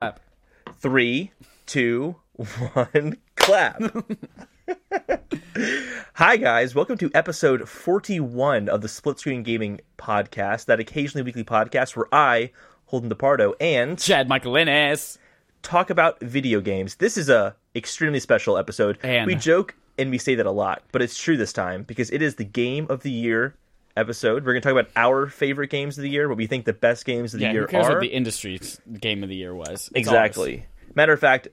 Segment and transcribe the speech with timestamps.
[0.00, 0.20] Clap.
[0.78, 1.30] Three,
[1.66, 2.16] two,
[2.72, 3.82] one, clap.
[6.14, 6.74] Hi, guys.
[6.74, 12.06] Welcome to episode 41 of the Split Screen Gaming Podcast, that occasionally weekly podcast where
[12.14, 12.50] I,
[12.86, 15.18] Holden DePardo, and Chad Michael Innes.
[15.60, 16.94] talk about video games.
[16.94, 18.96] This is a extremely special episode.
[19.02, 22.10] And- we joke and we say that a lot, but it's true this time because
[22.10, 23.54] it is the game of the year
[23.96, 24.44] episode.
[24.44, 26.72] We're going to talk about our favorite games of the year, what we think the
[26.72, 27.90] best games of the Yeah, year who cares are.
[27.94, 29.88] what the industry's game of the year was?
[29.88, 30.66] It's Exactly.
[30.94, 31.48] Matter of fact,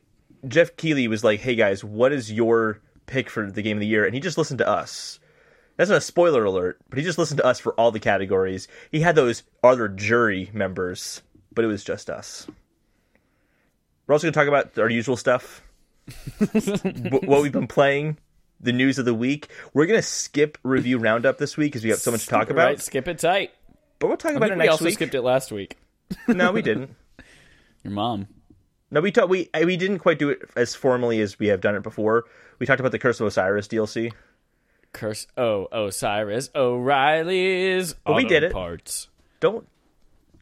[0.48, 3.88] Geoff Keighley was like, "Hey guys, what is your pick for the game of the
[3.88, 5.20] year?" And he just listened to us.
[5.78, 8.68] That's not a spoiler alert, but he just listened to us for all the categories.
[8.92, 11.22] He had those other jury members,
[11.54, 12.48] but it was just us.
[14.08, 15.62] We're also going to talk about our usual stuff,
[16.50, 18.18] what we've been playing,
[18.60, 19.50] the news of the week.
[19.74, 22.50] We're going to skip review roundup this week because we have so much to talk
[22.50, 22.66] about.
[22.66, 23.52] Right, skip it tight.
[24.00, 24.94] But we'll talk about it we next also week.
[24.96, 25.78] skipped it last week.
[26.28, 26.96] No, we didn't.
[27.84, 28.28] Your mom.
[28.92, 29.28] No, we talked.
[29.30, 32.24] We we didn't quite do it as formally as we have done it before.
[32.60, 34.14] We talked about the Curse of Osiris DLC.
[34.94, 35.28] Curse.
[35.36, 36.50] Oh, Osiris.
[36.56, 37.94] O'Reilly's.
[37.94, 38.54] But we did it.
[38.54, 39.10] Parts.
[39.42, 39.68] Don't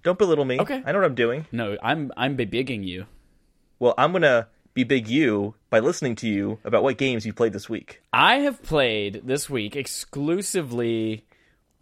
[0.03, 0.59] don't belittle me.
[0.59, 0.83] Okay.
[0.85, 1.47] I know what I'm doing.
[1.51, 3.07] No, I'm I'm bebigging you.
[3.79, 7.53] Well, I'm gonna be big you by listening to you about what games you played
[7.53, 8.01] this week.
[8.13, 11.25] I have played this week exclusively.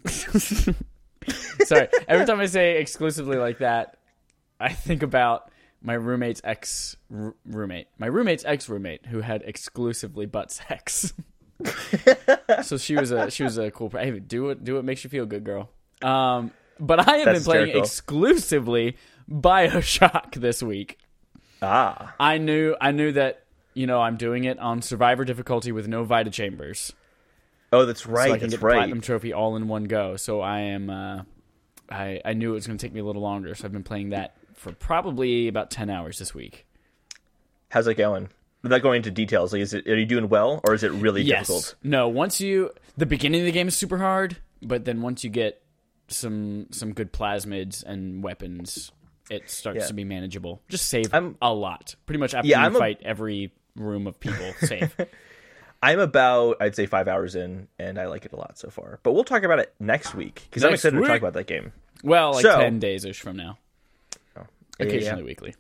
[0.08, 3.98] Sorry, every time I say exclusively like that,
[4.60, 10.52] I think about my roommate's ex roommate, my roommate's ex roommate, who had exclusively butt
[10.52, 11.14] sex.
[12.64, 13.90] so she was a she was a cool.
[13.90, 15.70] Hey, do what do what makes you feel good, girl.
[16.04, 17.82] Um, but I have That's been playing hysterical.
[17.82, 18.98] exclusively
[19.30, 21.00] Bioshock this week.
[21.64, 25.88] Ah, I knew I knew that you know I'm doing it on survivor difficulty with
[25.88, 26.94] no Vita chambers
[27.74, 28.28] oh, that's right.
[28.28, 28.76] so I can that's get the right.
[28.76, 30.16] platinum trophy all in one go.
[30.16, 31.24] So I am, uh,
[31.90, 33.84] I I knew it was going to take me a little longer, so I've been
[33.84, 36.66] playing that for probably about ten hours this week.
[37.70, 38.30] How's it going?
[38.62, 41.22] Without going into details, like, is it are you doing well or is it really
[41.22, 41.48] Yes.
[41.48, 41.76] difficult?
[41.84, 42.08] No.
[42.08, 45.62] Once you the beginning of the game is super hard, but then once you get
[46.08, 48.92] some some good plasmids and weapons,
[49.30, 49.88] it starts Yeah.
[49.88, 50.62] to be manageable.
[50.70, 51.96] Just save I'm- a lot.
[52.06, 54.96] Pretty much after Yeah, you I'm a- fight every room of people, save.
[55.82, 59.00] I'm about I'd say five hours in, and I like it a lot so far.
[59.04, 61.74] But we'll talk about it next week because I'm excited to talk about that game.
[62.04, 63.58] well, like So- ten days ish from now.
[64.38, 64.46] Oh,
[64.80, 65.26] yeah, Occasionally yeah.
[65.26, 65.56] weekly.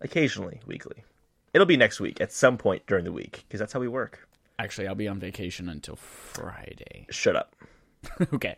[0.00, 1.04] occasionally weekly.
[1.52, 4.28] It'll be next week at some point during the week because that's how we work.
[4.58, 7.06] Actually, I'll be on vacation until Friday.
[7.10, 7.54] Shut up.
[8.34, 8.56] okay.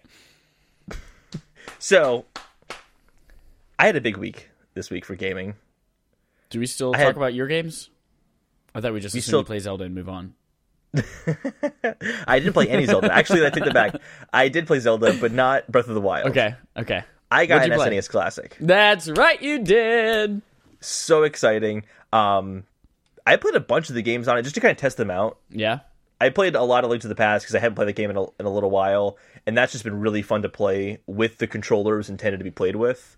[1.78, 2.24] So,
[3.78, 5.54] I had a big week this week for gaming.
[6.50, 7.90] Do we still I talk had- about your games?
[8.74, 10.34] I thought we just We still- play Zelda and move on.
[12.26, 13.12] I didn't play any Zelda.
[13.12, 13.96] Actually, I take that back.
[14.32, 16.28] I did play Zelda, but not Breath of the Wild.
[16.30, 17.02] Okay, okay.
[17.30, 17.90] I got an play?
[17.90, 18.56] SNES Classic.
[18.60, 20.40] That's right, you did.
[20.80, 21.84] So exciting.
[22.12, 22.64] Um,
[23.26, 25.10] I played a bunch of the games on it just to kind of test them
[25.10, 25.38] out.
[25.50, 25.80] Yeah.
[26.20, 28.08] I played a lot of Link to the Past because I haven't played the game
[28.10, 31.38] in a, in a little while, and that's just been really fun to play with
[31.38, 33.16] the controllers intended to be played with.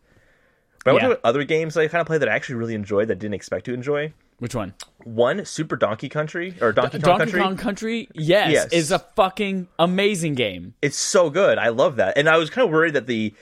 [0.85, 1.09] But I Yeah.
[1.15, 3.19] to other games that I kind of played that I actually really enjoyed that I
[3.19, 4.13] didn't expect to enjoy.
[4.39, 4.75] Which one?
[5.05, 7.41] One, Super Donkey Country or Donkey Kong Donkey Country.
[7.41, 8.09] Kong Country.
[8.15, 8.73] Yes, Yes.
[8.73, 10.75] is a fucking amazing game.
[10.81, 11.59] It's so good.
[11.59, 12.17] I love that.
[12.17, 13.35] And I was kind of worried that the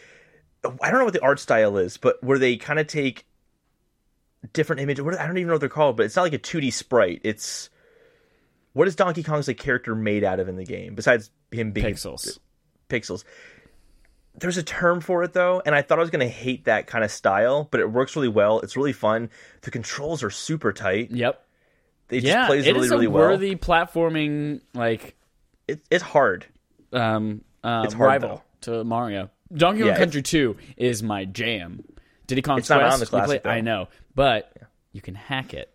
[0.82, 3.26] I don't know what the art style is, but where they kind of take
[4.52, 5.04] different images.
[5.04, 7.20] What I don't even know what they're called, but it's not like a 2D sprite.
[7.24, 7.68] It's
[8.72, 11.86] what is Donkey Kong's like character made out of in the game besides him being
[11.86, 12.38] Pixels.
[12.88, 13.24] pixels.
[14.38, 16.86] There's a term for it though, and I thought I was going to hate that
[16.86, 18.60] kind of style, but it works really well.
[18.60, 19.30] It's really fun.
[19.62, 21.10] The controls are super tight.
[21.10, 21.42] Yep.
[22.10, 23.24] It just Yeah, plays it really is a really well.
[23.30, 25.16] It's worthy platforming like
[25.66, 26.46] It, it's hard.
[26.92, 29.30] um, uh, It's hard, rival to Mario.
[29.54, 31.82] Donkey Kong Yeah, Country Two is my jam.
[32.26, 33.50] Diddy Kong It's not on the play- classic, though.
[33.50, 34.52] I know, but
[34.92, 35.70] you can hack it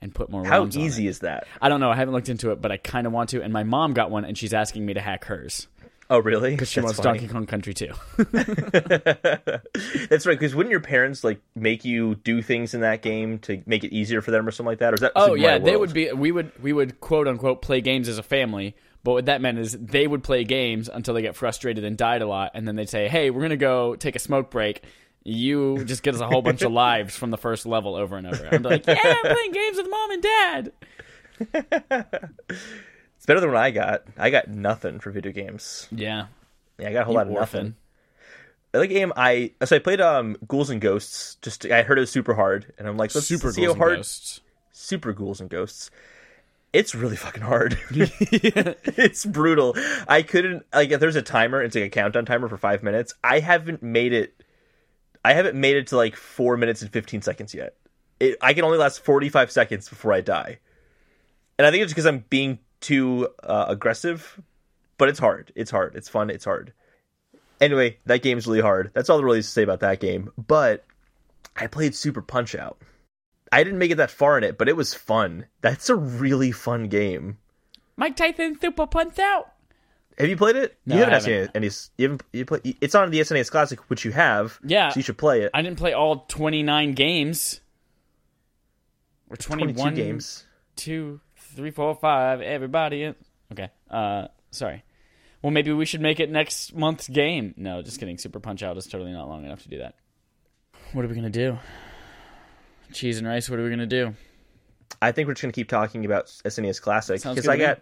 [0.00, 0.44] and put more.
[0.44, 1.46] How easy is that?
[1.62, 1.90] I don't know.
[1.90, 3.42] I haven't looked into it, but I kind of want to.
[3.42, 5.66] And my mom got one, and she's asking me to hack hers
[6.10, 6.52] Oh, really?
[6.52, 7.18] because she That's wants funny.
[7.18, 7.92] Donkey Kong Country too.
[10.08, 10.38] That's right.
[10.38, 13.94] Because wouldn't your parents like make you do things in that game to make it
[13.94, 14.92] easier for them, or something like that?
[14.92, 16.10] Or is that oh yeah, they would be.
[16.12, 18.74] We would we would quote unquote play games as a family.
[19.04, 22.22] But what that meant is they would play games until they get frustrated and died
[22.22, 24.82] a lot, and then they'd say, "Hey, we're gonna go take a smoke break.
[25.24, 28.26] You just get us a whole bunch of lives from the first level over and
[28.26, 30.72] over." I'm like, "Yeah, I'm playing games with mom and dad."
[33.18, 34.04] It's better than what I got.
[34.16, 35.86] I got nothing for video games.
[35.92, 36.26] Yeah,
[36.78, 37.58] Yeah, I got a whole you lot of orphan.
[37.58, 37.74] nothing.
[38.72, 41.36] The game I so I played um Ghouls and Ghosts.
[41.42, 43.72] Just I heard it was super hard, and I'm like, let's Super see ghouls how
[43.72, 43.96] and hard.
[43.98, 44.40] ghosts.
[44.72, 45.90] Super Ghouls and Ghosts.
[46.72, 47.78] It's really fucking hard.
[47.90, 49.74] it's brutal.
[50.06, 53.14] I couldn't like if there's a timer, it's like a countdown timer for five minutes.
[53.24, 54.34] I haven't made it.
[55.24, 57.74] I haven't made it to like four minutes and fifteen seconds yet.
[58.20, 60.58] it, I can only last 45 seconds before I die.
[61.58, 64.40] And I think it's because I'm being too uh, aggressive,
[64.98, 65.52] but it's hard.
[65.54, 65.94] It's hard.
[65.94, 66.30] It's fun.
[66.30, 66.72] It's hard.
[67.60, 68.90] Anyway, that game's really hard.
[68.94, 70.30] That's all there really is to say about that game.
[70.38, 70.84] But
[71.56, 72.78] I played Super Punch Out.
[73.50, 75.46] I didn't make it that far in it, but it was fun.
[75.60, 77.38] That's a really fun game.
[77.96, 79.50] Mike Tyson Super Punch Out.
[80.18, 80.76] Have you played it?
[80.84, 81.46] No, you haven't, I haven't.
[81.46, 81.70] Seen any.
[81.96, 82.22] You haven't.
[82.32, 84.58] You play, it's on the SNES Classic, which you have.
[84.64, 84.90] Yeah.
[84.90, 85.50] So you should play it.
[85.54, 87.60] I didn't play all 29 games.
[89.30, 90.46] Or 21 Twenty-two games.
[90.76, 91.20] two,
[91.58, 92.40] three, four, five.
[92.40, 93.02] Everybody.
[93.02, 93.16] In.
[93.52, 93.68] Okay.
[93.90, 94.84] Uh, sorry.
[95.42, 97.52] Well, maybe we should make it next month's game.
[97.56, 98.16] No, just kidding.
[98.16, 99.96] Super Punch Out is totally not long enough to do that.
[100.92, 101.58] What are we gonna do?
[102.92, 103.50] Cheese and rice.
[103.50, 104.14] What are we gonna do?
[105.02, 107.80] I think we're just gonna keep talking about SNES Classic because I got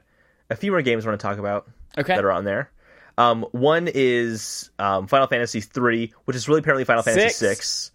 [0.50, 1.68] a few more games I want to talk about
[1.98, 2.14] Okay.
[2.14, 2.70] that are on there.
[3.18, 7.36] Um, one is um, Final Fantasy three, which is really apparently Final Fantasy Six.
[7.38, 7.90] six,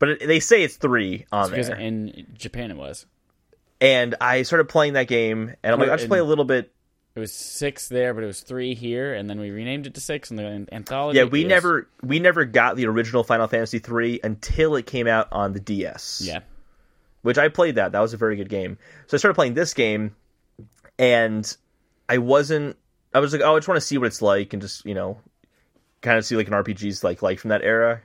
[0.00, 1.78] but it, they say it's three on Because there.
[1.78, 3.06] in Japan it was.
[3.80, 6.72] And I started playing that game, and I'm like, I'll just play a little bit.
[7.14, 10.00] It was six there, but it was three here, and then we renamed it to
[10.00, 11.18] six in the anthology.
[11.18, 15.06] Yeah, we was- never we never got the original Final Fantasy three until it came
[15.08, 16.22] out on the DS.
[16.24, 16.40] Yeah.
[17.22, 17.92] which I played that.
[17.92, 18.78] That was a very good game.
[19.08, 20.14] So I started playing this game,
[20.98, 21.56] and
[22.08, 22.76] I wasn't.
[23.12, 24.94] I was like, oh, I just want to see what it's like, and just you
[24.94, 25.18] know,
[26.02, 28.02] kind of see like an RPG's like like from that era.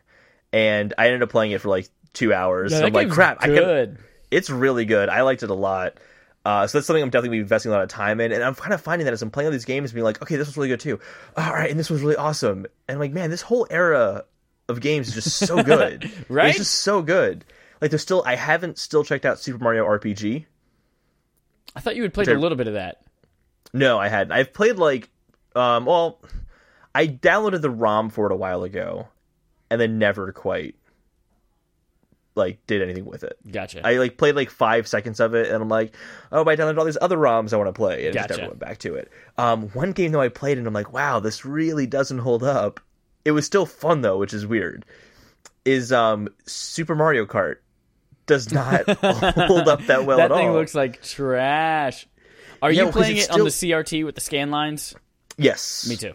[0.52, 2.72] And I ended up playing it for like two hours.
[2.72, 3.98] Yeah, so I'm like, crap, I could.
[4.36, 5.08] It's really good.
[5.08, 5.98] I liked it a lot.
[6.44, 8.74] Uh, so that's something I'm definitely investing a lot of time in, and I'm kind
[8.74, 10.68] of finding that as I'm playing all these games, being like, okay, this was really
[10.68, 11.00] good too.
[11.38, 12.66] All right, and this was really awesome.
[12.88, 14.26] And I'm like, man, this whole era
[14.68, 16.12] of games is just so good.
[16.30, 16.50] Right?
[16.50, 17.46] It's just so good.
[17.82, 20.46] Like there's still, I haven't still checked out Super Mario RPG.
[21.76, 23.02] I thought you had played a little bit of that.
[23.74, 24.34] No, I hadn't.
[24.34, 25.10] I've played like,
[25.56, 26.22] um, well,
[26.94, 29.08] I downloaded the ROM for it a while ago,
[29.70, 30.76] and then never quite
[32.36, 33.38] like did anything with it.
[33.52, 33.86] Gotcha.
[33.86, 35.96] I like played like five seconds of it, and I'm like,
[36.32, 38.48] oh, but I downloaded all these other ROMs I want to play, and just never
[38.48, 39.12] went back to it.
[39.38, 42.80] Um, one game though I played, and I'm like, wow, this really doesn't hold up.
[43.24, 44.86] It was still fun though, which is weird.
[45.64, 47.56] Is um Super Mario Kart
[48.28, 50.54] does not hold up that well that at thing all.
[50.56, 52.08] looks like trash.
[52.62, 54.94] Are Yeah, you playing it it's on the CRT with the scan lines?
[55.38, 56.14] yes, Me too.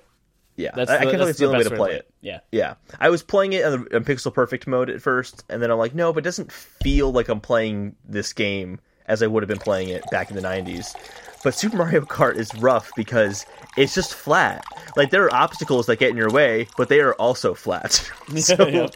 [0.60, 2.10] Yeah, That's I, I can't that's it's the only way best to play it.
[2.20, 2.40] Yeah.
[2.52, 5.70] Yeah, I was playing it in, the, in pixel perfect mode at first, and then
[5.70, 9.42] I'm like, no, but it doesn't feel like I'm playing this game as I would
[9.42, 10.94] have been playing it back in the '90s.
[11.42, 13.46] But Super Mario Kart is rough because
[13.78, 14.62] it's just flat.
[14.96, 17.92] Like there are obstacles that get in your way, but they are also flat.
[18.36, 18.88] so Yeah.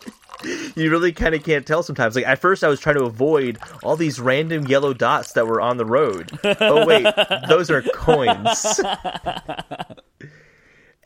[0.76, 2.14] you really kind of can't tell sometimes.
[2.16, 5.58] Like at first, I was trying to avoid all these random yellow dots that were
[5.60, 6.38] on the road.
[6.60, 7.06] Oh wait,
[7.48, 8.78] those are coins.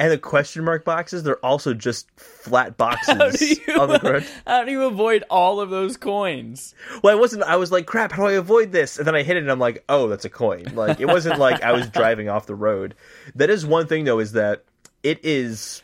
[0.00, 3.98] And the question mark boxes, they're also just flat boxes How do you, on the
[3.98, 4.26] ground.
[4.46, 6.72] how do you avoid all of those coins?
[7.02, 7.42] Well, I wasn't.
[7.42, 8.12] I was like, "Crap!
[8.12, 10.24] How do I avoid this?" And then I hit it, and I'm like, "Oh, that's
[10.24, 12.94] a coin." Like it wasn't like I was driving off the road.
[13.34, 14.64] That is one thing, though, is that
[15.02, 15.82] it is.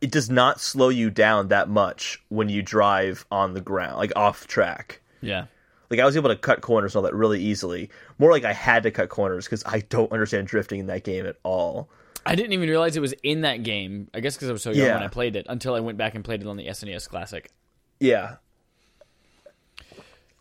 [0.00, 4.12] It does not slow you down that much when you drive on the ground, like
[4.14, 5.00] off track.
[5.20, 5.46] Yeah.
[5.90, 7.90] Like I was able to cut corners and all that really easily.
[8.18, 11.26] More like I had to cut corners because I don't understand drifting in that game
[11.26, 11.90] at all.
[12.26, 14.08] I didn't even realize it was in that game.
[14.14, 14.94] I guess because I was so young Yeah.
[14.94, 17.50] when I played it until I went back and played it on the SNES Classic.
[17.98, 18.36] Yeah.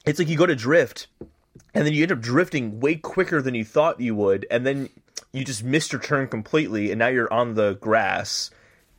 [0.05, 1.07] It's like you go to drift,
[1.73, 4.89] and then you end up drifting way quicker than you thought you would, and then
[5.33, 8.49] you just missed your turn completely, and now you're on the grass.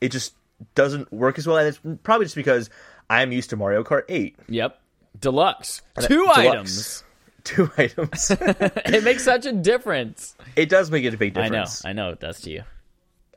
[0.00, 0.34] It just
[0.74, 2.70] doesn't work as well, and it's probably just because
[3.08, 4.36] I'm used to Mario Kart 8.
[4.48, 4.78] Yep.
[5.18, 5.82] Deluxe.
[5.96, 6.38] And Two deluxe.
[6.38, 7.04] items.
[7.44, 8.30] Two items.
[8.40, 10.36] it makes such a difference.
[10.56, 11.84] it does make it a big difference.
[11.84, 12.02] I know.
[12.02, 12.62] I know it does to you.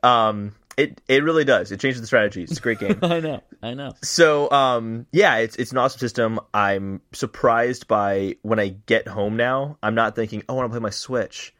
[0.04, 1.72] Um, it it really does.
[1.72, 2.42] It changes the strategy.
[2.42, 2.98] It's a great game.
[3.02, 3.42] I know.
[3.62, 3.92] I know.
[4.02, 6.40] So, um, yeah, it's it's an awesome system.
[6.52, 9.78] I'm surprised by when I get home now.
[9.82, 11.54] I'm not thinking, oh, I want to play my Switch.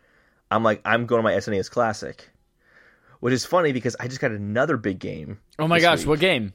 [0.51, 2.29] I'm like, I'm going to my SNES Classic,
[3.21, 5.41] which is funny because I just got another big game.
[5.59, 6.09] Oh my gosh, week.
[6.09, 6.53] what game?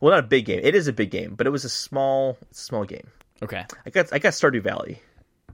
[0.00, 0.60] Well, not a big game.
[0.62, 3.08] It is a big game, but it was a small, small game.
[3.42, 3.64] Okay.
[3.86, 5.00] I got I got Stardew Valley.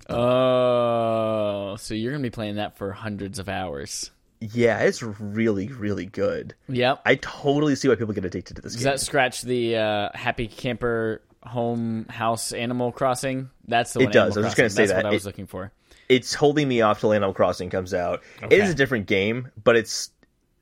[0.09, 4.11] Oh, so you're gonna be playing that for hundreds of hours.
[4.41, 6.55] Yeah, it's really really good.
[6.69, 7.01] Yep.
[7.05, 8.79] I totally see why people get addicted to this game.
[8.79, 8.93] Does game.
[8.93, 13.49] that scratch the uh, Happy Camper Home House Animal Crossing?
[13.67, 14.13] That's the It one.
[14.13, 14.37] does.
[14.37, 14.77] Animal I was just gonna Crossing.
[14.77, 15.05] say That's that.
[15.05, 15.73] what I was It- looking for.
[16.09, 18.23] it's holding me off till Animal Crossing comes out.
[18.43, 18.61] It Okay.
[18.61, 20.11] is a different game, but it's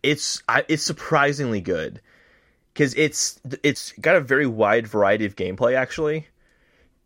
[0.02, 2.00] it's I, it's surprisingly good
[2.73, 5.75] because it's it's got a very wide variety of gameplay.
[5.75, 6.28] Actually,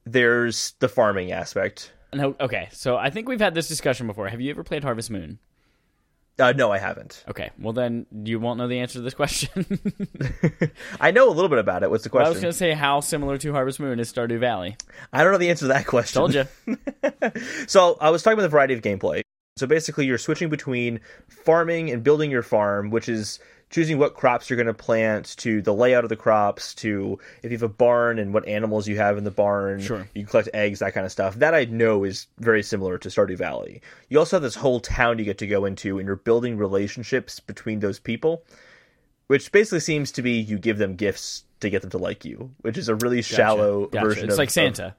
[0.05, 1.93] there's the farming aspect.
[2.13, 4.29] No, okay, so I think we've had this discussion before.
[4.29, 5.39] Have you ever played Harvest Moon?
[6.39, 7.25] Uh, no, I haven't.
[7.29, 9.79] Okay, well then you won't know the answer to this question.
[11.01, 11.91] I know a little bit about it.
[11.91, 12.27] What's the question?
[12.27, 14.77] I was going to say how similar to Harvest Moon is Stardew Valley.
[15.13, 16.21] I don't know the answer to that question.
[16.21, 16.47] Told you.
[17.67, 19.23] So I was talking about the variety of gameplay.
[19.57, 24.49] So basically, you're switching between farming and building your farm, which is choosing what crops
[24.49, 27.69] you're going to plant, to the layout of the crops, to if you have a
[27.69, 29.81] barn and what animals you have in the barn.
[29.81, 30.09] Sure.
[30.15, 31.35] You collect eggs, that kind of stuff.
[31.37, 33.83] That I know is very similar to Stardew Valley.
[34.09, 37.41] You also have this whole town you get to go into, and you're building relationships
[37.41, 38.43] between those people,
[39.27, 42.51] which basically seems to be you give them gifts to get them to like you,
[42.63, 44.07] which is a really shallow Gotcha.
[44.07, 44.87] version It's of like Santa.
[44.87, 44.93] of-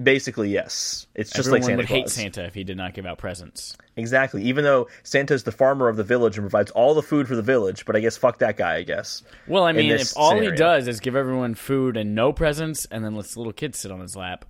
[0.00, 1.06] basically, yes.
[1.14, 3.76] It's just Everyone like Santa would hate Santa if he did not give out presents.
[3.96, 4.42] Exactly.
[4.44, 7.42] Even though Santa's the farmer of the village and provides all the food for the
[7.42, 8.76] village, but I guess fuck that guy.
[8.76, 9.22] I guess.
[9.46, 10.50] Well, I mean, if all scenario.
[10.50, 13.78] he does is give everyone food and no presents, and then lets the little kids
[13.78, 14.44] sit on his lap,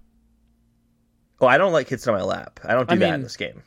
[1.40, 2.61] Oh, I don't like kids on my lap.
[2.64, 3.62] I don't do I that in this game.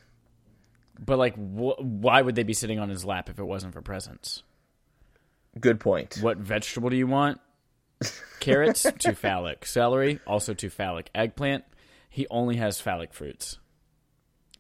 [1.00, 3.82] but like, wh- why would they be sitting on his lap if it wasn't for
[3.82, 4.42] presents?
[5.60, 6.18] Good point.
[6.22, 7.39] What vegetable do you want?
[8.39, 9.65] Carrots, too phallic.
[9.65, 11.10] Celery, also too phallic.
[11.13, 11.63] Eggplant,
[12.10, 13.58] he only has phallic fruits.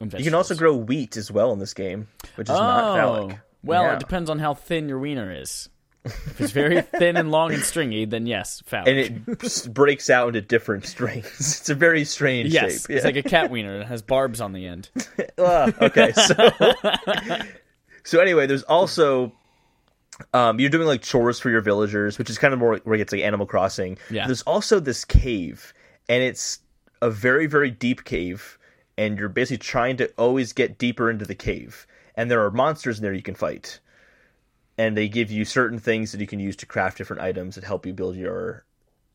[0.01, 3.35] You can also grow wheat as well in this game, which is not phallic.
[3.35, 3.93] Oh, well, Yeah.
[3.95, 5.67] it depends on how thin your wiener is.
[6.05, 8.87] If it's very thin and long and stringy, then yes, phallic.
[8.87, 11.25] And it breaks out into different strings.
[11.59, 12.95] It's a very strange yes, shape.
[12.95, 14.89] it's like a cat wiener that has barbs on the end.
[15.37, 16.51] Ah, okay, so
[18.03, 19.33] so anyway, there's also
[20.33, 22.99] um, you're doing like chores for your villagers, which is kind of more where it
[22.99, 23.97] gets like Animal Crossing.
[24.09, 24.25] Yeah.
[24.25, 25.73] There's also this cave,
[26.07, 26.59] and it's
[27.01, 28.57] a very very deep cave,
[28.97, 32.97] and you're basically trying to always get deeper into the cave, and there are monsters
[32.97, 33.79] in there you can fight,
[34.77, 37.63] and they give you certain things that you can use to craft different items that
[37.63, 38.65] help you build your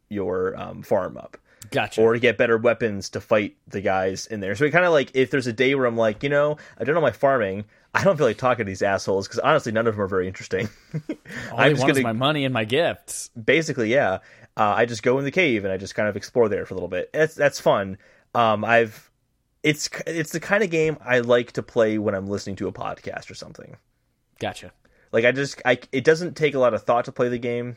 [0.08, 1.38] your um, farm up
[1.70, 2.00] Gotcha.
[2.00, 4.54] or to get better weapons to fight the guys in there.
[4.54, 6.84] So it kind of like if there's a day where I'm like, you know, I
[6.84, 9.86] don't know my farming, I don't feel like talking to these assholes because honestly, none
[9.86, 10.68] of them are very interesting.
[10.94, 11.08] all
[11.52, 13.30] I'm I just want gonna my money and my gifts.
[13.30, 14.18] basically, yeah,
[14.56, 16.74] uh, I just go in the cave and I just kind of explore there for
[16.74, 17.12] a little bit.
[17.12, 17.98] That's that's fun.
[18.34, 19.10] Um, I've
[19.62, 22.72] it's it's the kind of game I like to play when I'm listening to a
[22.72, 23.76] podcast or something.
[24.38, 24.72] Gotcha.
[25.12, 27.76] Like I just I it doesn't take a lot of thought to play the game.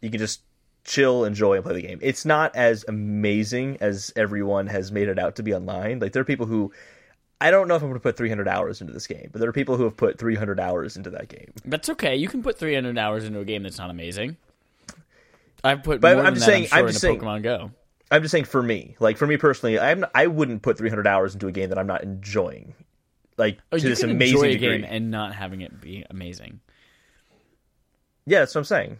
[0.00, 0.42] You can just
[0.84, 1.98] chill, enjoy, and play the game.
[2.02, 5.98] It's not as amazing as everyone has made it out to be online.
[5.98, 6.72] Like there are people who
[7.42, 9.48] I don't know if I'm going to put 300 hours into this game, but there
[9.48, 11.52] are people who have put 300 hours into that game.
[11.64, 12.14] That's okay.
[12.16, 14.36] You can put 300 hours into a game that's not amazing.
[15.64, 17.20] I've put But more I'm than just that, saying- I'm sure, I'm into just saying-
[17.20, 17.70] Pokemon Go.
[18.10, 21.32] I'm just saying for me, like for me personally, I'm I wouldn't put 300 hours
[21.34, 22.74] into a game that I'm not enjoying.
[23.38, 24.78] Like Oh, to this amazing enjoy a degree.
[24.82, 26.60] game and not having it be amazing.
[28.26, 28.98] Yeah, that's what I'm saying.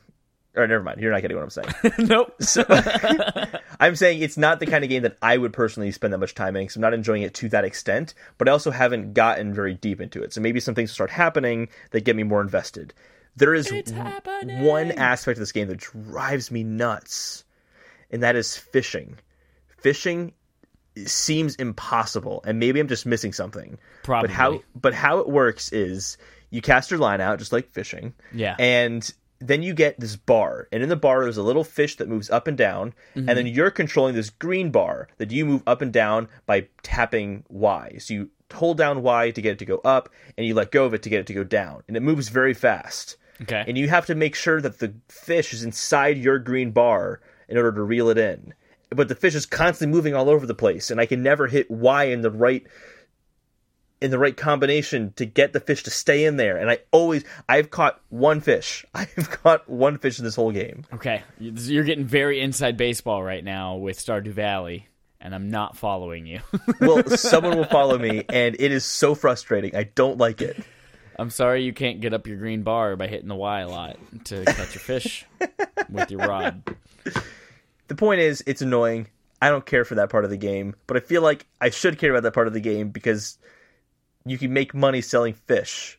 [0.54, 1.94] Or never mind, you're not getting what I'm saying.
[1.99, 2.35] nope.
[3.80, 6.35] I'm saying it's not the kind of game that I would personally spend that much
[6.35, 9.54] time in because I'm not enjoying it to that extent, but I also haven't gotten
[9.54, 10.32] very deep into it.
[10.35, 12.92] So maybe some things start happening that get me more invested.
[13.37, 14.62] There is It's w- happening.
[14.64, 17.44] one aspect of this game that drives me nuts,
[18.11, 19.18] and that is fishing.
[19.78, 20.32] Fishing
[21.06, 23.78] seems impossible, and maybe I'm just missing something.
[24.02, 24.28] Probably.
[24.28, 26.18] But how but how it works is
[26.50, 28.12] you cast your line out just like fishing.
[28.35, 28.54] Yeah.
[28.59, 29.11] And
[29.49, 32.30] then you get this bar, and in the bar there's a little fish that moves
[32.30, 33.54] up and down, and then mm-hmm.
[33.54, 37.96] you're controlling this green bar that you move up and down by tapping Y.
[37.99, 40.84] So you hold down Y to get it to go up, and you let go
[40.84, 43.16] of it to get it to go down, and it moves very fast.
[43.40, 43.64] Okay.
[43.66, 47.56] And you have to make sure that the fish is inside your green bar in
[47.56, 48.54] order to reel it in.
[48.90, 51.70] But the fish is constantly moving all over the place, and I can never hit
[51.70, 52.66] Y in the right
[54.02, 56.56] in the right combination to get the fish to stay in there.
[56.56, 58.85] And I always I've caught one fish.
[58.94, 60.85] I've caught one fish in this whole game.
[60.92, 61.23] Okay.
[61.38, 64.88] You're getting very inside baseball right now with Stardew Valley,
[65.21, 66.40] and I'm not following you.
[66.80, 69.76] Well, someone will follow me, and it is so frustrating.
[69.76, 70.61] I don't like it.
[71.16, 73.99] I'm sorry you can't get up your green bar by hitting the Y a lot
[74.25, 75.25] to catch your fish
[75.88, 76.62] with your rod.
[77.87, 79.06] The point is, it's annoying.
[79.40, 81.99] I don't care for that part of the game, but I feel like I should
[81.99, 83.38] care about that part of the game because
[84.25, 85.99] you can make money selling fish.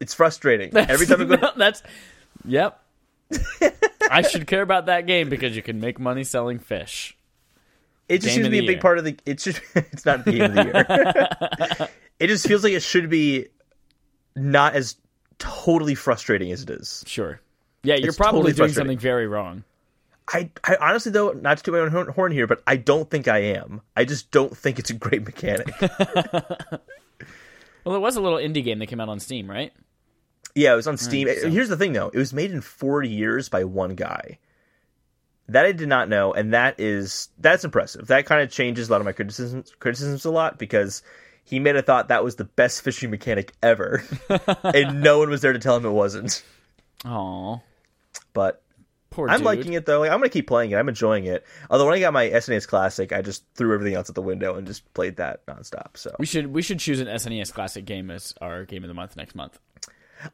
[0.00, 0.76] It's frustrating.
[0.76, 1.82] Every time I go, No, that's
[2.44, 2.80] yep.
[4.10, 7.16] I should care about that game because you can make money selling fish.
[8.08, 8.80] it just Game seems to be a the big year.
[8.80, 9.16] part of the.
[9.26, 11.88] It's just it's not the game of the year.
[12.20, 13.46] it just feels like it should be
[14.36, 14.96] not as
[15.38, 17.02] totally frustrating as it is.
[17.06, 17.40] Sure.
[17.82, 19.64] Yeah, you're It's probably totally doing something very wrong.
[20.30, 23.08] I, I honestly though, not to toot my own horn- horn here, but I don't
[23.10, 23.80] think I am.
[23.96, 25.68] I just don't think it's a great mechanic.
[27.84, 29.72] Well, it was a little indie game that came out on Steam, right?
[30.54, 31.26] Yeah, it was on Steam.
[31.40, 34.38] so- Here's the thing, though: it was made in four years by one guy.
[35.48, 38.08] That I did not know, and that is that's impressive.
[38.08, 41.02] That kind of changes a lot of my criticisms criticisms a lot because
[41.44, 44.02] he may have thought that was the best fishing mechanic ever,
[44.64, 46.42] and no one was there to tell him it wasn't.
[47.06, 47.56] Aw,
[48.34, 48.60] But
[49.10, 49.46] poor I'm dude.
[49.46, 50.00] liking it though.
[50.00, 50.76] Like, I'm gonna keep playing it.
[50.76, 51.44] I'm enjoying it.
[51.70, 54.54] Although when I got my SNES Classic, I just threw everything else at the window
[54.54, 55.96] and just played that nonstop.
[55.96, 58.94] So We should we should choose an SNES Classic game as our game of the
[58.94, 59.58] month next month.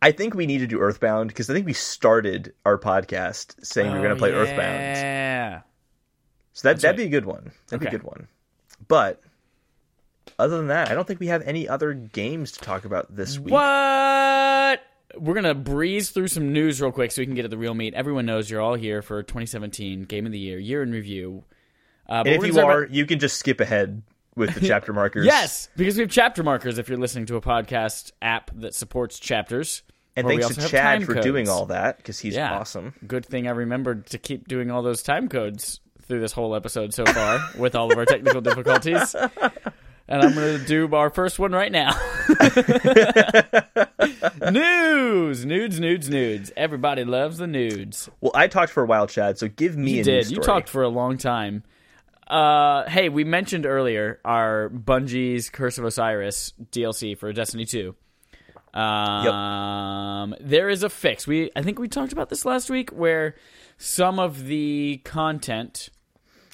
[0.01, 3.93] I think we need to do Earthbound because I think we started our podcast saying
[3.93, 4.59] we were gonna oh, play Oh, Earthbound.
[4.97, 5.61] Yeah.
[6.55, 7.05] So that that'd right.
[7.05, 7.53] be a good one.
[7.69, 8.29] That'd be a good one.
[8.89, 9.21] But
[10.39, 13.39] other than that, I don't think we have any other games to talk about this
[13.39, 13.53] week.
[13.53, 14.81] What?
[15.19, 17.75] We're gonna breeze through some news real quick so we can get to the real
[17.75, 17.95] meat.
[17.95, 21.45] Everyone knows you're all here for 2017 Game of the Year, year in review.
[22.09, 24.03] Uh, And if you are, about- you can just skip ahead
[24.37, 25.27] with the chapter markers.
[25.27, 26.79] yes, because we have chapter markers.
[26.79, 29.83] If you're listening to a podcast app that supports chapters,
[30.17, 32.53] And thanks to Chad for doing all that because he's Yeah.
[32.59, 32.95] awesome.
[33.07, 36.93] Good thing I remembered to keep doing all those time codes through this whole episode
[36.93, 39.15] so far with all of our technical difficulties.
[40.07, 41.93] And I'm going to do our first one right now.
[44.51, 46.53] nudes, nudes, nudes, nudes.
[46.57, 48.09] Everybody loves the nudes.
[48.21, 49.39] Well, I talked for a while, Chad.
[49.39, 50.31] So give me You a did.
[50.31, 51.63] You talked for a long time.
[52.27, 57.95] Uh, hey, we mentioned earlier our Bungie's Curse of Osiris DLC for Destiny 2.
[58.79, 61.27] Um, there is a fix.
[61.27, 63.37] We I think we talked about this last week where
[63.79, 65.91] some of the content,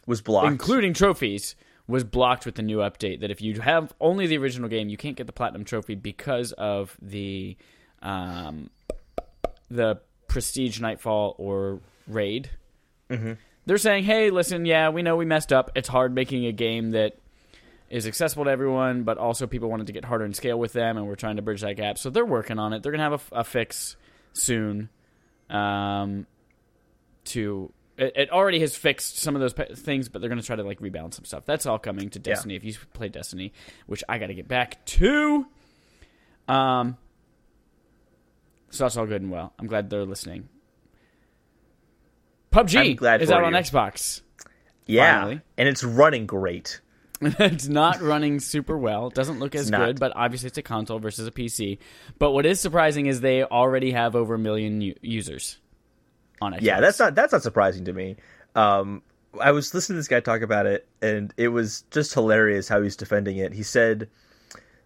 [0.06, 0.48] was blocked.
[0.48, 1.54] including trophies,
[1.90, 3.20] was blocked with the new update.
[3.20, 6.52] That if you have only the original game, you can't get the platinum trophy because
[6.52, 7.56] of the
[8.02, 8.70] um,
[9.70, 12.50] the prestige nightfall or raid.
[13.66, 15.70] They're saying, "Hey, listen, yeah, we know we messed up.
[15.74, 17.18] It's hard making a game that
[17.90, 20.96] is accessible to everyone, but also people wanted to get harder and scale with them,
[20.96, 21.98] and we're trying to bridge that gap.
[21.98, 22.82] So they're working on it.
[22.82, 23.96] They're gonna have a, a fix
[24.32, 24.88] soon.
[25.50, 26.26] Um,
[27.24, 30.56] to it, it already has fixed some of those pe- things, but they're gonna try
[30.56, 31.44] to like rebalance some stuff.
[31.44, 32.54] That's all coming to Destiny.
[32.56, 33.52] If you play Destiny,
[33.86, 35.46] which I got to get back to,
[36.48, 36.96] um,
[38.70, 39.52] so that's all good and well.
[39.58, 40.48] I'm glad they're listening.
[42.52, 43.52] PUBG is out on.
[43.52, 44.22] Xbox.
[44.86, 45.40] yeah, finally.
[45.56, 46.80] and it's running great.
[47.22, 49.08] it's not running super well.
[49.08, 51.78] It doesn't look as good, but obviously it's a console versus a PC.
[52.18, 55.58] But what is surprising is they already have over a million u- users
[56.40, 56.62] on Xbox.
[56.62, 58.16] Yeah, that's not that's not surprising to me.
[58.54, 59.02] Um,
[59.40, 62.82] I was listening to this guy talk about it, and it was just hilarious how
[62.82, 63.52] he's defending it.
[63.52, 64.08] He said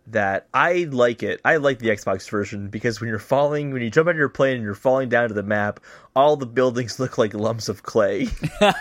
[0.08, 1.40] that I like it.
[1.44, 4.28] I like the Xbox version because when you're falling, when you jump out of your
[4.28, 5.80] plane and you're falling down to the map,
[6.14, 8.28] all the buildings look like lumps of clay.
[8.60, 8.74] and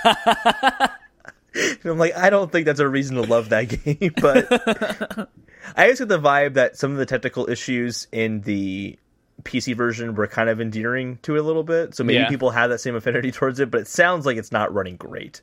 [1.86, 5.30] I'm like, I don't think that's a reason to love that game, but
[5.76, 8.98] I just get the vibe that some of the technical issues in the
[9.44, 11.96] PC version were kind of endearing to it a little bit.
[11.96, 12.30] So maybe Yeah.
[12.30, 15.42] people have that same affinity towards it, but it sounds like it's not running great.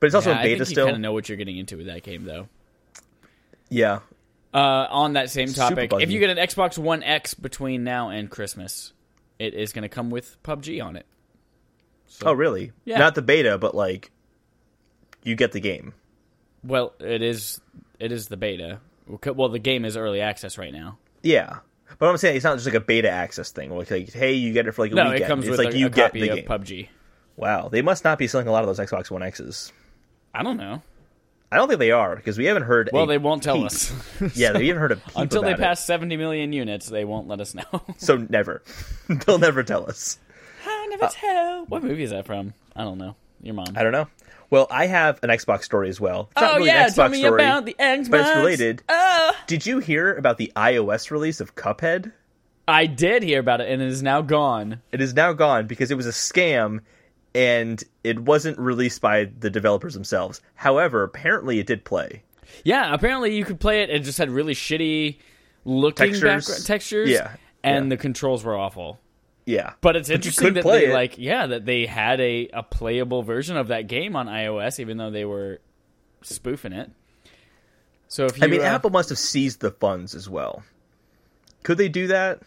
[0.00, 0.84] But it's also Yeah, in I beta think still.
[0.86, 2.48] you kind of know what you're getting into with that game, though.
[3.68, 4.00] Yeah.
[4.54, 8.30] Uh, on that same topic, if you get an Xbox One X between now and
[8.30, 8.92] Christmas,
[9.38, 11.04] it is going to come with PUBG on it.
[12.24, 12.72] Oh, really?
[12.84, 12.98] Yeah.
[12.98, 14.10] Not the beta, but like
[15.24, 15.92] you get the game.
[16.62, 17.60] Well, it is.
[17.98, 18.80] It is the beta.
[19.24, 20.98] Well, the game is early access right now.
[21.22, 21.58] Yeah.
[21.98, 23.70] But I'm saying it's not just like a beta access thing.
[23.70, 25.24] Like, like hey, you get it for like a No, weekend.
[25.24, 26.46] it comes it's with like a, you a get copy the of game.
[26.46, 26.88] PUBG.
[27.36, 29.72] Wow, they must not be selling a lot of those Xbox One X's.
[30.34, 30.82] I don't know.
[31.52, 32.90] I don't think they are because we haven't heard.
[32.92, 33.92] Well, they won't tell us.
[34.34, 35.62] Yeah, they haven't heard a peep Until they about it.
[35.62, 37.62] pass 70 million units, they won't let us know.
[37.98, 38.62] So never.
[39.08, 40.18] They'll never tell us.
[40.66, 41.64] I never uh, tell.
[41.66, 42.52] What movie is that from?
[42.74, 43.14] I don't know.
[43.42, 43.66] Your mom.
[43.76, 44.08] I don't know.
[44.50, 46.28] Well, I have an Xbox story as well.
[46.32, 48.10] It's not oh really yeah, an Xbox tell me story, about the Xbox.
[48.10, 48.82] but it's related.
[48.88, 49.32] Oh.
[49.46, 52.12] Did you hear about the iOS release of Cuphead?
[52.68, 54.82] I did hear about it, and it is now gone.
[54.92, 56.80] It is now gone because it was a scam
[57.36, 60.40] and it wasn't released by the developers themselves.
[60.54, 62.22] However, apparently it did play.
[62.64, 63.90] Yeah, apparently you could play it.
[63.90, 65.18] It just had really shitty
[65.66, 66.22] looking Textures.
[66.22, 67.10] background textures.
[67.10, 67.32] Yeah,
[67.62, 67.88] and yeah.
[67.90, 68.98] the controls were awful.
[69.46, 69.74] Yeah.
[69.80, 70.92] But it's interesting could that they it.
[70.92, 74.98] like, yeah, that they had a, a playable version of that game on iOS, even
[74.98, 75.60] though they were
[76.22, 76.90] spoofing it.
[78.08, 80.62] So if you, I mean, uh, Apple must have seized the funds as well.
[81.62, 82.42] Could they do that?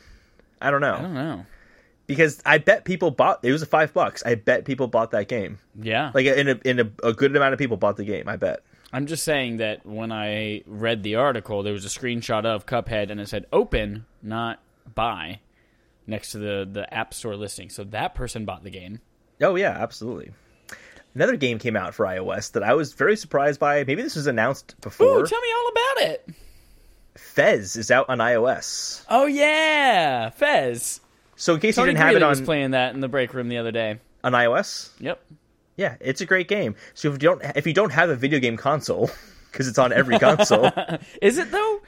[0.62, 0.96] I don't know.
[0.96, 1.46] I don't know.
[2.06, 4.24] Because I bet people bought it was a 5 bucks.
[4.26, 5.60] I bet people bought that game.
[5.80, 8.36] Yeah, Like in a in a, a good amount of people bought the game, I
[8.36, 8.62] bet.
[8.92, 13.12] I'm just saying that when I read the article, there was a screenshot of Cuphead,
[13.12, 14.60] and it said "open, not
[14.96, 15.42] buy,"
[16.10, 17.70] next to the the App Store listing.
[17.70, 19.00] So that person bought the game.
[19.42, 20.32] Oh yeah, absolutely.
[21.16, 23.84] Another game came out for iOS that I was very surprised by.
[23.84, 25.20] Maybe this was announced before.
[25.20, 26.30] Ooh, tell me all about it.
[27.16, 29.04] Fez is out on iOS.
[29.10, 31.02] Oh yeah, Fez.
[31.36, 33.34] So in case Tony you didn't have it Greeley was playing that in the break
[33.34, 34.00] room the other day.
[34.24, 35.22] on iOS, Yep.
[35.78, 36.76] yeah, it's a great game.
[36.94, 39.10] So if you don't if you don't have a video game console
[39.52, 40.70] because it's on every console,
[41.22, 41.82] Is it though?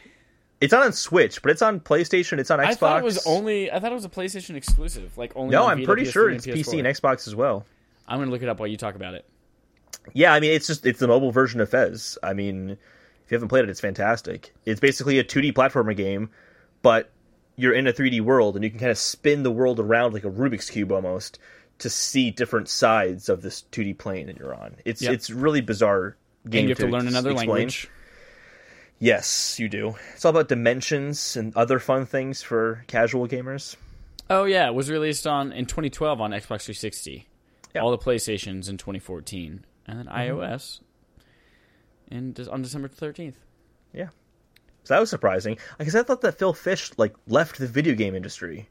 [0.61, 2.37] It's not on Switch, but it's on PlayStation.
[2.37, 2.65] It's on Xbox.
[2.67, 3.71] I thought it was only.
[3.71, 5.17] I thought it was a PlayStation exclusive.
[5.17, 5.51] Like only.
[5.51, 6.53] No, on I'm Vita, pretty PS3, sure it's PS4.
[6.53, 7.65] PC and Xbox as well.
[8.07, 9.25] I'm gonna look it up while you talk about it.
[10.13, 12.17] Yeah, I mean, it's just it's the mobile version of Fez.
[12.23, 14.53] I mean, if you haven't played it, it's fantastic.
[14.65, 16.29] It's basically a 2D platformer game,
[16.81, 17.11] but
[17.55, 20.23] you're in a 3D world, and you can kind of spin the world around like
[20.25, 21.39] a Rubik's cube almost
[21.79, 24.75] to see different sides of this 2D plane that you're on.
[24.85, 25.13] It's Yep.
[25.13, 26.15] it's really bizarre
[26.49, 27.49] game And you have to learn another explain.
[27.49, 27.89] language.
[29.03, 29.95] Yes, you do.
[30.13, 33.75] It's all about dimensions and other fun things for casual gamers.
[34.29, 37.27] Oh yeah, it was released on in 2012 on Xbox 360.
[37.73, 37.81] Yeah.
[37.81, 40.39] All the PlayStations in 2014, and then Mm-hmm.
[40.39, 40.81] iOS
[42.11, 43.35] in on December 13th.
[43.91, 44.09] Yeah.
[44.83, 45.57] So that was surprising.
[45.79, 48.69] Because I thought that Phil Fish like left the video game industry.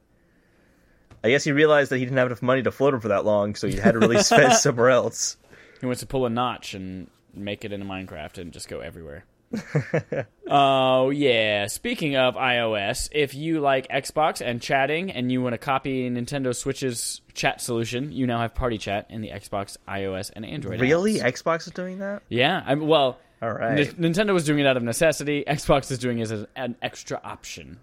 [1.24, 3.24] I guess he realized that he didn't have enough money to float him for that
[3.24, 5.36] long, so he had to release Fez somewhere else.
[5.80, 9.24] He wants to pull a notch and make it into Minecraft and just go everywhere.
[10.52, 11.66] Oh yeah.
[11.68, 16.54] Speaking of iOS, if you like Xbox and chatting and you want to copy Nintendo
[16.54, 20.80] Switch's chat solution, you now have Party Chat in the Xbox, iOS, and Android.
[20.80, 21.14] Really?
[21.20, 21.34] apps.
[21.42, 22.22] Xbox is doing that?
[22.28, 22.62] Yeah.
[22.66, 23.78] I'm, well, All right.
[23.96, 25.44] N- Nintendo was doing it out of necessity.
[25.46, 27.78] Xbox is doing it as an extra option.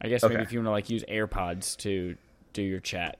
[0.00, 2.16] I guess maybe if you want to like use AirPods to
[2.52, 3.18] do your chat.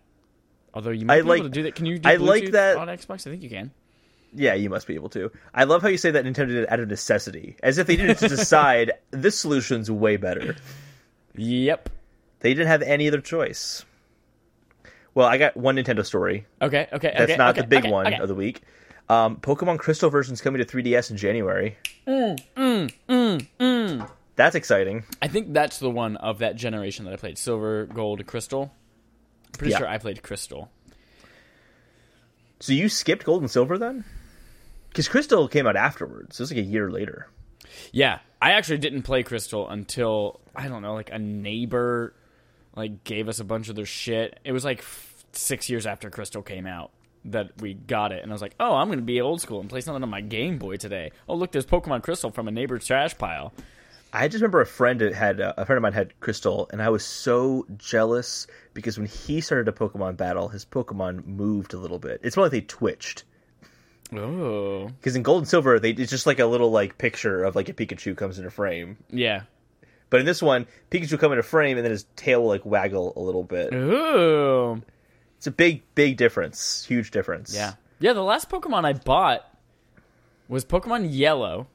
[0.72, 1.74] Although you might I be like- able to do that.
[1.74, 3.26] Can you do I like that- on Xbox?
[3.26, 3.72] I think you can.
[4.34, 5.30] Yeah, you must be able to.
[5.54, 7.96] I love how you say that Nintendo did it out of necessity, as if they
[7.96, 10.56] didn't decide this solution's way better.
[11.34, 11.88] Yep.
[12.40, 13.84] They didn't have any other choice.
[15.14, 16.46] Well, I got one Nintendo story.
[16.62, 16.88] Okay.
[16.92, 17.12] Okay.
[17.16, 18.62] That's okay, not okay, the big okay, one of the week.
[19.08, 21.76] Um, Pokemon Crystal version's coming to 3DS in January.
[22.06, 25.04] Mm, That's exciting.
[25.22, 27.38] I think that's the one of that generation that I played.
[27.38, 28.72] Silver, Gold, Crystal.
[29.56, 29.78] Pretty Yeah.
[29.78, 30.70] sure I played Crystal.
[32.60, 34.04] So you skipped Gold and Silver then?
[34.88, 36.38] Because Crystal came out afterwards.
[36.38, 37.28] It was like a year later.
[37.92, 42.14] Yeah, I actually didn't play Crystal until I don't know, like a neighbor
[42.74, 44.38] like gave us a bunch of their shit.
[44.44, 46.92] It was like f- six years after Crystal came out
[47.24, 49.68] that we got it, and I was like, oh, I'm gonna be old school and
[49.68, 51.10] play something on my Game Boy today.
[51.28, 53.52] Oh, look, there's Pokemon Crystal from a neighbor's trash pile.
[54.12, 56.88] I just remember a friend had uh, a friend of mine had Crystal, and I
[56.88, 61.98] was so jealous because when he started a Pokemon battle, his Pokemon moved a little
[61.98, 62.20] bit.
[62.22, 63.24] It's more like they twitched.
[64.14, 67.54] Oh, Because in Gold and Silver, they it's just like a little like picture of
[67.56, 68.96] like a Pikachu comes into frame.
[69.10, 69.42] yeah.
[70.10, 72.64] But in this one, Pikachu will come into frame, and then his tail will like
[72.64, 73.74] waggle a little bit.
[73.74, 74.82] Ooh.
[75.36, 76.84] It's a big, big difference.
[76.86, 77.54] Huge difference.
[77.54, 77.74] Yeah.
[78.00, 79.46] Yeah, the last Pokemon I bought
[80.48, 81.66] was Pokemon Yellow.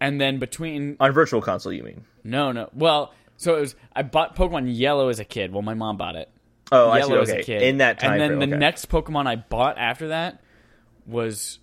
[0.00, 2.04] And then between On Virtual Console, you mean?
[2.24, 2.70] no, no.
[2.72, 5.52] Well, so it was I bought Pokemon Yellow as a kid.
[5.52, 6.30] Well, my mom bought it.
[6.72, 7.08] Oh, I see.
[7.08, 7.62] Yellow as Okay, a kid.
[7.62, 8.60] in that time And then frame, the okay.
[8.60, 10.40] next Pokemon I bought after that
[11.10, 11.58] was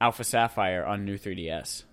[0.00, 1.84] Alpha Sapphire on new 3DS.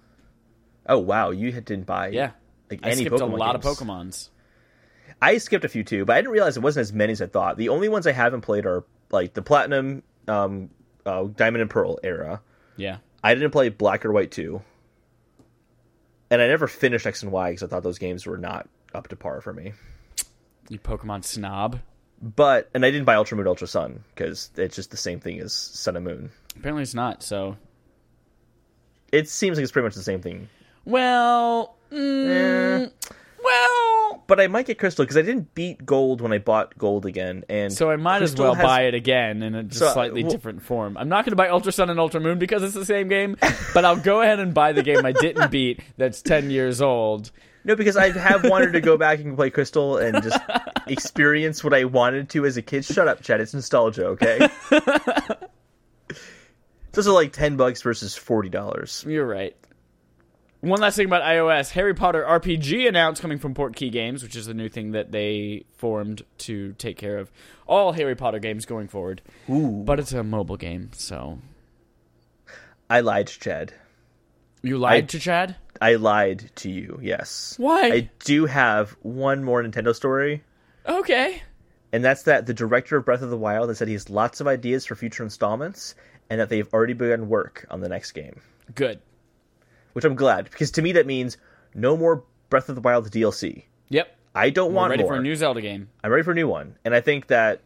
[0.87, 2.31] Oh wow, you didn't buy Yeah.
[2.69, 3.65] like I skipped Pokemon a lot games.
[3.65, 4.29] of Pokemons.
[5.21, 7.27] I skipped a few too, but I didn't realize it wasn't as many as I
[7.27, 7.57] thought.
[7.57, 10.69] The only ones I haven't played are like the Platinum, um,
[11.05, 12.41] uh, Diamond and Pearl era.
[12.75, 12.97] Yeah.
[13.23, 14.61] I didn't play Black or White two,
[16.29, 19.07] and I never finished X and Y because I thought those games were not up
[19.09, 19.73] to par for me.
[20.69, 21.79] You Pokemon snob.
[22.21, 25.39] But and I didn't buy Ultra Moon, Ultra Sun because it's just the same thing
[25.39, 26.31] as Sun and Moon.
[26.57, 27.57] Apparently it's not, so
[29.11, 30.49] It seems like it's pretty much the same thing.
[30.83, 32.89] well, mm, Eh.
[33.43, 37.05] well, But I might get Crystal because I didn't beat Gold when I bought Gold
[37.05, 39.91] again, and So I might as well has- buy it again in a just So,
[39.93, 40.97] slightly well- different form.
[40.97, 43.37] I'm not going to buy Ultra Sun and Ultra Moon because it's the same game,
[43.75, 47.29] but I'll go ahead and buy the game I didn't beat that's 10 years old.
[47.63, 50.39] No, because I have wanted to go back and play Crystal and just
[50.87, 52.85] experience what I wanted to as a kid.
[52.85, 53.41] Shut up, Chad.
[53.41, 54.47] It's nostalgia, okay?
[56.97, 59.03] it's also like ten bucks versus forty dollars.
[59.07, 59.55] You're right.
[60.61, 64.47] One last thing about iOS Harry Potter RPG announced coming from Portkey Games, which is
[64.47, 67.31] the new thing that they formed to take care of
[67.67, 69.21] all Harry Potter games going forward.
[69.47, 71.37] Ooh, But it's a mobile game, so.
[72.89, 73.73] I lied to Chad.
[74.63, 75.55] You lied I- to Chad?
[75.81, 76.99] I lied to you.
[77.01, 77.55] Yes.
[77.57, 77.81] Why?
[77.91, 80.41] I do have one more Nintendo story,
[80.87, 81.41] Okay.
[81.91, 84.39] and that's that the director of Breath of the Wild has said he has lots
[84.39, 85.93] of ideas for future installments,
[86.29, 88.41] and that they've already begun work on the next game.
[88.73, 88.99] Good.
[89.93, 91.37] Which I'm glad because to me that means
[91.73, 93.63] no more Breath of the Wild DLC.
[93.89, 94.15] Yep.
[94.33, 95.13] I don't We're want ready more.
[95.13, 95.89] for a new Zelda game.
[96.03, 97.61] I'm ready for a new one, and I think that.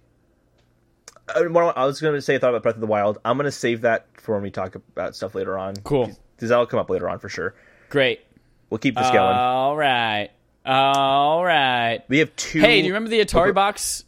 [1.36, 1.42] I
[1.86, 3.20] was going to say, I thought about Breath of the Wild.
[3.24, 5.76] I'm going to save that for when we talk about stuff later on.
[5.76, 6.12] Cool.
[6.36, 7.54] Because that'll come up later on for sure.
[7.90, 8.22] Great.
[8.70, 9.20] We'll keep this going.
[9.20, 10.30] All right.
[10.66, 12.02] All right.
[12.08, 12.62] We have two.
[12.62, 14.06] Hey, do you remember the Atari box?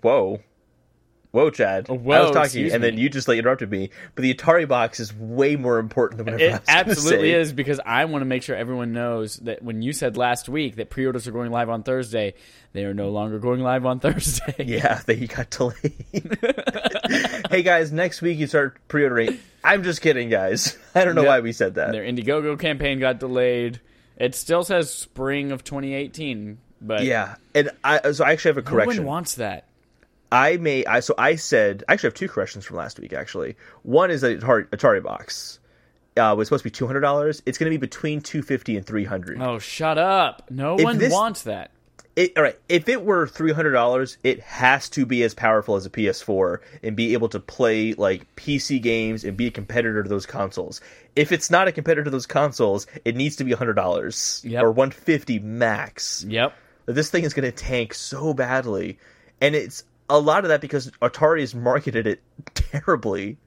[0.00, 0.40] Whoa.
[1.32, 1.86] Whoa, Chad.
[1.88, 3.90] Oh, I whoa, was talking, and then you just like interrupted me.
[4.14, 7.32] But the Atari box is way more important than whatever I It was gonna absolutely
[7.32, 7.40] say.
[7.40, 10.76] is because I want to make sure everyone knows that when you said last week
[10.76, 12.34] that pre-orders are going live on Thursday,
[12.72, 14.54] they are no longer going live on Thursday.
[14.64, 16.38] Yeah, they got delayed.
[17.50, 19.38] hey guys, next week you start pre-ordering.
[19.64, 20.76] I'm just kidding, guys.
[20.94, 21.92] I don't know why we said that.
[21.92, 23.80] Their Indiegogo campaign got delayed.
[24.16, 28.62] It still says spring of 2018, but Yeah, and I so I actually have a
[28.62, 29.02] correction.
[29.02, 29.64] no one wants that.
[30.32, 33.12] I may I so I said I actually have two corrections from last week.
[33.12, 35.60] Actually, one is that Atari, Atari box
[36.16, 37.42] uh, was supposed to be two hundred dollars.
[37.46, 39.40] It's going to be between two fifty and three hundred.
[39.40, 40.50] Oh, shut up!
[40.50, 41.70] No If one this- wants that.
[42.14, 45.76] It, all right, if it were three hundred dollars, it has to be as powerful
[45.76, 50.02] as a PS4 and be able to play like PC games and be a competitor
[50.02, 50.82] to those consoles.
[51.16, 54.62] If it's not a competitor to those consoles, it needs to be hundred dollars Yep.
[54.62, 56.22] or one fifty max.
[56.28, 56.52] Yep.
[56.84, 58.98] This thing is going to tank so badly,
[59.40, 62.22] and it's a lot of that because Atari has marketed it
[62.54, 63.38] terribly.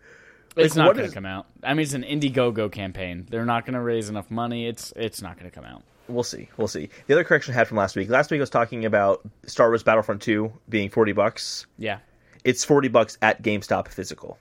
[0.58, 1.48] It's not going to is- come out.
[1.64, 3.28] I mean, it's an Indiegogo campaign.
[3.30, 4.68] They're not going to raise enough money.
[4.68, 5.84] It's it's not going to come out.
[6.08, 6.50] We'll see.
[6.58, 6.90] We'll see.
[7.08, 8.10] The other correction I had from last week.
[8.10, 11.66] Last week I was talking about Star Wars Battlefront 2 being 40 bucks.
[11.80, 11.98] Yeah.
[12.44, 14.38] It's 40 bucks at GameStop physical.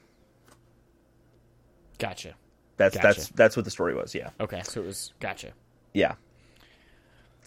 [1.99, 2.35] Gotcha.
[2.77, 3.07] That's Gotcha.
[3.09, 4.15] that's that's what the story was.
[4.15, 4.31] Yeah.
[4.41, 5.53] Okay, so it was gotcha.
[5.93, 6.15] Yeah.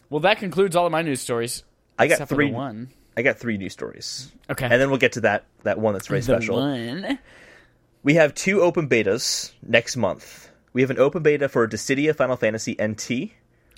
[0.10, 1.64] Well, that concludes all of my news stories.
[2.00, 2.90] I got three one.
[3.18, 4.32] I got three news stories.
[4.50, 4.66] Okay.
[4.66, 6.58] And then we'll get to that that one that's very the special.
[6.58, 7.20] one.
[8.04, 10.50] We have two open betas next month.
[10.72, 13.32] We have an open beta for Dissidia Final Fantasy NT.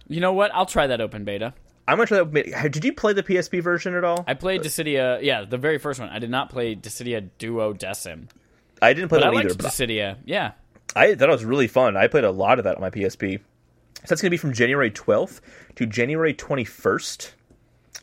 [0.07, 0.53] You know what?
[0.53, 1.53] I'll try that open beta.
[1.87, 2.69] I'm gonna try that open beta.
[2.69, 4.25] Did you play the PSP version at all?
[4.27, 5.23] I played Dissidia.
[5.23, 6.09] Yeah, the very first one.
[6.09, 8.27] I did not play Dissidia Duodecim,
[8.81, 9.55] I didn't play but that I either.
[9.55, 10.17] But Dissidia.
[10.25, 10.51] Yeah.
[10.95, 11.95] I thought it was really fun.
[11.95, 13.39] I played a lot of that on my PSP.
[13.39, 15.41] So that's going to be from January 12th
[15.75, 17.31] to January 21st.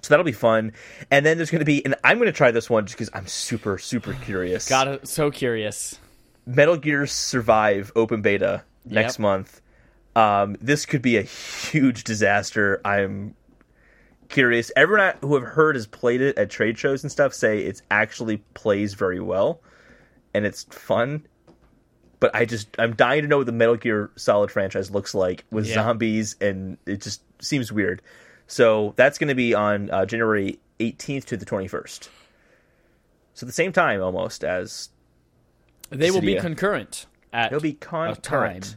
[0.03, 0.73] So that'll be fun.
[1.11, 3.11] And then there's going to be, and I'm going to try this one just because
[3.15, 4.69] I'm super, super curious.
[4.69, 5.09] Got it.
[5.09, 5.99] So curious.
[6.47, 9.21] Metal Gear Survive open beta next Yep.
[9.21, 9.61] month.
[10.15, 12.81] Um, this could be a huge disaster.
[12.85, 13.35] I'm
[14.29, 14.71] curious.
[14.77, 17.83] Everyone I- who have heard has played it at trade shows and stuff say it's
[17.91, 19.61] actually plays very well
[20.35, 21.27] and it's fun.
[22.19, 25.45] But I just I'm dying to know what the Metal Gear Solid franchise looks like
[25.51, 25.75] with Yeah.
[25.75, 28.01] zombies, and it just seems weird.
[28.47, 32.09] So that's going to be on uh, January 18th to the 21st.
[33.35, 34.89] So the same time almost as
[35.91, 38.77] They will be concurrent at It'll be concurrent.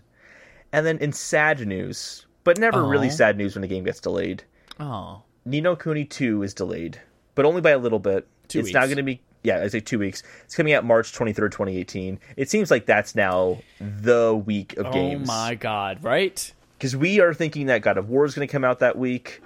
[0.71, 4.43] And then in sad news, but never really sad news when the game gets delayed.
[4.79, 5.23] Oh.
[5.45, 6.99] Ni no Kuni 2 is delayed,
[7.35, 8.27] but only by a little bit.
[8.47, 10.21] Two it's now going to be yeah, I say 2 weeks.
[10.43, 12.19] It's coming out March 23rd, 2018.
[12.35, 14.95] It seems like that's now the week of games.
[14.95, 15.27] Oh games.
[15.27, 16.03] my god!
[16.03, 16.53] Right?
[16.79, 19.41] Cuz we are thinking that God of War is going to come out that week.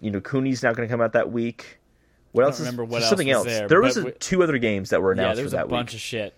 [0.00, 1.78] You know, Cooney's not going to come out that week.
[2.32, 3.46] What else remember is what else something was else?
[3.46, 5.24] there, there was a, we- two other games that were announced Yeah.
[5.24, 5.94] announced There's for a that bunch week.
[5.96, 6.34] of shit.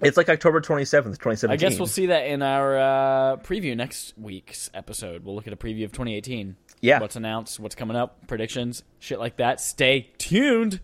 [0.00, 1.50] It's like October 27th, 2017.
[1.50, 5.24] I guess we'll see that in our uh, preview next week's episode.
[5.24, 6.56] We'll look at a preview of 2018.
[6.80, 6.98] Yeah.
[6.98, 9.60] What's announced, what's coming up, predictions, shit like that.
[9.60, 10.80] Stay tuned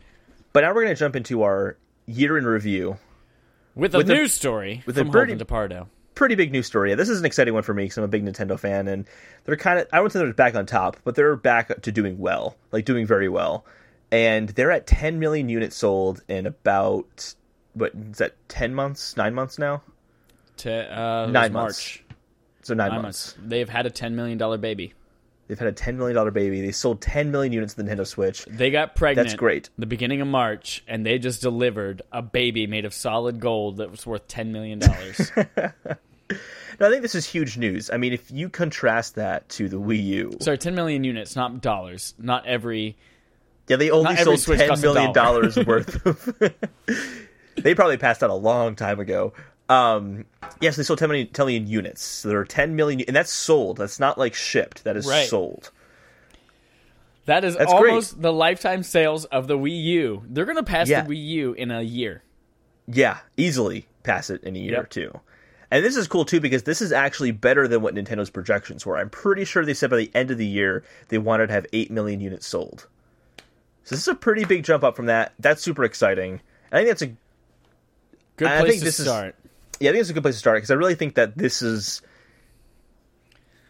[0.53, 2.99] But now we're going to jump into our year in review.
[3.75, 5.87] with a With a- news story with a from birdie- Holden DePardo.
[6.19, 6.93] Pretty big news story.
[6.97, 9.07] This is an exciting one for me because I'm a big Nintendo fan, and
[9.45, 12.57] they're kind of—I wouldn't say they're back on top, but they're back to doing well,
[12.73, 13.65] like doing very well.
[14.11, 17.35] And they're at 10 million units sold in about
[17.75, 18.35] what is that?
[18.49, 19.81] 10 months, nine months now.
[20.57, 22.03] To, uh, Nine March.
[22.63, 23.37] So nine, Nine months.
[23.37, 23.49] months.
[23.49, 24.95] They've had a $10 million baby.
[25.47, 26.61] They've had a 10 million dollar baby.
[26.61, 28.45] They sold 10 million units of the Nintendo Switch.
[28.47, 29.29] They got pregnant.
[29.29, 29.71] That's great.
[29.79, 33.91] The beginning of March, and they just delivered a baby made of solid gold that
[33.91, 34.81] was worth $10 million.
[36.81, 37.91] Now, I think this is huge news.
[37.91, 41.61] I mean, if you contrast that to the Wii U, Sorry, 10 million units, not
[41.61, 42.15] dollars.
[42.19, 42.97] Not every.
[43.67, 45.43] Yeah, they only sold Switch ten million dollar.
[45.67, 46.07] worth.
[46.07, 46.39] Of...
[47.57, 49.33] they probably passed out a long time ago.
[49.69, 50.25] Um,
[50.61, 52.03] yes, they sold 10 million, 10 million units.
[52.03, 53.77] So there are 10 million, and that's sold.
[53.77, 54.85] That's not like shipped.
[54.85, 55.29] That is Right.
[55.29, 55.71] sold.
[57.27, 57.91] That is That's great.
[57.91, 60.23] almost the lifetime sales of the Wii U.
[60.31, 61.03] They're going to pass Yeah.
[61.03, 62.23] the Wii U in a year.
[62.87, 64.85] Yeah, easily pass it in a year Yep.
[64.85, 65.21] or two.
[65.71, 68.97] And this is cool too because this is actually better than what Nintendo's projections were.
[68.97, 71.67] I'm pretty sure they said by the end of the year they wanted to have
[71.73, 72.87] 8 million units sold.
[73.85, 75.33] So this is a pretty big jump up from that.
[75.39, 76.41] That's super exciting.
[76.71, 77.13] And I think that's a
[78.37, 79.35] Good I place think to this is- start.
[79.81, 81.61] yeah, I think it's a good place to start because I really think that this
[81.63, 82.01] is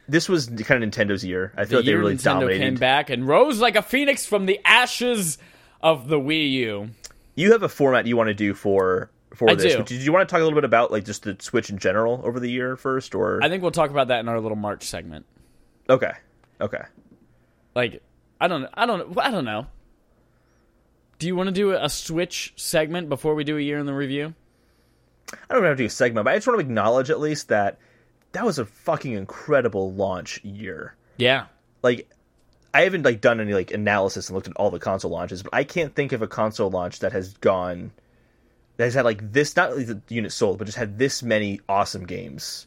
[0.08, 1.52] this was kind of Nintendo's year.
[1.56, 2.60] I The feel like they really Nintendo dominated.
[2.60, 5.36] came back and rose like a phoenix from the ashes
[5.82, 6.90] of the Wii U.
[7.34, 9.74] You have a format you want to do for for I this.
[9.84, 9.94] do.
[9.94, 12.40] You want to talk a little bit about like just the Switch in general over
[12.40, 15.26] the year first, or I think we'll talk about that in our little March segment.
[15.88, 16.12] okay,
[16.60, 16.82] okay,
[17.74, 18.02] Like,
[18.40, 19.66] I don't, I don't, I don't know.
[21.18, 23.94] Do you want to do a Switch segment before we do a year in the
[23.94, 24.34] review?
[25.32, 27.48] I don't have to do a segment, but I just want to acknowledge at least
[27.48, 27.78] that
[28.32, 30.94] that was a fucking incredible launch year.
[31.16, 31.46] Yeah.
[31.82, 32.08] Like
[32.72, 35.52] I haven't like done any like analysis and looked at all the console launches, but
[35.54, 37.90] I can't think of a console launch that has gone
[38.78, 41.60] that has had like this not only the unit sold, but just had this many
[41.68, 42.66] awesome games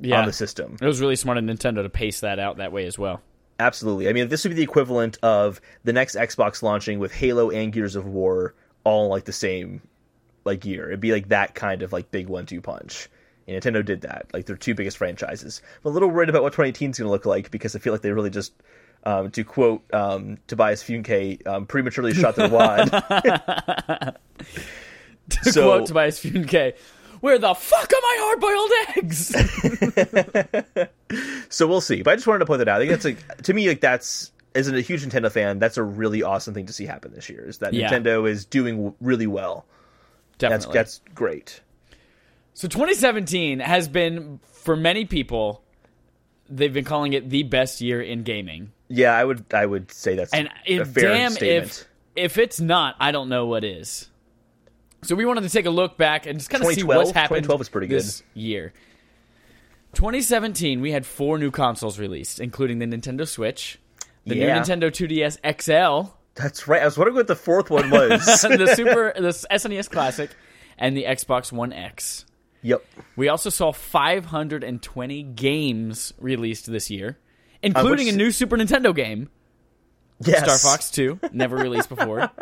[0.00, 0.20] Yeah.
[0.20, 0.76] on the system.
[0.80, 3.20] It was really smart of Nintendo to pace that out that way as well.
[3.60, 4.08] Absolutely.
[4.08, 7.72] I mean, this would be the equivalent of the next Xbox launching with Halo and
[7.72, 9.82] Gears of War all like the same
[10.44, 10.86] like year.
[10.86, 13.08] It'd be like that kind of like big one-two punch.
[13.48, 14.26] And Nintendo did that.
[14.32, 15.60] Like their two biggest franchises.
[15.84, 17.92] I'm a little worried about what 2018 is going to look like because I feel
[17.92, 18.52] like they really just,
[19.04, 22.90] um, to quote um, Tobias Funke, um, prematurely shot their wad.
[25.44, 26.74] To So- quote Tobias Funke,
[27.20, 29.34] "Where the fuck are my hard-boiled eggs?"
[31.48, 32.02] so we'll see.
[32.02, 32.76] But I just wanted to point that out.
[32.80, 35.82] I think that's like to me like that's as a huge Nintendo fan, that's a
[35.82, 37.44] really awesome thing to see happen this year.
[37.46, 37.90] Is that Yeah.
[37.90, 39.66] Nintendo is doing really well.
[40.38, 40.78] That's Definitely.
[40.78, 41.60] that's great.
[42.54, 45.62] So 2017 has been for many people
[46.50, 48.72] they've been calling it the best year in gaming.
[48.88, 51.66] Yeah, I would I would say that's And a if, fair damn statement.
[52.16, 54.08] if if it's not, I don't know what is.
[55.02, 57.44] So we wanted to take a look back and just kind of see what's happened
[57.44, 57.98] 2012 was pretty good.
[58.00, 58.72] this year.
[59.94, 63.78] 2017, we had four new consoles released, including the Nintendo Switch,
[64.26, 64.54] the Yeah.
[64.54, 66.82] new Nintendo 2DS XL, That's right.
[66.82, 68.24] I was wondering what the fourth one was.
[68.42, 70.30] the Super, the SNES Classic,
[70.76, 72.26] and the Xbox One X.
[72.62, 72.84] yep.
[73.16, 77.18] We also saw 520 games released this year,
[77.62, 79.30] including a new Super Nintendo game,
[80.20, 80.40] Yes.
[80.44, 82.30] Star Fox 2, never released before.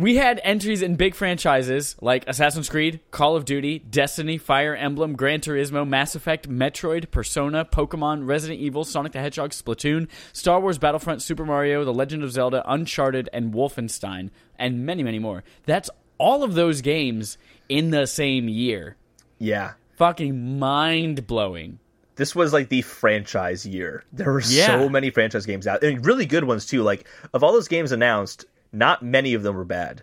[0.00, 5.14] We had entries in big franchises like Assassin's Creed, Call of Duty, Destiny, Fire Emblem,
[5.14, 10.78] Gran Turismo, Mass Effect, Metroid, Persona, Pokemon, Resident Evil, Sonic the Hedgehog, Splatoon, Star Wars
[10.78, 15.44] Battlefront, Super Mario, The Legend of Zelda, Uncharted, and Wolfenstein, and many, many more.
[15.66, 17.36] That's all of those games
[17.68, 18.96] in the same year.
[19.38, 19.72] Yeah.
[19.98, 21.78] Fucking mind blowing.
[22.16, 24.04] This was like the franchise year.
[24.14, 24.66] There were Yeah.
[24.66, 26.82] so many franchise games out, and really good ones too.
[26.82, 30.02] Like of all those games announced, not many of them were bad.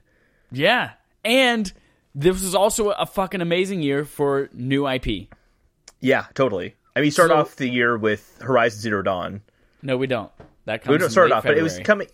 [0.51, 0.91] Yeah.
[1.25, 1.71] And
[2.15, 5.27] this was also a fucking amazing year for new IP.
[5.99, 6.75] Yeah, totally.
[6.95, 9.41] I mean, you start So- off the year with Horizon Zero Dawn.
[9.81, 10.31] No, we don't.
[10.65, 12.07] That comes We don't start off, but it was coming.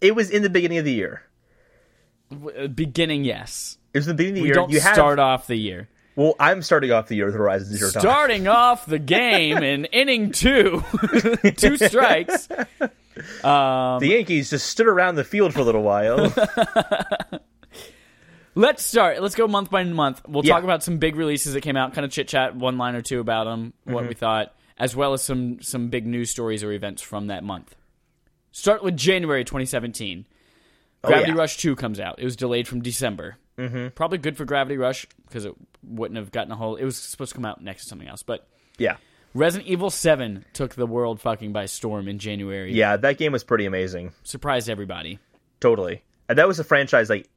[0.00, 1.22] It was in the beginning of the year.
[2.30, 3.24] Uh, beginning.
[3.24, 4.54] Yes, It was in the beginning of the we year.
[4.54, 5.88] don't you have start off the year.
[6.16, 6.34] well.
[6.38, 8.00] I'm starting off the year with Horizon Zero Dawn.
[8.02, 10.84] Starting off the game in inning two,
[11.56, 12.48] two strikes.
[13.42, 16.32] the Yankees just stood around the field for a little while.
[18.54, 19.22] Let's start.
[19.22, 20.20] Let's go month by month.
[20.26, 20.54] We'll Yeah.
[20.54, 23.02] talk about some big releases that came out, kind of chit chat one line or
[23.02, 24.08] two about them, what Mm-hmm.
[24.08, 27.76] we thought, as well as some some big news stories or events from that month.
[28.50, 30.24] Start with January 2017.
[31.04, 31.38] Gravity Oh, yeah.
[31.40, 32.18] Rush 2 comes out.
[32.18, 33.36] It was delayed from December.
[33.56, 33.88] Mm-hmm.
[33.94, 35.54] Probably good for Gravity Rush because it
[35.84, 36.74] wouldn't have gotten a whole.
[36.74, 38.96] It was supposed to come out next to something else, but yeah,
[39.34, 42.72] Resident Evil 7 took the world fucking by storm in January.
[42.72, 44.12] yeah, that game was pretty amazing.
[44.22, 45.18] Surprised everybody.
[45.60, 46.02] Totally.
[46.28, 47.28] And that was a franchise like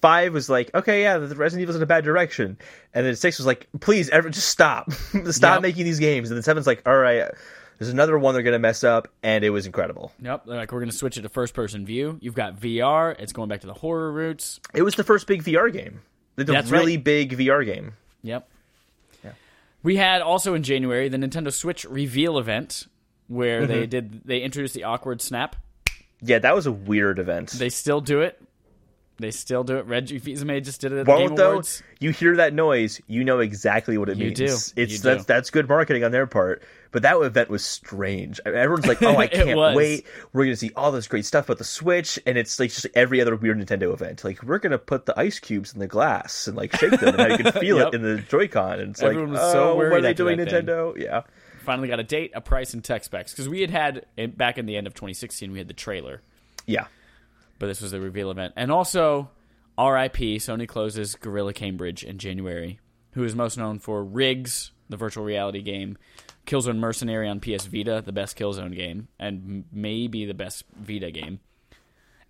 [0.00, 2.56] five was like, okay, yeah, the Resident Evil's in a bad direction,
[2.94, 4.90] and then six was like, please, ever just stop,
[5.30, 5.62] stop Yep.
[5.62, 6.30] making these games.
[6.30, 7.30] And then seven's like, all right,
[7.78, 10.12] there's another one they're gonna mess up, and it was incredible.
[10.22, 10.46] Yep.
[10.46, 12.18] They're like, we're going to switch it to first person view.
[12.20, 13.14] You've got VR.
[13.18, 14.60] It's going back to the horror roots.
[14.74, 16.00] It was the first big VR game,
[16.38, 17.04] a That's really right.
[17.04, 17.92] big VR game.
[18.22, 18.48] Yep.
[19.82, 22.86] We had also in January the Nintendo Switch reveal event
[23.28, 23.90] where they mm-hmm.
[23.90, 25.56] did they introduced the awkward snap.
[26.20, 27.50] Yeah, that was a weird event.
[27.50, 28.40] They still do it.
[29.18, 29.86] They still do it.
[29.86, 31.82] Reggie Fils-Aimé just did it at the Game though, Awards.
[31.98, 34.38] you hear that noise, you know exactly what it You means.
[34.38, 34.44] do.
[34.44, 35.32] It's You that's do.
[35.32, 36.62] that's good marketing on their part.
[36.92, 38.40] But that event was strange.
[38.44, 40.06] Everyone's like, "Oh, I can't wait!
[40.32, 43.20] We're gonna see all this great stuff about the Switch." And it's like just every
[43.20, 44.24] other weird Nintendo event.
[44.24, 47.32] Like we're gonna put the ice cubes in the glass and like shake them, and
[47.38, 47.88] you can feel Yep.
[47.88, 48.80] it in the Joy-Con.
[48.80, 50.66] And it's Everyone like, was so oh, what are they doing, that thing.
[50.66, 50.98] Nintendo?
[50.98, 51.22] Yeah,
[51.64, 54.66] Finally got a date, a price, and tech specs because we had had back in
[54.66, 56.22] the end of 2016 we had the trailer,
[56.66, 56.86] yeah,
[57.60, 58.54] but this was the reveal event.
[58.56, 59.30] And also,
[59.78, 60.38] R.I.P.
[60.38, 62.80] Sony closes Guerrilla Cambridge in January,
[63.12, 65.96] who is most known for Rigs, the virtual reality game,
[66.46, 71.10] Killzone Mercenary on PS Vita, the best Killzone game, and m- maybe the best Vita
[71.10, 71.40] game.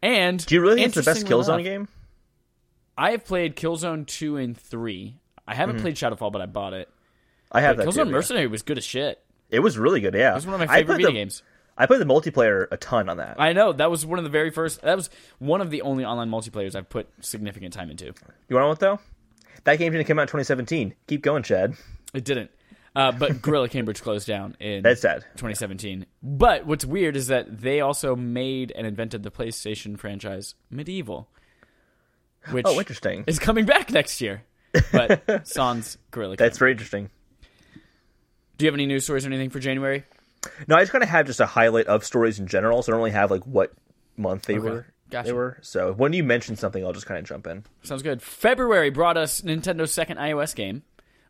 [0.02, 1.88] And Do you really think it's the best Killzone enough, game?
[2.96, 5.16] I have played Killzone two and three.
[5.46, 5.82] I haven't Mm-hmm.
[5.82, 6.88] played Shadowfall, but I bought it.
[7.52, 7.90] I have But that.
[7.90, 8.12] Killzone too, yeah.
[8.16, 9.22] Mercenary was good as shit.
[9.50, 10.14] It was really good.
[10.14, 11.42] Yeah, It was one of my favorite video the, games.
[11.76, 13.40] I played the multiplayer a ton on that.
[13.40, 14.82] I know that was one of the very first.
[14.82, 18.04] That was one of the only online multiplayers I've put significant time into.
[18.06, 19.00] You want to know what though?
[19.64, 20.94] That game didn't come out in 2017.
[21.06, 21.74] Keep going, Chad.
[22.14, 22.50] It didn't.
[22.96, 25.22] Uh, but Guerrilla Cambridge closed down in That's sad.
[25.36, 26.06] 2017.
[26.22, 31.26] But what's weird is that they also made and invented the PlayStation franchise MediEvil,
[32.50, 33.24] which Oh, interesting.
[33.28, 34.42] is coming back next year.
[34.92, 36.36] But sans Guerrilla.
[36.36, 36.58] That's Cambridge.
[36.58, 37.10] very interesting.
[38.58, 40.04] Do you have any news stories or anything for January?
[40.66, 42.94] No, I just kind of have just a highlight of stories in general, so I
[42.94, 43.72] don't really have like what
[44.16, 44.68] month they Okay.
[44.68, 44.86] were.
[45.10, 45.26] Gotcha.
[45.26, 45.58] They were.
[45.62, 47.64] So when you mention something, I'll just kind of jump in.
[47.82, 48.22] Sounds good.
[48.22, 50.82] February brought us Nintendo's second iOS game,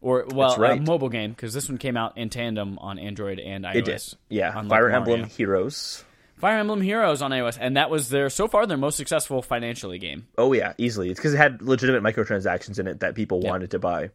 [0.02, 0.78] or well, right.
[0.78, 3.74] a mobile game because this one came out in tandem on Android and iOS.
[3.76, 4.02] It did.
[4.28, 4.96] Yeah, Fire Mario.
[4.96, 6.04] Emblem Heroes.
[6.38, 9.98] Fire Emblem Heroes on iOS, and that was their so far their most successful financially
[9.98, 10.26] game.
[10.38, 11.10] Oh yeah, easily.
[11.10, 14.10] It's because it had legitimate microtransactions in it that people wanted to buy.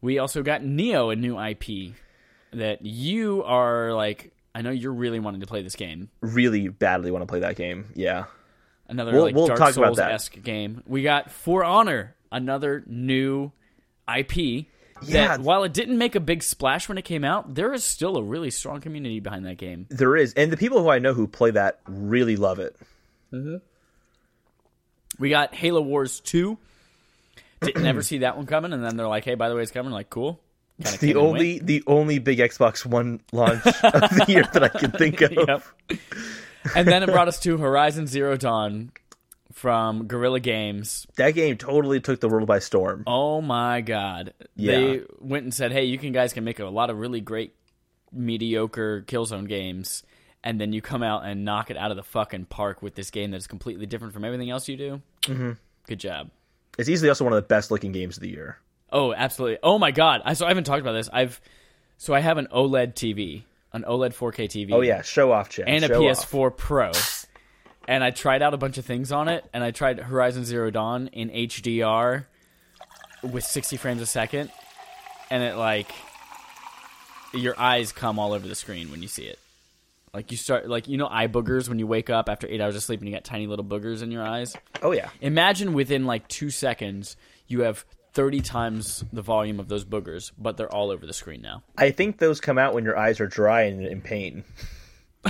[0.00, 1.94] We also got Nioh, a new IP
[2.52, 4.32] that you are like.
[4.54, 6.10] I know you're really wanting to play this game.
[6.20, 7.86] Really badly want to play that game.
[7.94, 8.26] Yeah.
[8.86, 10.12] Another We'll- like we'll Dark talk about Souls that.
[10.12, 10.80] esque game.
[10.86, 13.50] We got For Honor, another new
[14.08, 14.66] IP.
[15.02, 15.28] Yeah.
[15.28, 18.16] That while it didn't make a big splash when it came out, there is still
[18.16, 19.86] a really strong community behind that game.
[19.90, 22.76] There is, and the people who I know who play that really love it.
[23.32, 23.60] Mhm.
[25.18, 26.56] We got Halo Wars 2.
[27.60, 29.70] Didn't ever see that one coming, and then they're like, "Hey, by the way, it's
[29.72, 30.40] coming." Like, cool.
[30.82, 33.72] Kinda The only the only big Xbox One launch of
[34.10, 35.32] the year that I can think of.
[35.32, 35.62] Yep.
[36.74, 38.90] and then it brought us to Horizon Zero Dawn
[39.54, 41.06] from Guerrilla Games.
[41.16, 43.04] That game totally took the world by storm.
[43.06, 44.34] Oh my god!
[44.56, 44.72] Yeah.
[44.72, 47.54] They went and said, "Hey, you can guys can make a lot of really great
[48.12, 50.02] mediocre Killzone games."
[50.42, 53.10] And then you come out and knock it out of the fucking park with this
[53.10, 55.00] game that's completely different from everything else you do.
[55.22, 55.52] Mm-hmm.
[55.86, 56.30] Good job.
[56.76, 58.58] It's easily also one of the best looking games of the year.
[58.92, 59.58] Oh, absolutely.
[59.62, 60.20] Oh my god.
[60.24, 61.08] I so I haven't talked about this.
[61.12, 61.40] I've
[61.96, 64.72] so I have an OLED TV, an OLED 4K TV.
[64.72, 65.68] Oh yeah, show off, Chad.
[65.68, 66.30] And a show off.
[66.30, 66.90] PS4 Pro.
[67.86, 70.70] And I tried out a bunch of things on it, and I tried Horizon Zero
[70.70, 72.24] Dawn in HDR
[73.22, 74.50] with 60 frames a second,
[75.30, 75.90] and it like
[77.32, 79.38] your eyes come all over the screen when you see it.
[80.12, 82.76] Like you start like you know eye boogers when you wake up after 8 hours
[82.76, 84.54] of sleep and you got tiny little boogers in your eyes.
[84.80, 87.16] Oh yeah, Imagine within like 2 seconds
[87.48, 91.42] you have 30 times the volume of those boogers, but they're all over the screen
[91.42, 91.64] now.
[91.76, 94.44] I think those come out when your eyes are dry and in pain.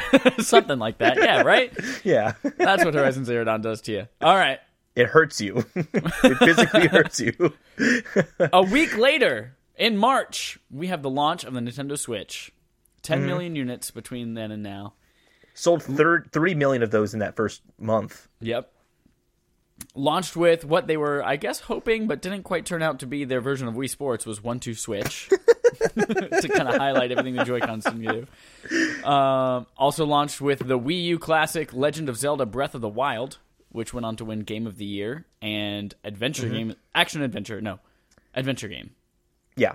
[0.38, 1.16] Something like that.
[1.16, 1.72] Yeah, right?
[2.04, 4.08] Yeah, That's what Horizon Zero Dawn does to you.
[4.20, 4.58] All right.
[4.94, 5.64] it hurts you.
[5.74, 7.54] it physically hurts you.
[8.52, 12.52] A week later, in March, we have the launch of the Nintendo Switch.
[13.02, 13.26] 10 mm-hmm.
[13.26, 14.94] million units between then and now.
[15.54, 18.28] Sold thir- three million of those in that first month.
[18.40, 18.70] Yep.
[19.94, 23.24] Launched with what they were, I guess, hoping, but didn't quite turn out to be
[23.24, 25.28] their version of Wii Sports was one two switch
[25.94, 28.26] to kind of highlight everything the Joy Cons can do.
[29.08, 33.38] Um, also launched with the Wii U classic Legend of Zelda: Breath of the Wild,
[33.70, 37.78] which went on to win Game of the Year and Adventure Game, Action Adventure, no,
[38.34, 38.90] Adventure Game,
[39.56, 39.74] Yeah,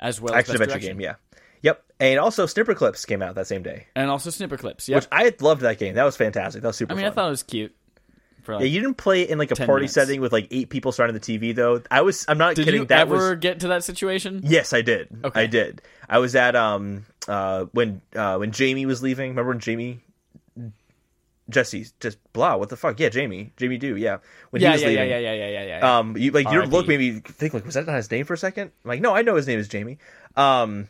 [0.00, 0.98] as well action Best adventure Direction.
[0.98, 1.00] game.
[1.00, 1.14] Yeah,
[1.62, 1.82] yep.
[1.98, 4.88] And also, Snipperclips came out that same day, and also Snipperclips.
[4.88, 4.96] Yep.
[5.02, 5.94] which I loved that game.
[5.94, 6.62] That was fantastic.
[6.62, 6.92] That was super.
[6.92, 7.12] I mean, fun.
[7.12, 7.74] I thought it was cute.
[8.54, 9.94] Like, Yeah, you didn't play it in like a party minutes.
[9.94, 11.82] setting with like eight people surrounding the TV though.
[11.90, 12.24] I was.
[12.28, 12.80] I'm not kidding did kidding.
[12.82, 13.38] you that ever was.
[13.38, 14.40] get to that situation?
[14.44, 15.08] Yes, I did.
[15.24, 15.42] Okay.
[15.42, 15.82] I did.
[16.08, 19.30] I was at um uh when uh when Jamie was leaving.
[19.30, 20.00] Remember when Jamie
[21.48, 22.56] Jesse just blah.
[22.56, 22.98] What the fuck?
[22.98, 23.52] Yeah, Jamie.
[23.56, 23.96] Jamie do.
[23.96, 24.18] Yeah.
[24.50, 25.10] When Yeah, he was yeah, yeah, leaving.
[25.10, 25.98] yeah, yeah, yeah, yeah, yeah.
[25.98, 26.72] Um, you like your R.I.P.
[26.72, 28.72] look made me think like was that not his name for a second?
[28.84, 29.98] I'm like, no, I know his name is Jamie.
[30.34, 30.88] Um,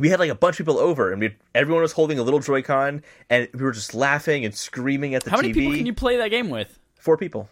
[0.00, 2.40] we had like a bunch of people over, and we everyone was holding a little
[2.40, 5.42] Joy-Con, and we were just laughing and screaming at the How TV.
[5.42, 6.78] many people can you play that game with?
[6.98, 7.48] Four people,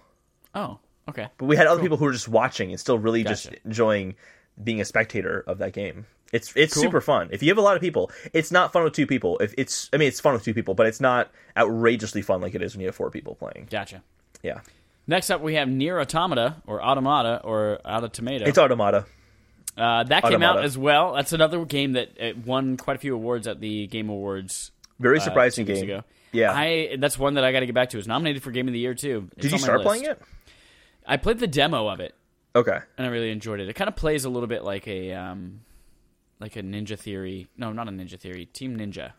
[0.54, 0.78] Oh,
[1.08, 1.28] okay.
[1.38, 3.58] but we had other people who were just watching and still really just Gotcha.
[3.64, 4.14] enjoying
[4.62, 6.06] being a spectator of that game.
[6.32, 6.82] It's it's Cool.
[6.82, 7.28] super fun.
[7.30, 9.38] If you have a lot of people, it's not fun with two people.
[9.38, 12.54] If it's, I mean, it's fun with two people, but it's not outrageously fun like
[12.56, 13.68] it is when you have four people playing.
[13.70, 14.02] Gotcha.
[14.42, 14.60] Yeah,
[15.06, 18.46] Next up, we have NieR Automata or Automata or Auto Tomato.
[18.46, 19.04] it's Automata.
[19.76, 21.14] Uh, that came out as well.
[21.14, 24.70] That's another game that uh, won quite a few awards at the Game Awards.
[25.00, 25.90] Very uh, surprising weeks game.
[25.90, 26.04] ago.
[26.32, 26.52] Yeah.
[26.52, 27.98] I that's one that I got to get back to.
[27.98, 29.28] It's nominated for Game of the Year too.
[29.32, 29.86] It's Did you start list.
[29.88, 30.22] playing it?
[31.06, 32.14] I played the demo of it
[32.56, 32.78] Okay.
[32.96, 33.68] and I really enjoyed it.
[33.68, 35.60] It kind of plays a little bit like a um,
[36.40, 37.48] like a Ninja Theory.
[37.56, 38.46] No, not a Ninja Theory.
[38.46, 39.12] Team Ninja.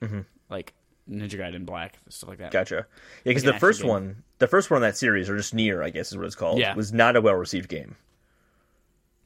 [0.00, 0.20] Mm-hmm.
[0.48, 0.74] Like
[1.10, 2.50] Ninja Gaiden Black stuff like that.
[2.52, 2.74] Gotcha.
[2.76, 2.82] Yeah,
[3.24, 3.90] because Like the first game.
[3.90, 6.34] one, the first one in that series, or just NieR, I guess is what it's
[6.36, 6.74] called, Yeah.
[6.74, 7.96] was not a well received game.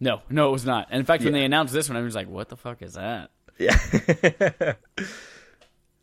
[0.02, 0.88] No, no, it was not.
[0.90, 1.40] And in fact, when Yeah.
[1.40, 3.78] they announced this one, I was like, "What the fuck is that?" Yeah.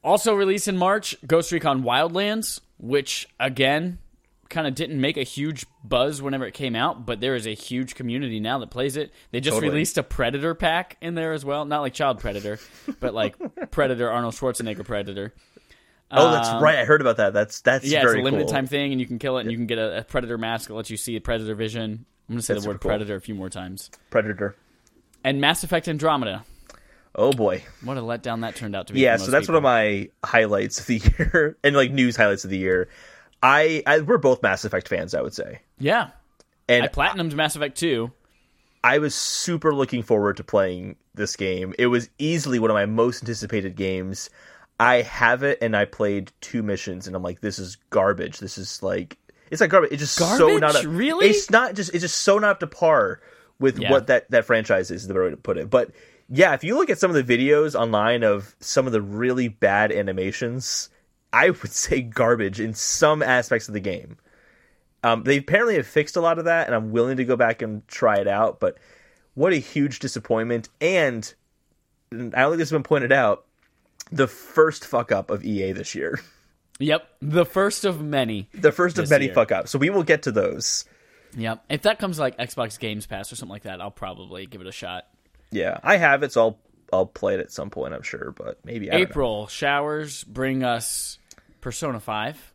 [0.02, 4.00] Also released in March, Ghost Recon Wildlands, which again
[4.50, 7.54] kind of didn't make a huge buzz whenever it came out, but there is a
[7.54, 9.12] huge community now that plays it.
[9.32, 9.72] They just Totally.
[9.74, 12.60] released a Predator pack in there as well, not like Child Predator,
[13.02, 13.36] but like
[13.72, 15.34] Predator Arnold Schwarzenegger Predator.
[16.12, 16.80] oh, that's Um, right.
[16.80, 17.34] I heard about that.
[17.34, 18.54] That's that's Yeah, it's a limited cool.
[18.54, 20.70] time thing, and you can kill it, and you can get a, a Predator mask
[20.70, 22.06] that lets you see Predator vision.
[22.30, 22.90] I'm going to say That's the word cool.
[22.90, 23.90] Predator a few more times.
[24.12, 24.56] Predator.
[25.24, 26.46] and Mass Effect Andromeda.
[27.16, 27.64] Oh boy.
[27.84, 29.00] What a letdown that turned out to be.
[29.00, 29.56] Yeah, so that's people.
[29.56, 32.88] one of my highlights of the year and like news highlights of the year.
[33.42, 35.60] I, I we're both Mass Effect fans, I would say.
[35.80, 36.12] Yeah,
[36.68, 38.12] And I platinumed Mass Effect 2.
[38.84, 41.74] I was super looking forward to playing this game.
[41.80, 44.30] It was easily one of my most anticipated games.
[44.80, 48.40] I have it and I played two missions and I'm like, this is garbage.
[48.40, 49.18] This is like
[49.52, 49.91] it's like garbage.
[49.91, 51.28] It's just so not up, Really?
[51.28, 53.22] It's not just it's just so not up to par
[53.60, 53.91] with Yeah.
[53.91, 55.02] what that that franchise is.
[55.02, 55.91] is The better way to put it, but
[56.32, 59.47] yeah, if you look at some of the videos online of some of the really
[59.47, 60.89] bad animations,
[61.34, 64.18] I would say garbage in some aspects of the game.
[65.04, 67.62] Um, they apparently have fixed a lot of that, and I'm willing to go back
[67.62, 68.60] and try it out.
[68.60, 68.78] But
[69.34, 70.70] what a huge disappointment!
[70.82, 71.34] And
[72.12, 73.45] I don't think this has been pointed out.
[74.12, 76.20] The first fuck up of EA this year,
[76.80, 78.48] Yep, the first of many.
[78.54, 79.34] the first of many year.
[79.34, 79.72] fuck ups.
[79.72, 80.86] So we will get to those.
[81.38, 81.64] Yep.
[81.70, 84.68] If that comes like Xbox Games Pass or something like that, I'll probably give it
[84.68, 85.06] a shot.
[85.52, 86.60] Yeah, I have it, so I'll
[86.92, 87.94] I'll play it at some point.
[87.94, 89.08] I'm sure, but maybe I don't know.
[89.10, 91.20] April showers bring us
[91.62, 92.54] Persona 5,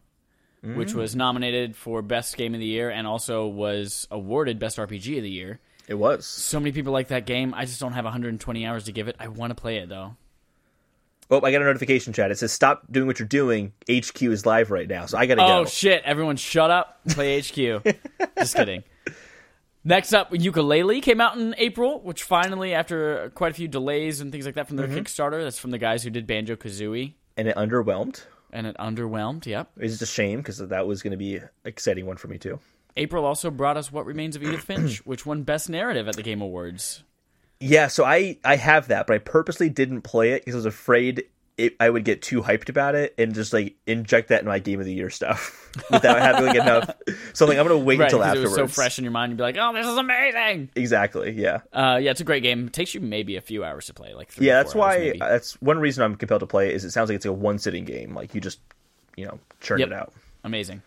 [0.62, 0.94] which Mm.
[0.94, 5.22] was nominated for Best Game of the Year and also was awarded Best RPG of
[5.22, 5.60] the Year.
[5.86, 6.24] It was.
[6.26, 7.52] So many people like that game.
[7.54, 9.16] I just don't have 120 hours to give it.
[9.20, 10.16] I want to play it though.
[11.30, 12.30] Oh, I got a notification chat.
[12.30, 13.72] It says stop doing what you're doing.
[13.90, 15.46] HQ is live right now, so I gotta go.
[15.46, 15.68] Oh go.
[15.70, 16.02] shit!
[16.04, 17.00] Everyone, shut up.
[17.08, 17.84] Play HQ.
[18.38, 18.84] Just kidding.
[19.86, 24.32] Next up, Yooka-Laylee came out in April, which finally, after quite a few delays and
[24.32, 24.98] things like that from their Mm-hmm.
[24.98, 28.22] Kickstarter, that's from the guys who did Banjo Kazooie, and it underwhelmed.
[28.50, 29.44] and it underwhelmed.
[29.44, 29.72] Yep.
[29.78, 32.38] It's just a shame because that was going to be an exciting one for me
[32.38, 32.60] too.
[32.96, 36.22] April also brought us What Remains of Edith Finch, which won Best Narrative at the
[36.22, 37.02] Game Awards.
[37.60, 40.66] Yeah, so I I have that, but I purposely didn't play it because I was
[40.66, 41.24] afraid
[41.56, 44.58] it, I would get too hyped about it and just like inject that in my
[44.58, 46.90] game of the year stuff without having like enough.
[47.32, 48.60] So like I'm gonna wait Right, until because it afterwards.
[48.60, 49.30] was so fresh in your mind.
[49.30, 51.32] You'd be like, "Oh, this is amazing!" Exactly.
[51.32, 51.60] Yeah.
[51.72, 52.66] Uh, yeah, it's a great game.
[52.68, 54.46] It takes you maybe a few hours to play, like three.
[54.46, 54.54] Yeah.
[54.62, 54.98] That's hours, why.
[54.98, 55.18] maybe.
[55.18, 56.74] That's one reason I'm compelled to play it.
[56.76, 58.14] Is it sounds like it's a one sitting game.
[58.14, 58.60] Like you just
[59.16, 59.88] you know churn Yep.
[59.88, 60.12] it out.
[60.44, 60.82] Amazing.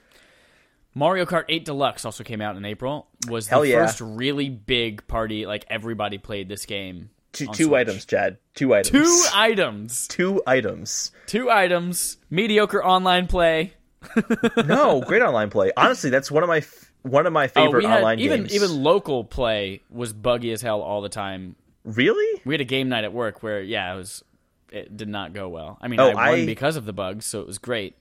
[0.97, 3.07] Mario Kart 8 Deluxe also came out in April.
[3.29, 3.85] Was the yeah.
[3.85, 5.45] first really big party.
[5.45, 7.11] Like everybody played this game.
[7.33, 8.37] Two, two items, Chad.
[8.55, 8.89] Two items.
[8.89, 10.07] Two items.
[10.07, 11.11] Two items.
[11.27, 12.17] Two items.
[12.31, 13.73] Mediocre online play.
[14.65, 15.71] No, great online play.
[15.77, 18.55] Honestly, that's one of my f- one of my Oh, favorite had online even games.
[18.55, 21.55] even local play was buggy as hell all the time.
[21.83, 22.41] really?
[22.45, 24.23] We had a game night at work where yeah, it was
[24.71, 25.77] it did not go well.
[25.81, 27.95] I mean, Oh, I won I- because of the bugs, so it was great.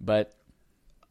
[0.00, 0.32] But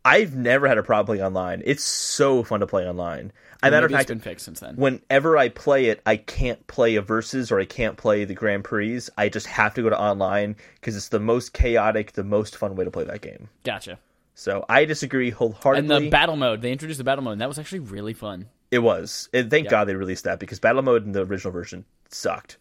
[0.06, 1.62] I've never had a problem playing online.
[1.66, 3.32] It's so fun to play online.
[3.62, 4.76] As a matter of fact, been fixed since then.
[4.78, 8.64] whenever I play it, I can't play a versus or I can't play the Grand
[8.64, 9.02] Prix.
[9.18, 12.76] I just have to go to online because it's the most chaotic, the most fun
[12.76, 13.50] way to play that game.
[13.66, 14.00] Gotcha.
[14.36, 16.06] So I disagree And wholeheartedly.
[16.06, 18.46] the battle mode, they introduced the battle mode, and that was actually really fun.
[18.72, 19.28] it was.
[19.34, 22.58] And thank God they released that because battle mode in the original version sucked.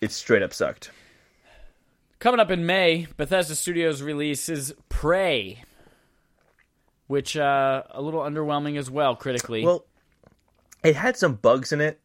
[0.00, 0.90] It straight up sucked.
[2.18, 5.62] Coming up in May, Bethesda Studios releases Prey,
[7.06, 9.64] which uh, a little underwhelming as well critically.
[9.64, 9.84] Well,
[10.82, 12.00] it had some bugs in it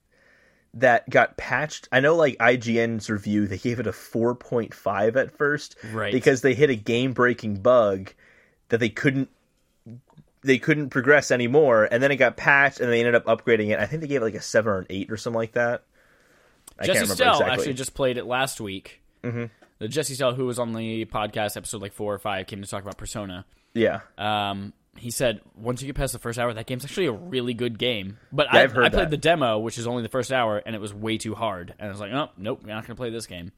[0.74, 1.88] that got patched.
[1.92, 6.14] I know, like IGN's review, they gave it a 4.5 at first, Right.
[6.14, 8.14] Because they hit a game-breaking bug
[8.70, 9.30] that they couldn't
[10.44, 13.80] they couldn't progress anymore, and then it got patched, and they ended up upgrading it.
[13.80, 15.84] I think they gave it like a seven or an eight or something like that.
[16.80, 17.54] I Jesse can't Stell exactly.
[17.54, 19.02] actually just played it last week.
[19.24, 19.46] Mm-hmm.
[19.78, 22.68] The Jesse Stell, who was on the podcast episode like four or five, came to
[22.68, 23.46] talk about Persona.
[23.76, 27.12] yeah, Um, he said once you get past the first hour, that game's actually a
[27.14, 28.18] really good game.
[28.32, 29.12] But Yeah, I, I've heard I played that.
[29.12, 31.74] the demo, which is only the first hour, and it was way too hard.
[31.80, 33.52] And I was like, oh, nope, you're not going to play this game.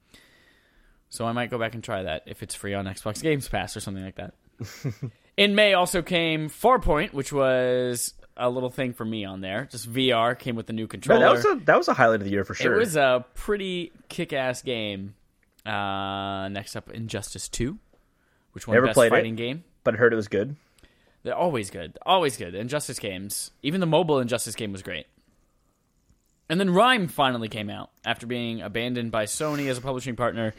[1.10, 3.76] So I might go back and try that if it's free on Xbox Games Pass
[3.76, 4.34] or something like that.
[5.36, 9.68] In May also came Farpoint, which was a little thing for me on there.
[9.70, 11.20] Just VR came with the new Man, controller.
[11.20, 12.72] that was a that was a highlight of the year for sure.
[12.74, 15.14] It was a pretty kick-ass game.
[15.66, 17.78] Uh, next up, Injustice Two,
[18.52, 19.10] which won Never best played it.
[19.16, 19.64] fighting game.
[19.82, 20.54] but I heard it was good.
[21.24, 22.54] They're always good, always good.
[22.54, 25.06] Injustice games, even the mobile Injustice game was great.
[26.48, 30.54] And then RiME finally came out after being abandoned by Sony as a publishing partner,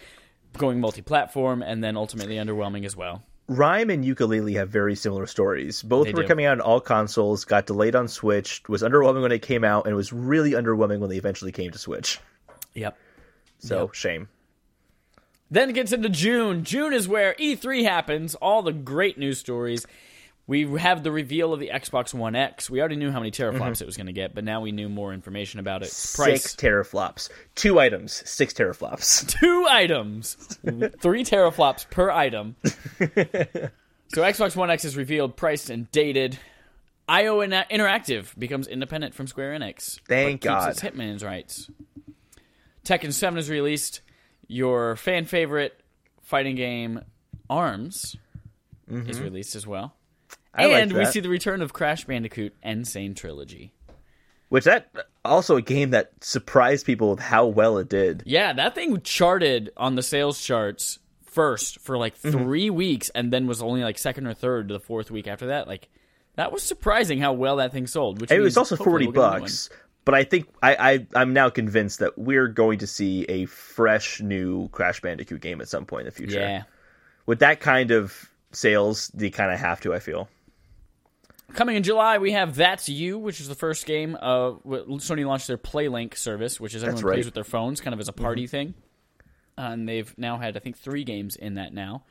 [0.57, 3.21] going multi-platform, and then ultimately underwhelming as well.
[3.47, 5.83] RiME and Yooka-Laylee have very similar stories.
[5.83, 6.27] Both They were do.
[6.27, 9.85] coming out on all consoles, got delayed on Switch, was underwhelming when it came out,
[9.85, 12.19] and was really underwhelming when they eventually came to Switch.
[12.73, 12.97] Yep.
[13.59, 13.93] So Yep.
[13.93, 14.29] shame.
[15.51, 16.63] Then it gets into June.
[16.63, 18.33] June is where E3 happens.
[18.33, 19.85] All the great news stories.
[20.47, 22.69] We have the reveal of the Xbox One X.
[22.69, 23.83] We already knew how many teraflops mm-hmm.
[23.83, 25.89] it was going to get, but now we knew more information about it.
[26.15, 26.43] Price.
[26.43, 27.29] Six teraflops.
[27.55, 29.27] Two items, six teraflops.
[29.39, 30.35] Two items.
[30.99, 32.55] Three teraflops per item.
[32.63, 36.37] so Xbox One X is revealed, priced, and dated.
[37.07, 39.99] IO Interactive becomes independent from Square Enix.
[40.07, 40.67] Thank God.
[40.67, 41.69] Keeps its Hitman's rights.
[42.83, 44.01] Tekken 7 is released.
[44.47, 45.79] Your fan favorite
[46.21, 47.01] fighting game,
[47.49, 48.15] Arms,
[48.87, 49.23] is mm-hmm.
[49.23, 49.95] released as well.
[50.57, 50.61] Mm-hmm.
[50.61, 52.85] I like and we see the return of Crash Bandicoot N.
[52.85, 53.73] Sane Trilogy.
[54.49, 54.89] Which that
[55.25, 58.23] also a game that surprised people with how well it did.
[58.25, 62.43] Yeah, that thing charted on the sales charts first for like Mm-hmm.
[62.43, 65.47] 3 weeks and then was only like second or third to the fourth week after
[65.47, 65.67] that.
[65.67, 65.89] Like
[66.35, 69.69] that was surprising how well that thing sold, which It was also forty we'll bucks.
[70.05, 74.21] But I think I, I I'm now convinced that we're going to see a fresh
[74.21, 76.39] new Crash Bandicoot game at some point in the future.
[76.39, 76.63] Yeah.
[77.25, 79.93] With that kind of sales, they kind of have to.
[79.93, 80.29] I feel.
[81.53, 84.17] Coming in July, we have That's You, which is the first game.
[84.19, 87.13] Uh, Sony launched their PlayLink service, which is everyone right.
[87.15, 88.73] plays with their phones, kind of as a party thing.
[89.57, 92.03] Uh, and they've now had, I think, three games in that now.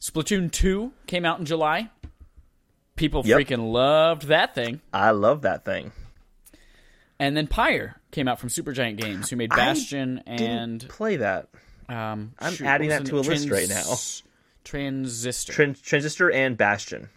[0.00, 1.90] Splatoon 2 came out in July.
[2.94, 3.40] People Yep.
[3.40, 4.80] freaking loved that thing.
[4.92, 5.90] I love that thing.
[7.18, 11.48] And then Pyre came out from Supergiant Games, who made Bastion and Play that.
[11.88, 13.94] um, I'm shoot, adding that to a the- list right now.
[14.64, 15.52] Transistor.
[15.52, 17.08] Tran- Transistor and Bastion.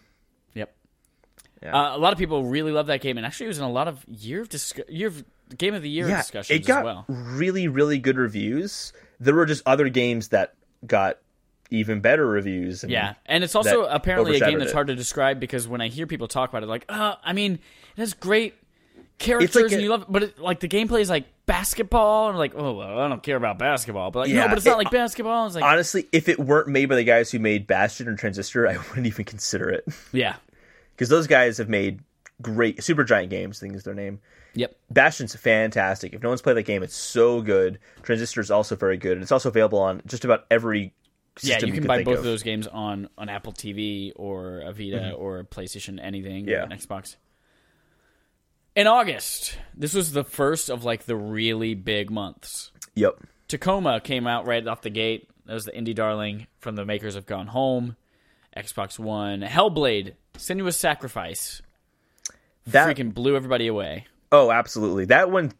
[1.62, 1.74] Yeah.
[1.74, 3.70] Uh, a lot of people really love that game, and actually, it was in a
[3.70, 5.24] lot of year of year of
[5.56, 7.04] game of the year Yeah, discussions it got as well.
[7.08, 8.92] really, really good reviews.
[9.20, 10.54] There were just other games that
[10.86, 11.18] got
[11.70, 12.82] even better reviews.
[12.84, 14.74] and- Yeah, and it's also apparently a game that's it.
[14.74, 17.54] hard to describe because when I hear people talk about it, like, uh, I mean,
[17.54, 18.54] it has great
[19.18, 22.28] characters like and a- you love it, but it, like the gameplay is like basketball,
[22.28, 24.78] and like, oh, well, I don't care about basketball, but like, no, but it's not
[24.78, 25.46] like basketball.
[25.46, 28.68] It's like, Honestly, if it weren't made by the guys who made Bastion or Transistor,
[28.68, 30.36] I wouldn't even consider it yeah,
[30.96, 32.00] because those guys have made
[32.42, 33.58] great Super Giant games.
[33.58, 34.20] I think is their name.
[34.54, 36.12] yep, Bastion's fantastic.
[36.14, 37.78] If no one's played that game, it's so good.
[38.02, 39.12] Transistor is also very good.
[39.12, 40.92] And it's also available on just about every
[41.42, 41.54] yeah.
[41.54, 42.18] system You can can buy both of.
[42.20, 46.70] of those games on on Apple TV or a Vita or a PlayStation, anything, Mm-hmm.
[46.70, 46.76] Yeah.
[46.76, 47.16] Xbox.
[48.74, 52.72] In August, this was the first of like the really big months.
[52.94, 53.20] Yep.
[53.48, 55.30] Tacoma came out right off the gate.
[55.46, 57.96] That was the indie darling from the makers of Gone Home,
[58.56, 61.62] Xbox One, Hellblade, Senua's Sacrifice.
[62.68, 64.06] That Freaking blew everybody away.
[64.32, 65.04] oh, absolutely.
[65.06, 65.52] That one.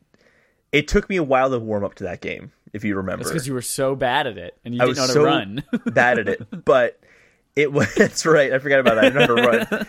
[0.72, 2.52] It took me a while to warm up to that game.
[2.72, 5.08] If you remember, because you were so bad at it and you I didn't was
[5.08, 5.64] know so to run.
[5.86, 7.00] bad at it, but
[7.54, 7.94] it was.
[7.96, 8.52] That's right.
[8.52, 9.16] I forgot about that.
[9.16, 9.86] I how to run.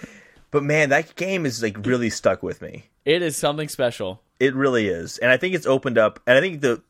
[0.51, 2.85] But man, that game is like really stuck with me.
[3.03, 4.21] it is something special.
[4.39, 6.21] It really is, and I think it's opened up.
[6.25, 6.81] And I think the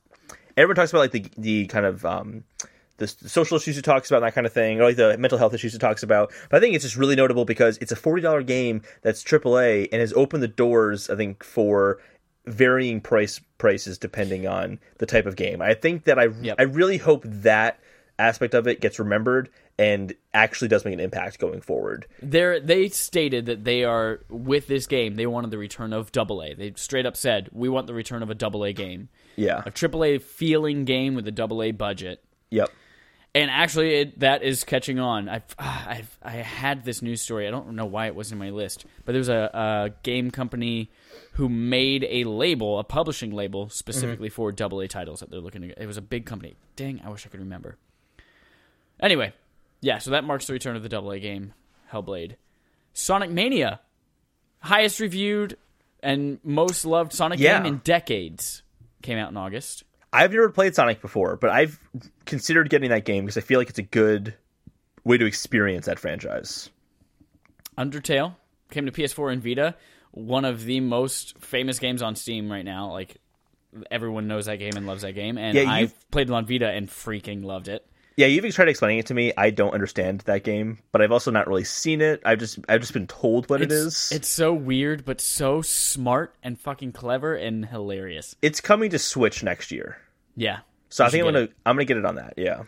[0.55, 2.43] everyone talks about like the the kind of um,
[2.97, 5.37] the, social issues it talks about, and that kind of thing, or like the mental
[5.37, 6.31] health issues it talks about.
[6.49, 9.89] But I think it's just really notable because it's a forty dollar game that's AAA
[9.91, 11.09] and has opened the doors.
[11.09, 11.99] I think for
[12.45, 15.61] varying price prices depending on the type of game.
[15.61, 16.55] I think that I Yep.
[16.59, 17.79] I really hope that
[18.19, 22.07] aspect of it gets remembered and actually does make an impact going forward.
[22.21, 25.15] They're, they stated that they are with this game.
[25.15, 26.55] They wanted the return of Double A.
[26.55, 29.61] They straight up said, "We want the return of a Double A game, Yeah.
[29.67, 32.71] a Triple A feeling game with a Double A budget." Yep.
[33.35, 35.29] And actually, it, that is catching on.
[35.29, 37.47] I've, ah, I've I had this news story.
[37.47, 40.31] I don't know why it wasn't in my list, but there was a, a game
[40.31, 40.89] company
[41.33, 44.35] who made a label, a publishing label specifically mm-hmm.
[44.35, 45.81] for double A titles that they're looking to.
[45.81, 46.55] It was a big company.
[46.75, 47.77] Dang, I wish I could remember.
[48.99, 49.33] Anyway,
[49.81, 49.99] yeah.
[49.99, 51.53] So that marks the return of the double A game,
[51.91, 52.37] Hellblade,
[52.93, 53.81] Sonic Mania,
[54.61, 55.57] highest reviewed
[56.01, 57.57] and most loved Sonic Yeah.
[57.59, 58.63] game in decades,
[59.03, 59.83] came out in August.
[60.13, 61.79] I've never played Sonic before, but I've
[62.25, 64.33] considered getting that game because I feel like it's a good
[65.03, 66.69] way to experience that franchise.
[67.77, 68.35] Undertale
[68.71, 69.75] came to PS4 and Vita.
[70.11, 72.91] One of the most famous games on Steam right now.
[72.91, 73.17] Like
[73.91, 76.69] everyone knows that game and loves that game, and Yeah, I've played it on Vita
[76.69, 77.85] and freaking loved it.
[78.17, 79.31] Yeah, you've tried explaining it to me.
[79.37, 82.19] I don't understand that game, but I've also not really seen it.
[82.25, 84.11] I've just I've just been told what It's, it is.
[84.11, 88.35] It's so weird, but so smart and fucking clever and hilarious.
[88.41, 89.99] It's coming to Switch next year,
[90.35, 90.59] Yeah.
[90.89, 92.33] so I think I'm gonna I'm gonna get it on that.
[92.37, 92.63] Yeah,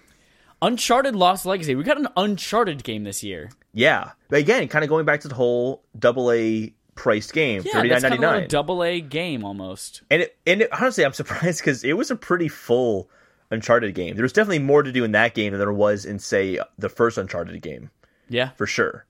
[0.61, 1.73] Uncharted Lost Legacy.
[1.75, 3.49] We got an Uncharted game this year.
[3.73, 4.11] yeah.
[4.29, 7.89] But again, kind of going back to the whole double A priced game, Yeah, thirty
[7.89, 10.01] that's kind ninety of a double A game almost.
[10.11, 13.09] And it, and it, honestly, I'm surprised because it was a pretty full
[13.51, 14.15] Uncharted game.
[14.15, 16.89] There was definitely more to do in that game than there was in say the
[16.89, 17.89] first Uncharted game.
[18.31, 18.49] Yeah.
[18.51, 19.05] for sure.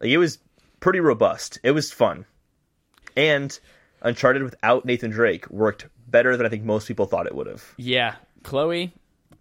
[0.00, 0.38] Like it was
[0.80, 1.58] pretty robust.
[1.62, 2.26] It was fun.
[3.16, 3.58] And
[4.02, 7.64] Uncharted without Nathan Drake worked better than I think most people thought it would have.
[7.78, 8.16] Yeah.
[8.42, 8.92] Chloe,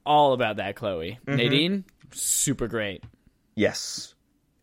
[0.06, 1.20] all about that Chloe.
[1.28, 1.36] Mm-hmm.
[1.36, 3.04] Nadine, super great.
[3.56, 4.16] Yes.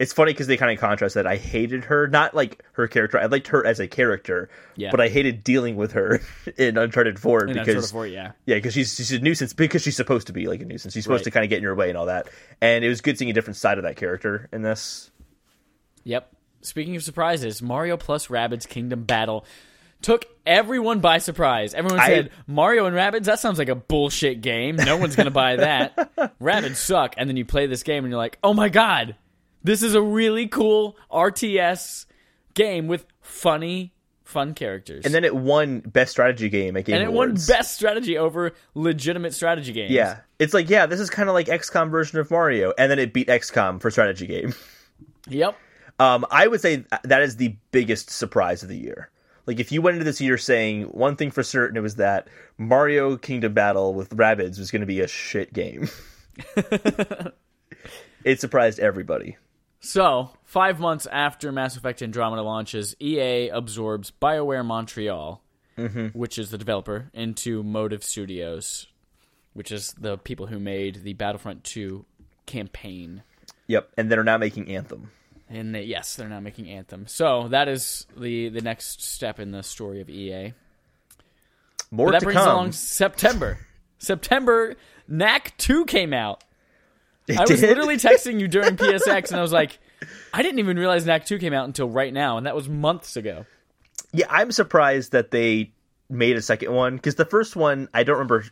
[0.05, 1.27] It's funny because they kind of contrast that.
[1.27, 3.19] I hated her, not like her character.
[3.19, 4.91] I liked her as a character, Yeah.
[4.91, 6.21] but I hated dealing with her
[6.59, 8.33] in Uncharted Four And because Uncharted 4, yeah.
[8.47, 10.95] yeah, because she's she's a nuisance because she's supposed to be like a nuisance.
[10.95, 11.25] She's supposed Right.
[11.25, 12.29] to kind of get in your way and all that.
[12.61, 15.11] And it was good seeing a different side of that character in this.
[16.05, 16.31] Yep.
[16.61, 19.45] Speaking of surprises, Mario plus Rabbids Kingdom Battle.
[20.03, 21.73] took everyone by surprise.
[21.73, 23.25] Everyone I- said Mario and Rabbids.
[23.25, 24.77] That sounds like a bullshit game.
[24.77, 25.97] No one's gonna buy that.
[26.41, 27.15] Rabbids suck.
[27.17, 29.17] And then you play this game and you're like, oh my god,
[29.65, 32.07] this is a really cool RTS
[32.55, 33.93] game with funny,
[34.23, 35.05] fun characters.
[35.05, 37.49] And then it won best strategy game at Game and it won Awards.
[37.49, 39.91] best strategy over legitimate strategy games.
[39.91, 42.99] Yeah, it's like yeah, this is kind of like XCOM version of Mario, and then
[42.99, 44.55] it beat XCOM for strategy game.
[45.27, 45.57] Yep.
[45.99, 49.11] Um, I would say that is the biggest surprise of the year.
[49.47, 52.29] Like if you went into this year saying one thing for certain, it was that
[52.59, 55.89] Mario Kingdom Battle with Rabbids was going to be a shit game.
[58.25, 59.39] it surprised everybody.
[59.85, 65.43] So, five months after Mass Effect Andromeda launches, EA absorbs BioWare Montreal,
[65.77, 66.19] mm-hmm.
[66.19, 68.87] which is the developer, into Motive Studios,
[69.53, 72.07] which is the people who made the Battlefront 2
[72.47, 73.25] campaign.
[73.67, 75.11] Yep, and they're now making Anthem.
[75.51, 77.07] And they, yes, they're now making Anthem.
[77.07, 80.55] So, that is the, the next step in the story of EA.
[81.91, 82.49] More But that to brings come.
[82.49, 83.59] along September.
[83.99, 84.77] September,
[85.09, 86.44] Knack 2 came out.
[87.29, 89.79] I was literally texting you during PSX, and I was like,
[90.33, 93.17] I didn't even realize Knack 2 came out until right now, and that was months
[93.17, 93.47] ago.
[94.13, 95.73] Yeah, I'm surprised that they
[96.11, 98.45] made a second one because the first one I don't remember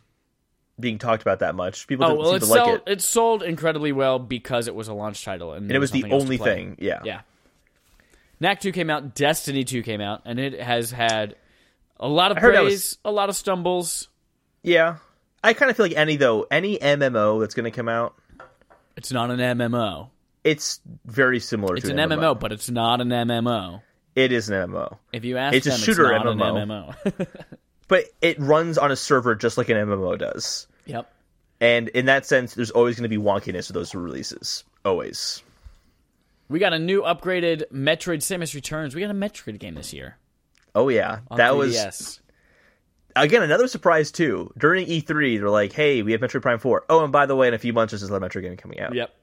[0.79, 1.85] being talked about that much.
[1.87, 4.87] People Oh didn't well, seem to like it, it sold incredibly well because it was
[4.87, 6.75] a launch title, and, and it was the only thing.
[6.79, 7.01] Yeah.
[7.03, 7.21] Yeah.
[8.39, 11.35] Knack two came out, Destiny two came out, and it has had
[11.99, 14.09] a lot of praise, was- a lot of stumbles.
[14.63, 14.97] yeah.
[15.45, 18.15] I kind of feel like any though any MMO that's going to come out,
[18.95, 20.09] It's not an MMO.
[20.43, 23.81] it's very similar to It's to an MMO, but it's not an MMO.
[24.15, 26.61] It is an MMO, If you ask It's a shooter it's not MMO.
[26.61, 27.27] an MMO.
[27.87, 30.67] but it runs on a server just like an MMO does.
[30.85, 31.11] yep.
[31.59, 34.65] And in that sense, there's always going to be wonkiness with those releases.
[34.83, 35.41] Always.
[36.49, 38.93] We got a new upgraded Metroid Samus Returns.
[38.93, 40.17] We got a Metroid game this year.
[40.75, 42.19] Oh yeah, that was 3DS.
[43.15, 44.51] Again another surprise too.
[44.57, 46.85] During E3, they're like, "Hey, we have Metroid Prime 4.
[46.89, 48.93] Oh, and by the way, in a few months, there's another Metroid game coming out."
[48.93, 49.13] Yep.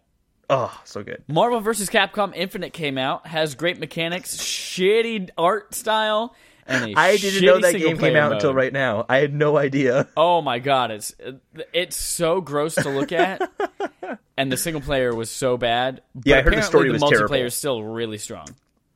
[0.48, 1.22] Oh, so good.
[1.28, 1.88] Marvel vs.
[1.90, 6.34] Capcom Infinite came out, has great mechanics, shitty art style,
[6.66, 9.06] and a I didn't know that game came out until right now.
[9.08, 10.08] I had no idea.
[10.16, 11.14] Oh my god, it's
[11.72, 13.48] it's so gross to look at,
[14.36, 16.02] and the single player was so bad.
[16.14, 17.34] But Yeah, I heard the story the was multiplayer terrible.
[17.46, 18.46] is still really strong.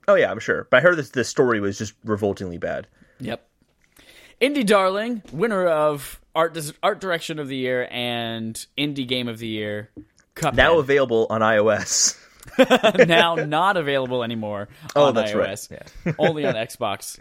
[0.08, 0.66] Oh yeah, I'm sure.
[0.70, 2.86] But I heard that the story was just revoltingly bad.
[3.20, 3.46] Yep.
[4.40, 9.46] Indie Darling, winner of art art direction of the year and indie game of the
[9.46, 9.90] year.
[10.34, 10.54] Cuphead.
[10.54, 12.18] Now available on iOS.
[13.08, 15.68] now not available anymore Oh, on that's right.
[16.04, 16.12] Yeah.
[16.18, 17.18] only on Xbox.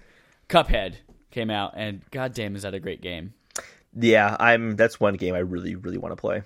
[0.49, 0.95] Cuphead
[1.31, 3.33] came out, and goddamn, is that a great game?
[3.95, 4.75] Yeah, I'm.
[4.75, 6.41] That's one game I really, really want to play.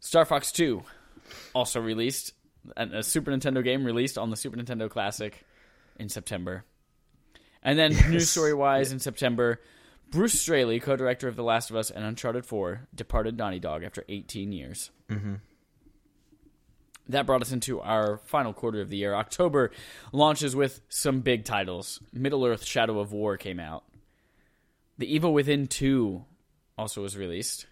[0.00, 0.82] Star Fox 2
[1.54, 2.32] also released,
[2.76, 5.44] a Super Nintendo game released on the Super Nintendo Classic
[5.98, 6.64] in September.
[7.64, 9.60] And then, news story wise, in September,
[10.10, 13.82] Bruce Straley, co director of The Last of Us and Uncharted 4, departed Naughty Dog
[13.82, 14.90] after 18 years.
[15.08, 15.34] Mm-hmm.
[17.08, 19.14] That brought us into our final quarter of the year.
[19.14, 19.70] October
[20.12, 22.00] launches with some big titles.
[22.12, 23.84] Middle Earth Shadow of War came out.
[24.96, 26.24] The Evil Within 2
[26.78, 27.66] also was released.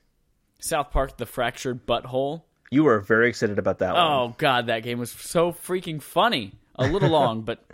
[0.58, 2.42] South Park The Fractured Butthole.
[2.70, 4.02] You were very excited about that one.
[4.02, 6.54] Oh god, that game was so freaking funny.
[6.76, 7.64] A little long, but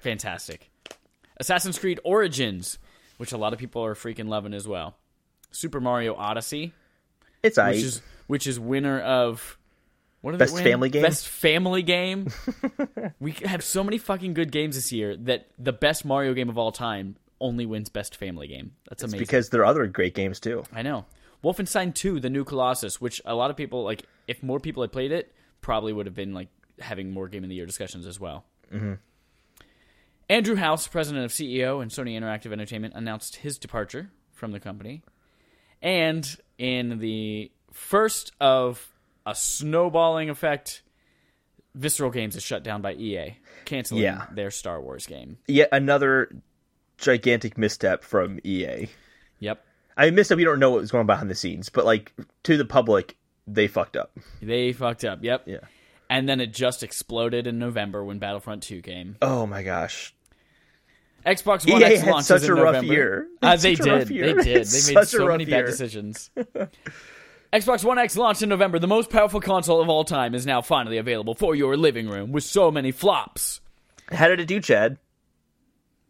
[0.00, 0.67] fantastic.
[1.40, 2.78] Assassin's Creed Origins,
[3.16, 4.96] which a lot of people are freaking loving as well.
[5.50, 6.72] Super Mario Odyssey,
[7.42, 9.58] It's which is which is winner of
[10.20, 10.64] what did Best win?
[10.64, 11.02] family game?
[11.02, 12.28] Best family game.
[13.20, 16.58] we have so many fucking good games this year that the best Mario game of
[16.58, 18.72] all time only wins best family game.
[18.88, 19.20] That's amazing.
[19.20, 20.64] because there are other great games too.
[20.72, 21.06] I know.
[21.44, 24.90] Wolfenstein 2, The New Colossus, which a lot of people like if more people had
[24.92, 26.48] played it, probably would have been like
[26.80, 28.44] having more game of the year discussions as well.
[28.74, 28.94] Mm-hmm.
[30.28, 35.02] Andrew House, president of CEO and Sony Interactive Entertainment, announced his departure from the company.
[35.80, 38.88] And in the first of
[39.24, 40.82] a snowballing effect,
[41.74, 44.26] Visceral Games is shut down by EA, canceling Yeah.
[44.32, 45.38] their Star Wars game.
[45.46, 46.34] Yet another
[46.98, 48.88] gigantic misstep from EA.
[49.38, 49.64] Yep.
[49.96, 50.36] I missed up.
[50.36, 52.12] We don't know what was going on behind the scenes, but like
[52.44, 53.16] to the public,
[53.46, 54.16] they fucked up.
[54.42, 55.22] They fucked up.
[55.22, 55.44] Yep.
[55.46, 55.58] Yeah.
[56.10, 59.16] And then it just exploded in November when Battlefront 2 came.
[59.22, 60.14] Oh my gosh.
[61.34, 62.92] Xbox One EA X launches such in a rough November.
[62.92, 63.28] year.
[63.42, 64.10] Uh, they such a rough did.
[64.16, 64.26] year.
[64.26, 64.44] They did.
[64.44, 66.30] They made It's such a so rough many bad decisions.
[67.52, 68.78] Xbox One X launched in November.
[68.78, 72.30] The most powerful console of all time is now finally available for your living room
[72.32, 73.60] with so many flops.
[74.10, 74.98] How did it do, Chad?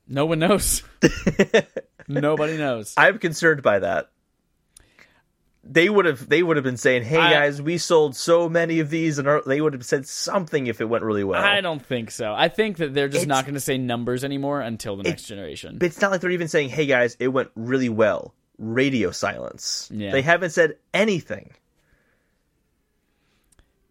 [0.08, 0.82] No one knows.
[2.08, 2.94] Nobody knows.
[2.96, 4.10] I'm concerned by that.
[5.70, 8.80] They would have they would have been saying, "Hey I- guys, we sold so many
[8.80, 11.42] of these," and our, they would have said something if it went really well.
[11.42, 12.32] I don't think so.
[12.34, 15.24] I think that they're just It's- not going to say numbers anymore until the next
[15.24, 15.78] generation.
[15.78, 19.88] But it's not like they're even saying, "Hey guys, it went really well." Radio silence.
[19.94, 20.10] Yeah.
[20.10, 21.52] They haven't said anything.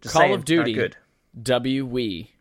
[0.01, 0.73] Just Call saying, of Duty.
[0.73, 0.97] Good.
[1.41, 2.31] W we.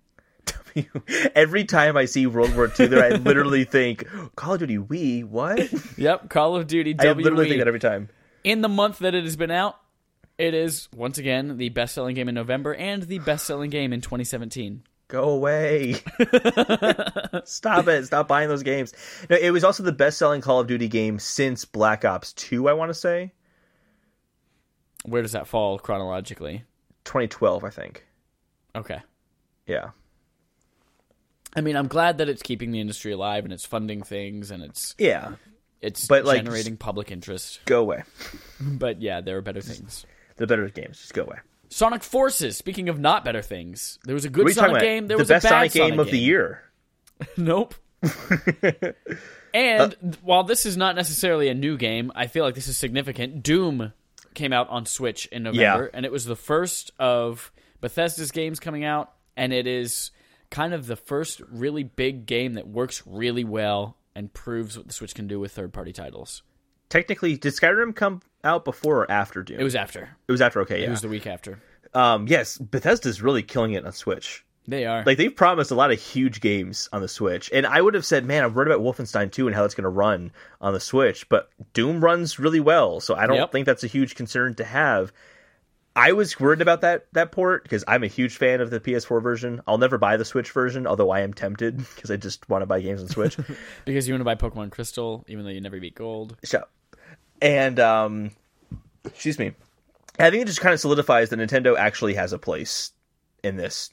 [1.34, 4.06] Every time I see World War II, there I literally think
[4.36, 4.78] Call of Duty.
[4.78, 5.70] We what?
[5.98, 8.08] Yep, Call of Duty I W literally think that every time.
[8.46, 9.74] In the month that it has been out,
[10.38, 14.84] it is once again the best-selling game in November and the best-selling game in 2017.
[15.08, 15.94] Go away.
[17.44, 18.06] Stop it.
[18.06, 18.94] Stop buying those games.
[19.28, 22.68] No, it was also the best selling Call of Duty game since Black Ops 2,
[22.68, 23.32] I want to say.
[25.04, 26.62] Where does that fall chronologically?
[27.02, 28.06] 2012, I think.
[28.76, 29.00] Okay.
[29.66, 29.90] Yeah.
[31.56, 34.62] I mean, I'm glad that it's keeping the industry alive and it's funding things and
[34.62, 35.32] it's Yeah.
[35.86, 37.60] It's But, like, generating public interest.
[37.64, 38.02] Go away.
[38.60, 40.06] But yeah, there are better things.
[40.36, 40.98] The better games.
[40.98, 41.36] Just go away.
[41.68, 42.56] Sonic Forces.
[42.56, 45.06] Speaking of not better things, there was a good What are you talking Sonic game.
[45.08, 46.62] There the was best a bad Sonic game of the year.
[47.36, 47.74] Nope.
[49.54, 52.76] and Uh, while this is not necessarily a new game, I feel like this is
[52.76, 53.42] significant.
[53.42, 53.92] Doom
[54.34, 55.90] came out on Switch in November, Yeah.
[55.96, 60.10] and it was the first of Bethesda's games coming out, and it is
[60.50, 64.92] kind of the first really big game that works really well and proves what the
[64.92, 66.42] Switch can do with third-party titles.
[66.88, 69.60] Technically, did Skyrim come out before or after Doom?
[69.60, 70.16] It was after.
[70.26, 70.60] It was after.
[70.62, 70.86] Okay, yeah.
[70.86, 71.60] It was the week after.
[71.94, 74.44] um, yes, Bethesda's really killing it on Switch.
[74.68, 75.04] They are.
[75.04, 78.04] Like they've promised a lot of huge games on the Switch, and I would have
[78.04, 80.80] said, "Man, I've worried about Wolfenstein 2 and how it's going to run on the
[80.80, 83.52] Switch." But Doom runs really well, so I don't Yep.
[83.52, 85.12] think that's a huge concern to have.
[85.96, 89.22] I was worried about that that port because I'm a huge fan of the PS4
[89.22, 89.62] version.
[89.66, 92.66] I'll never buy the Switch version, although I am tempted because I just want to
[92.66, 93.38] buy games on Switch.
[93.86, 96.36] because you want to buy Pokemon Crystal, even though you never beat Gold.
[96.44, 96.68] Shut.
[97.40, 98.30] And um,
[99.04, 99.52] excuse me.
[100.18, 102.92] I think it just kind of solidifies that Nintendo actually has a place
[103.42, 103.90] in this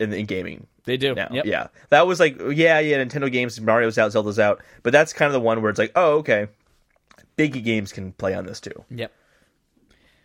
[0.00, 1.14] in, in gaming They do.
[1.14, 1.28] now.
[1.30, 1.44] Yep.
[1.46, 5.26] Yeah, that was like, yeah, yeah, Nintendo games, Mario's out, Zelda's out, but that's kind
[5.26, 6.48] of the one where it's like, oh, okay,
[7.36, 8.84] big games can play on this too.
[8.90, 9.12] Yep.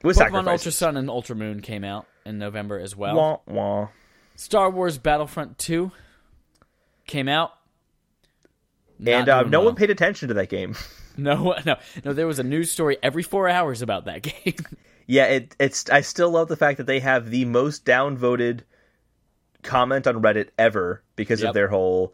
[0.04, 0.48] With Pokemon sacrifices.
[0.48, 3.16] Ultra Sun and Ultra Moon came out in November as well.
[3.16, 3.88] Wah, wah.
[4.36, 5.92] Star Wars Battlefront 2
[7.08, 7.52] came out.
[9.00, 9.68] Not And uh, no well.
[9.68, 10.76] one paid attention to that game.
[11.18, 11.76] No, no,
[12.06, 12.14] no.
[12.14, 14.56] There was a news story every four hours about that game.
[15.08, 15.90] yeah, it, it's.
[15.90, 18.62] I still love the fact that they have the most downvoted
[19.62, 21.50] comment on Reddit ever because Yep.
[21.50, 22.14] of their whole.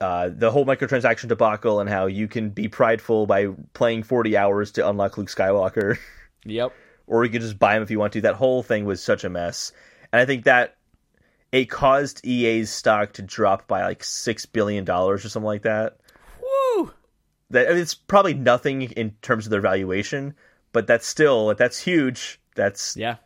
[0.00, 4.72] Uh, the whole microtransaction debacle and how you can be prideful by playing 40 hours
[4.72, 5.96] to unlock Luke Skywalker.
[6.44, 6.72] Yep.
[7.06, 8.20] or you could just buy them if you want to.
[8.22, 9.72] That whole thing was such a mess,
[10.12, 10.76] and I think that
[11.52, 15.98] it caused EA's stock to drop by like six billion dollars or something like that.
[16.40, 16.92] Woo!
[17.50, 20.34] That I mean, it's probably nothing in terms of their valuation,
[20.72, 22.40] but that's still that's huge.
[22.54, 23.16] That's Yeah.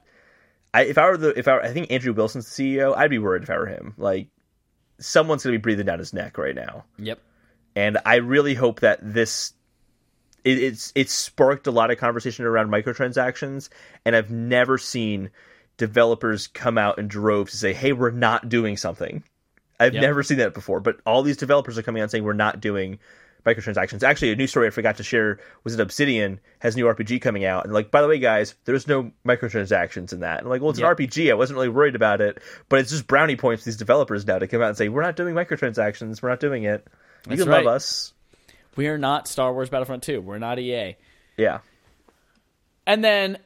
[0.74, 3.10] I, if I were the if I, were, I think Andrew Wilson's the CEO, I'd
[3.10, 3.94] be worried if I were him.
[3.96, 4.28] Like
[4.98, 6.84] someone's gonna be breathing down his neck right now.
[6.98, 7.20] Yep.
[7.76, 9.52] and I really hope that this
[10.46, 13.68] it, it's it's sparked a lot of conversation around microtransactions,
[14.04, 15.30] and I've never seen
[15.76, 19.22] developers come out in droves to say, "Hey, we're not doing something."
[19.78, 20.00] I've Yep.
[20.00, 22.98] never seen that before, but all these developers are coming out saying we're not doing
[23.44, 24.02] microtransactions.
[24.02, 27.20] Actually, a new story I forgot to share was that Obsidian has a new RPG
[27.20, 30.40] coming out, and like, by the way, guys, there's no microtransactions in that.
[30.40, 30.98] And like, well, it's Yep.
[30.98, 31.30] an RPG.
[31.30, 32.38] I wasn't really worried about it,
[32.68, 35.02] but it's just brownie points for these developers now to come out and say we're
[35.02, 36.22] not doing microtransactions.
[36.22, 36.86] We're not doing it.
[37.26, 37.64] You That's can right.
[37.64, 38.12] love us.
[38.76, 40.20] We are not Star Wars Battlefront 2.
[40.20, 40.96] We're not EA.
[41.36, 41.60] Yeah.
[42.86, 43.38] And then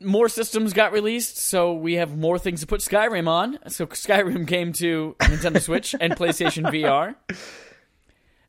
[0.00, 3.58] more systems got released, so we have more things to put Skyrim on.
[3.68, 7.14] So Skyrim came to Nintendo Switch and PlayStation VR.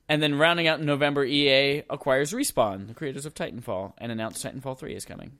[0.07, 4.45] And then rounding out in November, EA acquires Respawn, the creators of Titanfall, and announced
[4.45, 5.31] Titanfall 3 is coming.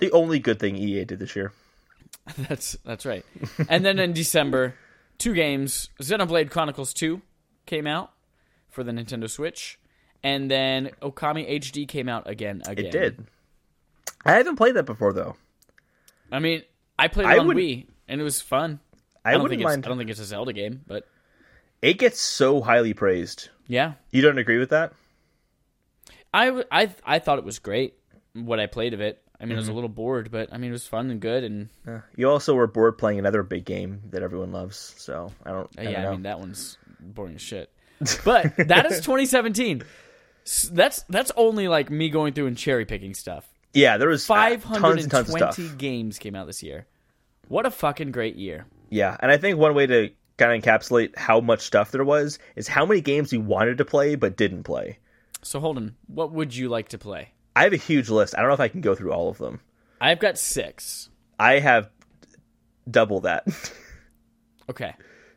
[0.00, 1.52] The only good thing EA did this year.
[2.36, 3.24] That's that's right.
[3.68, 4.74] and then in December,
[5.16, 7.22] two games, Xenoblade Chronicles 2
[7.66, 8.12] came out
[8.76, 9.78] for the Nintendo Switch,
[10.22, 12.84] and then Okami HD came out again again.
[12.86, 13.26] It did.
[14.24, 15.34] I haven't played that before though.
[16.30, 16.62] I mean,
[16.98, 18.78] I played it I on would- Wii and it was fun.
[19.24, 19.86] I, I, don't wouldn't think it's, mind.
[19.86, 21.08] I don't think it's a Zelda game, but
[21.82, 23.48] It gets so highly praised.
[23.66, 23.94] yeah.
[24.12, 24.92] You don't agree with that?
[26.34, 27.94] I, I, I thought it was great
[28.34, 29.22] what I played of it.
[29.40, 29.58] I mean, I Mm-hmm.
[29.60, 32.28] was a little bored, but I mean, it was fun and good and Uh, you
[32.30, 34.76] also were bored playing another big game that everyone loves.
[34.76, 35.70] So I don't.
[35.78, 36.08] I don't yeah, know.
[36.08, 37.70] I mean that one's boring as shit.
[38.24, 39.82] But that is 2017.
[40.44, 43.48] S- That's that's only like me going through and cherry picking stuff.
[43.74, 46.86] yeah, there was uh, tons tons 520 games came out this year.
[47.48, 48.66] What a fucking great year.
[48.90, 52.38] Yeah, and I think one way to kind of encapsulate how much stuff there was
[52.56, 54.98] is how many games we wanted to play but didn't play.
[55.42, 57.32] So Holden, what would you like to play?
[57.56, 58.34] I have a huge list.
[58.36, 59.60] I don't know if I can go through all of them.
[60.00, 61.08] I've got six.
[61.38, 61.88] I have
[62.90, 63.46] double that.
[64.68, 64.94] Okay.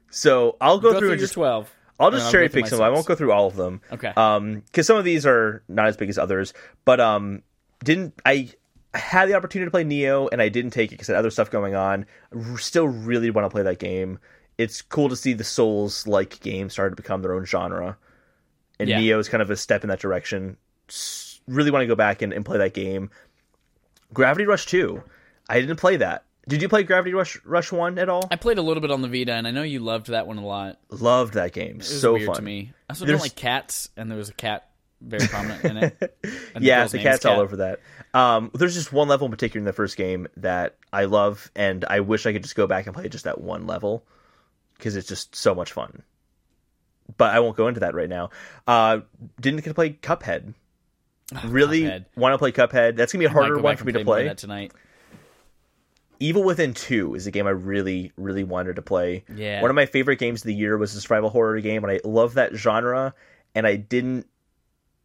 [0.09, 1.69] so I'll go, Go through through just 12.
[1.99, 2.81] I'll just cherry pick some.
[2.81, 3.81] I won't go through all of them.
[3.91, 4.13] Okay.
[4.15, 6.53] Um, because some of these are not as big as others,
[6.85, 7.43] but um,
[7.83, 8.49] didn't I
[8.93, 11.29] had the opportunity to play Nioh and I didn't take it because I had other
[11.29, 12.05] stuff going on.
[12.33, 14.17] R- Still really want to play that game.
[14.57, 17.97] It's cool to see the Souls like games starting to become their own genre,
[18.79, 18.99] and Yeah.
[18.99, 20.57] Nioh is kind of a step in that direction.
[21.47, 23.09] Really want to go back and, and play that game.
[24.13, 25.03] Gravity Rush Two,
[25.47, 26.23] I didn't play that.
[26.49, 28.27] Did you play Gravity Rush Rush One at all?
[28.31, 30.39] I played a little bit on the Vita, and I know you loved that one
[30.39, 30.79] a lot.
[30.89, 31.77] Loved that game.
[31.77, 32.35] was so weird fun.
[32.37, 32.73] to me.
[32.89, 34.67] I also don't like cats, and there was a cat
[34.99, 36.17] very prominent in it.
[36.59, 37.79] Yeah, the cat's all over that.
[38.13, 41.85] Um, there's just one level in particular in the first game that I love, and
[41.85, 44.03] I wish I could just go back and play just that one level
[44.77, 46.01] because it's just so much fun.
[47.17, 48.31] But I won't go into that right now.
[48.67, 49.01] Uh,
[49.39, 50.53] didn't get to play Cuphead.
[51.45, 52.97] really want to play Cuphead.
[52.97, 54.23] That's gonna be a harder one for me to more play.
[54.25, 54.73] that tonight.
[56.19, 59.23] Evil Within 2 is a game I really, really wanted to play.
[59.33, 59.61] Yeah.
[59.61, 62.01] One of my favorite games of the year was a survival horror game, and I
[62.03, 63.13] love that genre.
[63.55, 64.27] And I didn't.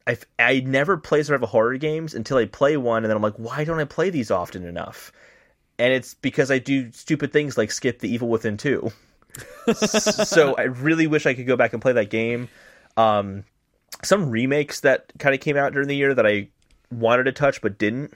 [0.06, 3.36] I I never play survival horror games until I play one, and then I'm like,
[3.36, 5.12] why don't I play these often enough?
[5.78, 8.92] And it's because I do stupid things like skip the Evil Within 2.
[9.74, 12.48] so I really wish I could go back and play that game.
[12.96, 13.44] Um,
[14.02, 16.48] some remakes that kind of came out during the year that I
[16.90, 18.14] wanted to touch but didn't.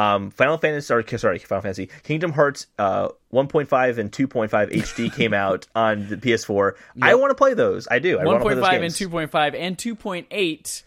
[0.00, 5.34] Um, Final Fantasy, or sorry, Final Fantasy, Kingdom Hearts uh, 1.5 and 2.5 HD came
[5.34, 6.72] out on the PS4.
[7.02, 7.86] I want to play those.
[7.90, 8.18] I do.
[8.18, 10.82] I want to play those 1.5 and 2.5 and 2.8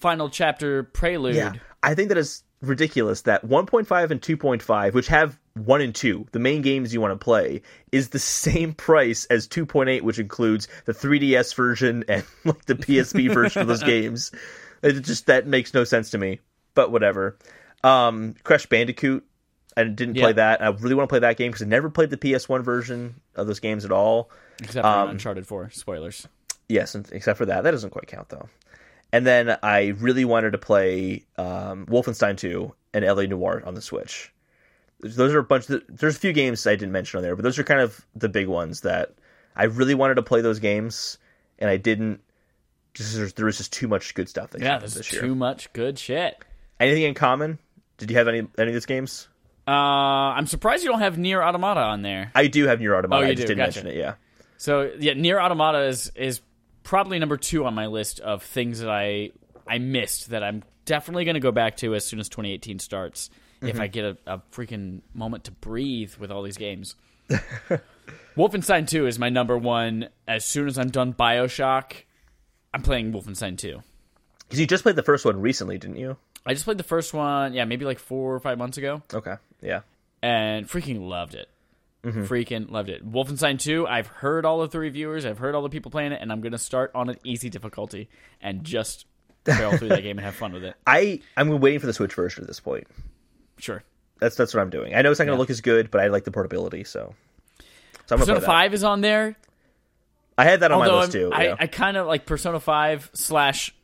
[0.00, 1.36] final chapter prelude.
[1.36, 3.22] Yeah, I think that is ridiculous.
[3.22, 7.24] That 1.5 and 2.5, which have one and two, the main games you want to
[7.24, 12.74] play, is the same price as 2.8, which includes the 3DS version and like the
[12.74, 14.30] PSP version of those games.
[14.82, 16.40] It just that makes no sense to me.
[16.74, 17.38] But whatever.
[17.84, 19.24] Um, Crash Bandicoot.
[19.76, 20.24] I didn't Yeah.
[20.24, 20.60] play that.
[20.62, 23.46] I really want to play that game because I never played the PS1 version of
[23.46, 24.30] those games at all.
[24.60, 25.70] Except for Um, Uncharted 4.
[25.70, 26.26] Spoilers.
[26.68, 27.62] Yes, except for that.
[27.62, 28.48] That doesn't quite count though.
[29.12, 33.26] And then I really wanted to play um, Wolfenstein 2 and L.A.
[33.26, 34.32] Noire on the Switch.
[35.00, 35.70] Those are a bunch.
[35.70, 38.04] Of, there's a few games I didn't mention on there, but those are kind of
[38.16, 39.14] the big ones that
[39.54, 41.18] I really wanted to play those games,
[41.60, 42.20] and I didn't.
[42.94, 45.34] Just there was just too much good stuff Yeah, there's too year.
[45.36, 46.36] much good shit.
[46.80, 47.60] Anything in common?
[47.98, 49.28] Did you have any any of these games?
[49.66, 52.32] Uh, I'm surprised you don't have NieR Automata on there.
[52.34, 53.22] I do have NieR Automata.
[53.22, 53.54] Oh, you I just do?
[53.54, 53.84] didn't Gotcha.
[53.84, 54.00] mention it.
[54.00, 54.14] Yeah.
[54.56, 56.40] So yeah, NieR Automata is is
[56.84, 59.32] probably number two on my list of things that I
[59.66, 63.28] I missed that I'm definitely going to go back to as soon as 2018 starts.
[63.56, 63.68] Mm-hmm.
[63.68, 66.94] If I get a, a freaking moment to breathe with all these games.
[68.36, 70.08] Wolfenstein 2 is my number one.
[70.26, 71.92] As soon as I'm done Bioshock,
[72.72, 73.82] I'm playing Wolfenstein 2.
[74.44, 76.16] Because you just played the first one recently, didn't you?
[76.46, 79.02] I just played the first one, yeah, maybe like four or five months ago.
[79.12, 79.34] Okay.
[79.60, 79.80] Yeah.
[80.22, 81.48] and freaking loved it.
[82.04, 82.24] Mm-hmm.
[82.24, 83.04] Freaking loved it.
[83.10, 86.20] Wolfenstein 2, I've heard all of the reviewers, I've heard all the people playing it,
[86.22, 88.08] and I'm going to start on an easy difficulty
[88.40, 89.04] and just
[89.44, 90.74] barrel through that game and have fun with it.
[90.86, 92.86] I I'm waiting for the Switch version at this point.
[93.58, 93.82] Sure.
[94.20, 94.94] That's that's what I'm doing.
[94.94, 95.40] I know it's not going to Yeah.
[95.40, 97.14] look as good, but I like the portability, so.
[98.06, 99.36] So I'm gonna Persona 5 is on there.
[100.38, 101.32] I had that on Although my list I'm- too.
[101.34, 101.56] I, yeah.
[101.58, 103.74] I kind of like Persona 5 slash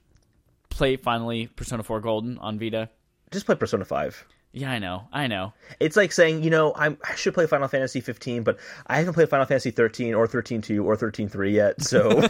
[0.76, 2.88] play finally Persona 4 Golden on Vita.
[3.30, 4.24] Just play Persona Five.
[4.52, 5.08] Yeah, I know.
[5.12, 5.52] I know.
[5.80, 8.56] It's like saying, you know, I'm, I should play Final Fantasy 15, but
[8.86, 11.82] I haven't played Final Fantasy 13 or 13.2 or 13.3 yet.
[11.82, 12.20] So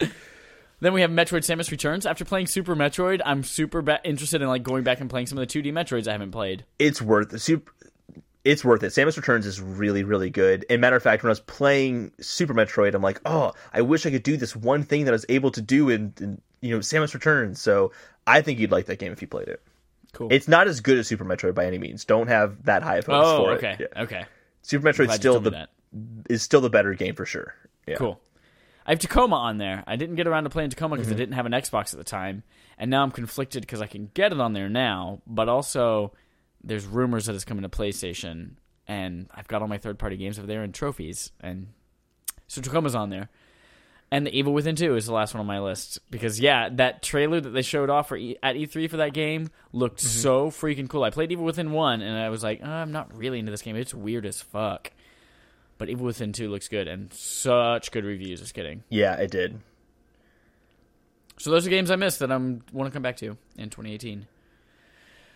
[0.80, 2.04] Then we have Metroid Samus Returns.
[2.04, 5.38] After playing Super Metroid, I'm super ba- interested in like going back and playing some
[5.38, 6.66] of the 2D Metroids I haven't played.
[6.78, 7.38] it's worth it.
[7.38, 7.72] Super,
[8.44, 8.88] it's worth it.
[8.88, 10.66] Samus Returns is really, really good.
[10.68, 14.04] And matter of fact, when I was playing Super Metroid, I'm like, oh, I wish
[14.04, 16.70] I could do this one thing that I was able to do in, in you
[16.70, 17.60] know, Samus Returns.
[17.60, 17.92] So
[18.26, 19.62] I think you'd like that game if you played it.
[20.14, 20.28] Cool.
[20.30, 22.04] It's not as good as Super Metroid by any means.
[22.04, 23.76] Don't have that high of hopes oh, for okay.
[23.78, 23.90] it.
[23.94, 24.02] Yeah.
[24.02, 24.24] Okay.
[24.62, 25.70] Super Metroid still the that.
[26.30, 27.54] is still the better game for sure.
[27.86, 27.96] Yeah.
[27.96, 28.18] Cool.
[28.86, 29.84] I have Tacoma on there.
[29.86, 31.02] I didn't get around to playing Tacoma Mm-hmm.
[31.02, 32.44] because I didn't have an Xbox at the time,
[32.78, 36.12] and now I'm conflicted because I can get it on there now, but also
[36.62, 38.52] there's rumors that it's coming to PlayStation,
[38.88, 41.68] and I've got all my third party games over there and trophies, and
[42.46, 43.28] so Tacoma's on there.
[44.14, 47.02] And the Evil Within 2 is the last one on my list because yeah, that
[47.02, 50.20] trailer that they showed off for e- at E3 for that game looked Mm-hmm.
[50.20, 51.02] so freaking cool.
[51.02, 53.62] I played Evil Within 1 and I was like, oh, I'm not really into this
[53.62, 53.74] game.
[53.74, 54.92] It's weird as fuck.
[55.78, 58.38] But Evil Within 2 looks good and such good reviews.
[58.40, 58.84] Just kidding.
[58.88, 59.60] Yeah, it did.
[61.38, 63.68] So those are games I missed that I am want to come back to in
[63.70, 64.26] 2018.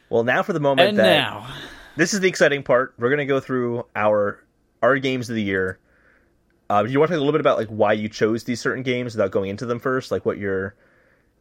[0.08, 1.52] Well, now for the moment And that now,
[1.96, 2.94] this is the exciting part.
[2.96, 4.42] We're gonna go through our
[4.80, 5.80] our games of the year.
[6.70, 8.60] Uh, do you want to talk a little bit about like why you chose these
[8.60, 10.10] certain games without going into them first?
[10.10, 10.74] Like what your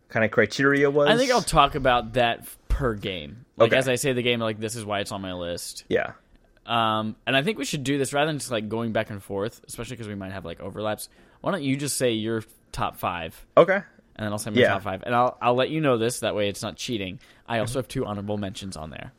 [0.10, 1.10] kind of criteria was?
[1.10, 3.46] I think I'll talk about that per game.
[3.58, 3.78] Like Okay.
[3.78, 5.84] as I say the game, like this is why it's on my list.
[5.90, 6.14] Yeah.
[6.66, 9.22] Um, and I think we should do this rather than just like going back and
[9.22, 11.10] forth, especially because we might have like overlaps.
[11.42, 13.76] Why don't you just say your top five, Okay.
[13.76, 13.84] and
[14.26, 14.70] then I'll say my Yeah.
[14.74, 16.20] top five, and I'll I'll let you know this.
[16.22, 17.20] That way, it's not cheating.
[17.48, 19.14] I also have two honorable mentions on there.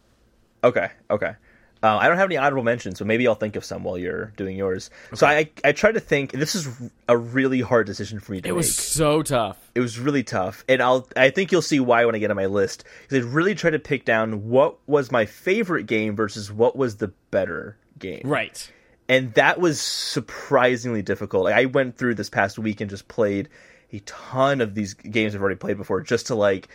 [0.65, 0.91] Okay.
[1.11, 1.35] Okay.
[1.83, 4.33] Uh, I don't have any honorable mentions, so maybe I'll think of some while you're
[4.37, 4.91] doing yours.
[5.15, 6.33] So I I tried to think.
[6.33, 6.69] This is
[7.09, 8.57] a really hard decision for me to It make.
[8.57, 9.57] was so tough.
[9.75, 12.37] it was really tough and i'll i think you'll see why when i get on
[12.37, 16.53] my list because i really tried to pick down what was my favorite game versus
[16.53, 18.71] what was the better game Right.
[19.09, 23.49] and that was surprisingly difficult Like, i went through this past week and just played
[23.93, 26.69] a ton of these games i've already played before just to like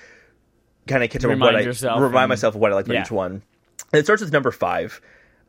[0.88, 2.76] kind of catch up on what Remind i yourself remind and- myself of what i
[2.76, 3.02] like for Yeah.
[3.04, 3.44] each one
[3.94, 5.00] and it starts with number five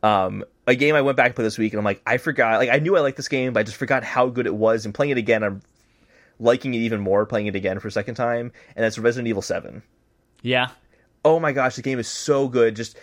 [0.05, 2.59] um, a game I went back to play this week, and I'm like, I forgot.
[2.59, 4.85] Like, I knew I liked this game, but I just forgot how good it was.
[4.85, 5.63] And playing it again, I'm
[6.39, 7.25] liking it even more.
[7.25, 9.81] Playing it again for a second time, and that's Resident Evil Seven.
[10.43, 10.67] Yeah.
[11.23, 12.75] Oh my gosh, the game is so good.
[12.75, 12.97] Just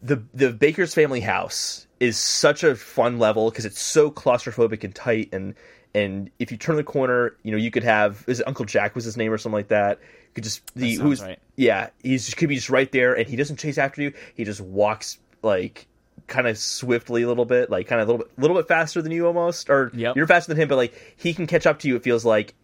[0.00, 4.94] the the Baker's family house is such a fun level because it's so claustrophobic and
[4.94, 5.56] tight, and
[5.92, 8.94] and if you turn the corner, you know you could have is it Uncle Jack
[8.94, 9.98] was his name or something like that.
[10.34, 11.38] Could just the who's right.
[11.56, 14.12] yeah he's just could be just right there, and he doesn't chase after you.
[14.34, 15.86] He just walks like
[16.26, 19.02] kind of swiftly a little bit, like kind of a little bit, little bit faster
[19.02, 20.16] than you almost, or Yep.
[20.16, 21.96] you're faster than him, but like he can catch up to you.
[21.96, 22.54] It feels like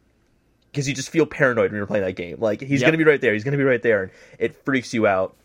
[0.73, 2.37] because you just feel paranoid when you're playing that game.
[2.41, 2.89] Like he's Yep.
[2.89, 3.33] gonna be right there.
[3.35, 5.37] He's gonna be right there, and it freaks you out.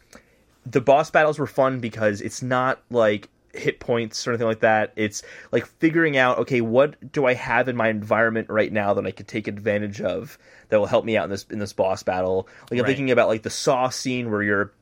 [0.66, 4.94] The boss battles were fun because it's not like hit points or anything like that.
[4.96, 9.06] It's like figuring out, okay, what do I have in my environment right now that
[9.06, 10.38] I could take advantage of
[10.70, 12.48] that will help me out in this in this boss battle.
[12.70, 12.88] Like I'm Right.
[12.88, 14.74] thinking about like the saw scene where you're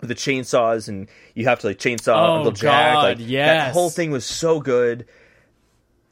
[0.00, 3.02] the chainsaws and you have to like chainsaw Oh, Uncle Jack.
[3.02, 5.06] God, like that whole thing was so good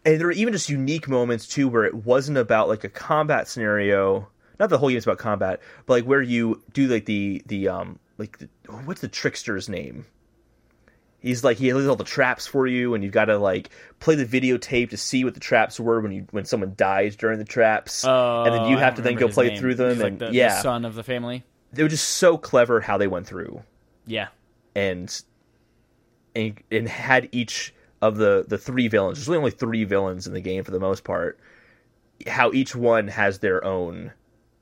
[0.05, 3.49] and there were even just unique moments too where it wasn't about like a combat
[3.49, 4.29] scenario
[4.59, 7.99] not the whole game's about combat but like where you do like the the um
[8.19, 8.49] like the,
[8.85, 10.07] what's the trickster's name
[11.27, 13.71] he's like he has all the traps for you and you've got to like
[14.01, 17.39] play the videotape to see what the traps were when you when someone dies during
[17.39, 19.59] the traps and then you Oh, have I to then go play name.
[19.59, 21.45] through them He's like and the, the yeah son of the family.
[21.73, 23.63] they were just so clever how they went through
[24.07, 24.29] Yeah.
[24.75, 25.23] and
[26.35, 29.19] and, and had each of the the three villains.
[29.19, 31.39] There's really only three villains in the game for the most part.
[32.27, 34.13] How each one has their own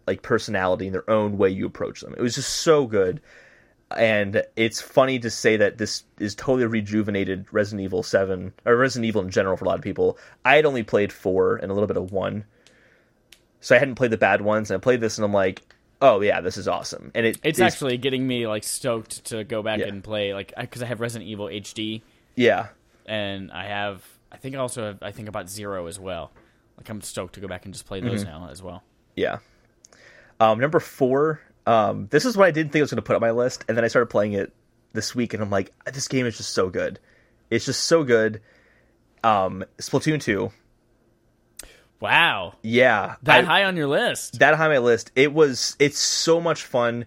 [0.06, 2.14] like personality and their own way you approach them.
[2.16, 3.20] It was just so good.
[3.96, 9.06] And it's funny to say that this is totally rejuvenated Resident Evil 7 or Resident
[9.08, 10.18] Evil in general for a lot of people.
[10.44, 12.44] I had only played 4 and a little bit of 1.
[13.60, 15.62] So I hadn't played the bad ones and I played this and I'm like,
[16.02, 19.42] "Oh yeah, this is awesome." And it It's is- actually getting me like stoked to
[19.44, 19.86] go back Yeah.
[19.86, 22.02] and play like because I have Resident Evil HD
[22.36, 22.68] yeah.
[23.06, 26.30] and I have I think I also have I think about Zero as well.
[26.76, 28.30] Like I'm stoked to go back and just play those Mm-hmm.
[28.44, 28.82] now as well.
[29.16, 29.38] Yeah.
[30.40, 31.40] Um, number four.
[31.66, 33.64] Um, this is what I didn't think I was going to put on my list,
[33.68, 34.52] and then I started playing it
[34.92, 36.98] this week, and I'm like, this game is just so good.
[37.50, 38.40] It's just so good.
[39.22, 40.50] Um, Splatoon two.
[42.00, 44.38] Wow, Yeah, that I- high on your list.
[44.40, 45.10] that high on my list.
[45.16, 45.74] It was.
[45.78, 47.06] It's so much fun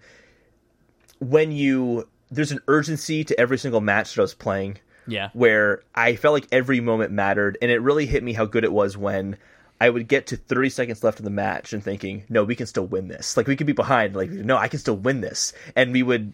[1.20, 2.08] when you.
[2.32, 6.34] There's an urgency to every single match that I was playing Yeah, where I felt
[6.34, 9.38] like every moment mattered, and it really hit me how good it was when
[9.80, 12.66] I would get to 30 seconds left in the match and thinking, no, we can
[12.66, 13.38] still win this.
[13.38, 16.34] Like we could be behind, like no, I can still win this, and we would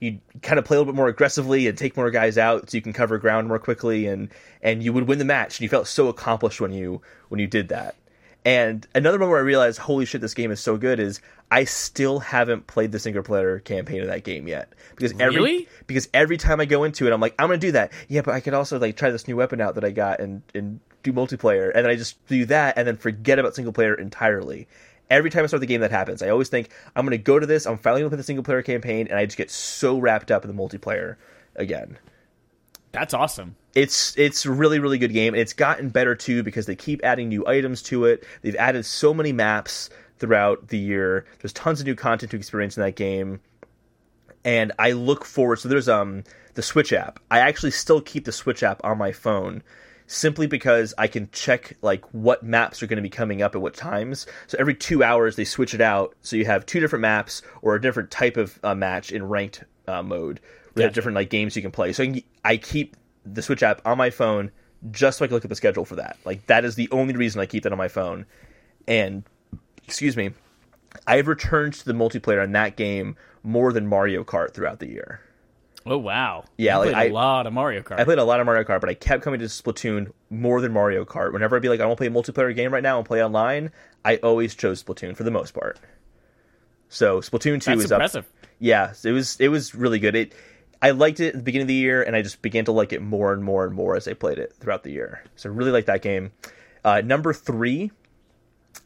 [0.00, 2.76] you kind of play a little bit more aggressively and take more guys out so
[2.76, 4.30] you can cover ground more quickly and
[4.60, 5.58] and you would win the match.
[5.58, 7.94] And you felt so accomplished when you when you did that.
[8.44, 11.20] And another moment where i realized holy shit this game is so good is
[11.52, 14.72] i still haven't played the single player campaign of that game yet.
[14.96, 15.68] Because every Really?
[15.86, 17.92] because every time i go into it i'm like i'm gonna do that.
[18.08, 20.42] Yeah but i could also like try this new weapon out that i got and
[20.52, 23.94] and do multiplayer and then i just do that and then forget about single player
[23.94, 24.68] entirely
[25.12, 26.22] every time I start the game that happens.
[26.22, 27.66] I always think I'm going to go to this.
[27.66, 30.30] I'm finally going to play the single player campaign, and I just get so wrapped
[30.30, 31.16] up in the multiplayer
[31.54, 31.98] again.
[32.92, 33.56] that's awesome.
[33.74, 37.04] It's it's a really really good game, and it's gotten better too because they keep
[37.04, 38.24] adding new items to it.
[38.42, 41.26] They've added so many maps throughout the year.
[41.40, 43.40] There's tons of new content to experience in that game,
[44.44, 45.58] and I look forward.
[45.58, 46.24] So there's um
[46.54, 47.18] the Switch app.
[47.30, 49.62] I actually still keep the Switch app on my phone
[50.12, 53.62] simply because I can check like what maps are going to be coming up at
[53.62, 54.26] what times.
[54.46, 57.74] So every two hours they switch it out, so you have two different maps or
[57.74, 60.40] a different type of uh, match in ranked uh, mode.
[60.74, 61.92] We have different like games you can play.
[61.92, 64.50] So I, can, I keep the Switch app on my phone
[64.90, 66.18] just so I can look at the schedule for that.
[66.24, 68.26] Like that is the only reason I keep that on my phone.
[68.86, 69.24] And
[69.84, 70.30] excuse me,
[71.06, 75.20] I've returned to the multiplayer in that game more than Mario Kart throughout the year.
[75.84, 77.98] Oh wow, Yeah, you like, played I- a lot of Mario Kart.
[77.98, 80.72] I played a lot of Mario Kart, but I kept coming to Splatoon more than
[80.72, 81.32] Mario Kart.
[81.32, 83.22] Whenever I'd be like, I want to play a multiplayer game right now and play
[83.24, 83.72] online,
[84.04, 85.78] I always chose Splatoon for the most part.
[86.88, 88.24] So Splatoon two That's is impressive.
[88.24, 88.30] up.
[88.58, 90.14] Yeah, it was it was really good.
[90.14, 90.34] It
[90.80, 92.92] I liked it at the beginning of the year, and I just began to like
[92.92, 95.22] it more and more and more as I played it throughout the year.
[95.36, 96.32] So I really like that game.
[96.84, 97.92] Uh, number three,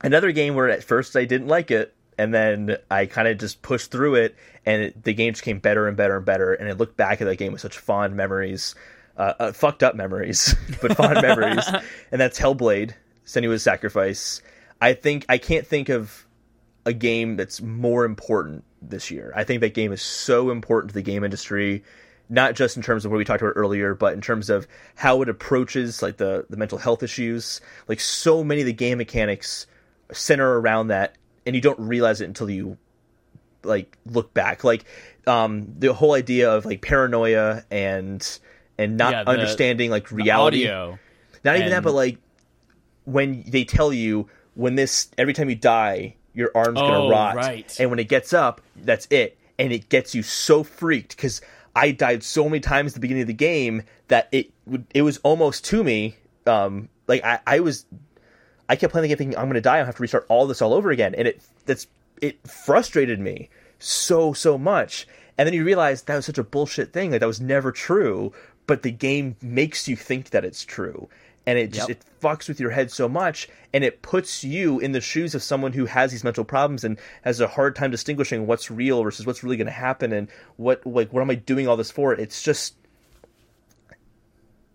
[0.02, 3.62] another game where at first I didn't like it, and then I kind of just
[3.62, 6.54] pushed through it, and it, the game just came better and better and better.
[6.54, 8.74] And I look back at that game with such fond memories,
[9.16, 11.64] uh, uh, fucked up memories, but fond memories.
[12.12, 12.94] And that's Hellblade:
[13.24, 14.40] Senua's Sacrifice.
[14.80, 16.26] I think I can't think of
[16.84, 19.32] a game that's more important this year.
[19.34, 21.82] I think that game is so important to the game industry,
[22.28, 25.20] not just in terms of what we talked about earlier, but in terms of how
[25.22, 27.60] it approaches like the the mental health issues.
[27.88, 29.66] Like so many of the game mechanics
[30.12, 31.16] center around that,
[31.46, 32.76] and you don't realize it until you
[33.62, 34.64] like look back.
[34.64, 34.84] Like
[35.26, 38.38] um, the whole idea of like paranoia and
[38.78, 40.64] and not Yeah, the- understanding like reality.
[41.44, 42.18] Not even that, but like
[43.04, 47.36] when they tell you when this every time you die, your arm's Oh, gonna rot,
[47.36, 47.76] right.
[47.80, 51.40] and when it gets up, that's it, and it gets you so freaked because
[51.74, 55.02] I died so many times at the beginning of the game that it would it
[55.02, 56.16] was almost to me,
[56.46, 57.84] um, like I, I was,
[58.68, 60.62] I kept playing the game thinking I'm gonna die, I have to restart all this
[60.62, 61.86] all over again, and it that's
[62.20, 63.48] it frustrated me
[63.78, 65.06] so so much,
[65.38, 68.32] and then you realize that was such a bullshit thing, like that was never true,
[68.66, 71.08] but the game makes you think that it's true.
[71.48, 71.98] And it just Yep.
[71.98, 75.44] it fucks with your head so much and it puts you in the shoes of
[75.44, 79.24] someone who has these mental problems and has a hard time distinguishing what's real versus
[79.26, 80.26] what's really going to happen and
[80.56, 82.74] what like what am I doing all this for it's just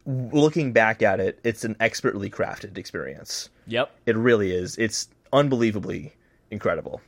[0.05, 3.91] looking back at it it's an expertly crafted experience Yep.
[4.05, 6.13] it really is it's unbelievably
[6.49, 7.01] incredible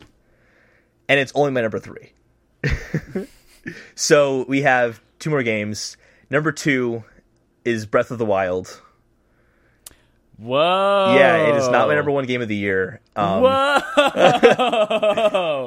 [1.10, 2.11] and it's only my number 3
[3.95, 5.98] so we have two more games
[6.30, 7.03] number 2
[7.65, 8.81] is Breath of the Wild
[10.38, 11.15] Whoa.
[11.18, 13.02] Yeah, it is not my number one game of the year.
[13.15, 13.80] Um, Whoa.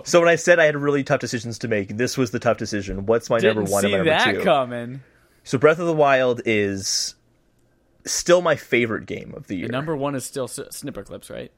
[0.05, 2.59] so when I said I had really tough decisions to make, this was the tough
[2.59, 3.07] decision.
[3.07, 4.43] What's my Didn't number one see and my number that two?
[4.43, 5.03] coming.
[5.45, 7.15] So Breath of the Wild is
[8.07, 9.69] still my favorite game of the year.
[9.69, 11.53] Number one is still S- Snipperclips, right?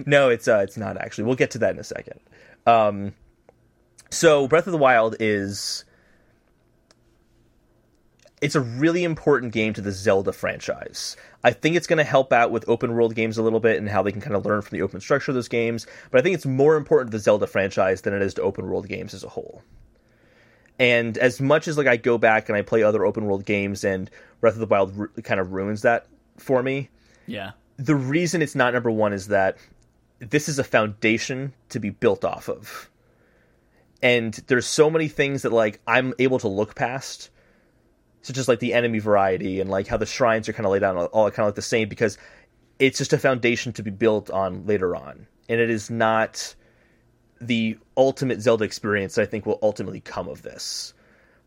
[0.06, 1.24] no, it's uh, it's not actually.
[1.24, 2.20] We'll get to that in a second.
[2.66, 3.14] Um,
[4.10, 5.84] so Breath of the Wild is
[8.40, 11.16] it's a really important game to the Zelda franchise.
[11.44, 13.88] I think it's going to help out with open world games a little bit and
[13.88, 15.86] how they can kind of learn from the open structure of those games.
[16.10, 18.66] But I think it's more important to the Zelda franchise than it is to open
[18.66, 19.62] world games as a whole.
[20.80, 23.84] And as much as like I go back and I play other open world games
[23.84, 26.06] and Breath of the Wild kind of ruins that
[26.38, 26.88] for me,
[27.26, 27.52] Yeah.
[27.76, 29.58] the reason it's not number one is that
[30.18, 32.90] this is a foundation to be built off of.
[34.02, 37.28] And there's so many things that like I'm able to look past,
[38.22, 40.82] such as like the enemy variety and like how the shrines are kind of laid
[40.82, 42.16] out all kind of like the same because
[42.78, 45.26] it's just a foundation to be built on later on.
[45.50, 46.54] And it is not
[47.40, 50.94] the ultimate Zelda experience I think will ultimately come of this.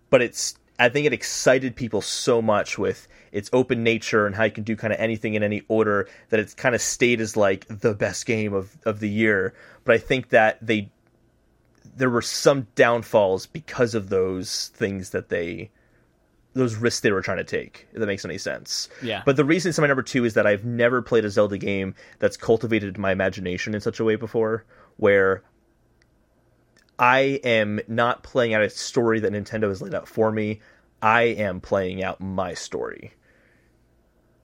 [0.10, 4.44] But it's I think it excited people so much with its open nature and how
[4.44, 7.38] you can do kind of anything in any order that it's kind of stayed as
[7.38, 9.54] like the best game of, of the year.
[9.86, 10.92] But I think that they
[11.96, 15.70] there were some downfalls because of those things that they
[16.54, 18.88] those risks they were trying to take, if that makes any sense.
[19.02, 19.24] Yeah.
[19.26, 21.96] But the reason it's my number two is that I've never played a Zelda game
[22.20, 24.64] that's cultivated my imagination in such a way before,
[24.98, 25.44] where
[27.00, 30.62] I am not playing out a story that Nintendo has laid out for me.
[31.02, 33.14] I am playing out my story.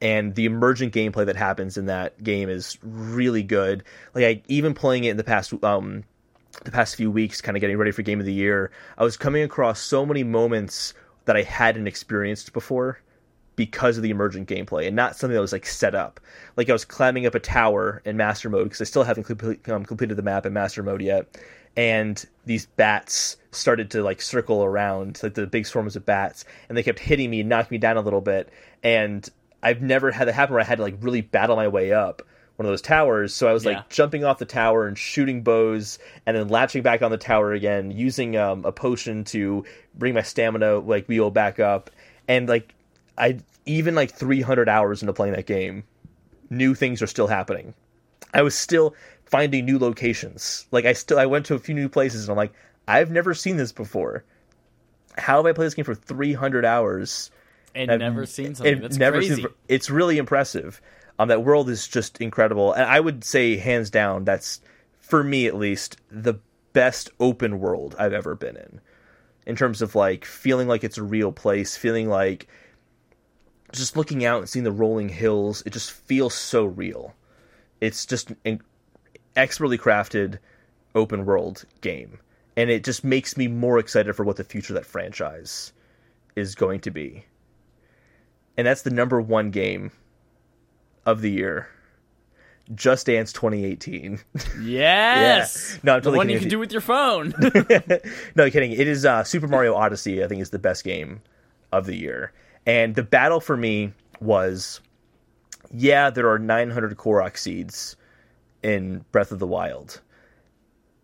[0.02, 3.84] And the emergent gameplay that happens in that game is really good.
[4.14, 6.04] Like I even playing it in the past um
[6.64, 9.18] the past few weeks, kind of getting ready for game of the year, I was
[9.18, 10.94] coming across so many moments
[11.26, 13.00] that I hadn't experienced before
[13.56, 16.20] because of the emergent gameplay and not something that was like set up.
[16.56, 19.68] Like I was climbing up a tower in master mode because I still haven't complete,
[19.70, 21.38] um, completed the map in master mode yet,
[21.80, 26.78] and these bats started to like circle around like the big swarms of bats, and
[26.78, 28.50] they kept hitting me and knocking me down a little bit,
[28.84, 29.30] and
[29.64, 32.22] I've never had that happen where I had to like really battle my way up
[32.58, 33.34] one of those towers.
[33.34, 33.76] So I was Yeah.
[33.78, 37.54] like jumping off the tower and shooting bows, and then latching back on the tower
[37.54, 39.64] again, using um, a potion to
[39.96, 41.90] bring my stamina like wheel back up,
[42.28, 42.76] and like
[43.18, 45.86] I even like 300 hours into playing that game,
[46.50, 47.74] new things are still happening.
[48.34, 48.94] I was still
[49.30, 50.68] finding new locations.
[50.72, 52.54] Like I still I went to a few new places and I'm like,
[52.88, 54.24] I've never seen this before.
[55.18, 57.32] How have I played this game for 300 hours?
[57.76, 58.82] And I've- never seen something.
[58.82, 59.36] That's never crazy.
[59.36, 60.82] seen it's really impressive.
[61.20, 62.74] Um that world is just incredible.
[62.74, 64.62] And I would say hands down that's
[65.00, 66.36] for me at least the
[66.74, 68.82] best open world I've ever been in.
[69.46, 72.48] In terms of like feeling like it's a real place, feeling like
[73.72, 77.14] just looking out and seeing the rolling hills, it just feels so real.
[77.82, 78.62] It's just an
[79.40, 80.38] expertly crafted
[80.96, 82.20] open world game.
[82.58, 85.72] and it just makes me more excited for what the future of that franchise
[86.36, 87.24] is going to be.
[88.58, 89.92] And that's the number one game
[91.06, 91.70] of the year.
[92.76, 94.20] Just Dance 2018.
[94.62, 95.80] Yes.
[95.84, 96.34] No, I'm the one kidding.
[96.34, 97.34] you can do with your phone.
[98.36, 98.74] no kidding.
[98.74, 100.22] It is uh, Super Mario Odyssey.
[100.24, 101.22] I think is the best game
[101.72, 102.34] of the year.
[102.66, 104.82] And the battle for me was,
[105.72, 107.96] yeah, there are 900 Korok seeds
[108.64, 110.02] in Breath of the Wild.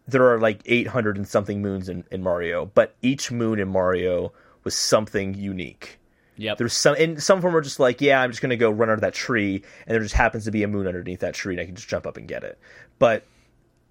[0.07, 4.31] There are like 800 and something moons in, in Mario, but each moon in Mario
[4.63, 5.99] was something unique.
[6.37, 6.57] yep.
[6.57, 8.89] There's some, and some of them are just like, yeah, I'm just gonna go run
[8.89, 11.61] under that tree, and there just happens to be a moon underneath that tree, and
[11.61, 12.59] I can just jump up and get it.
[12.99, 13.25] But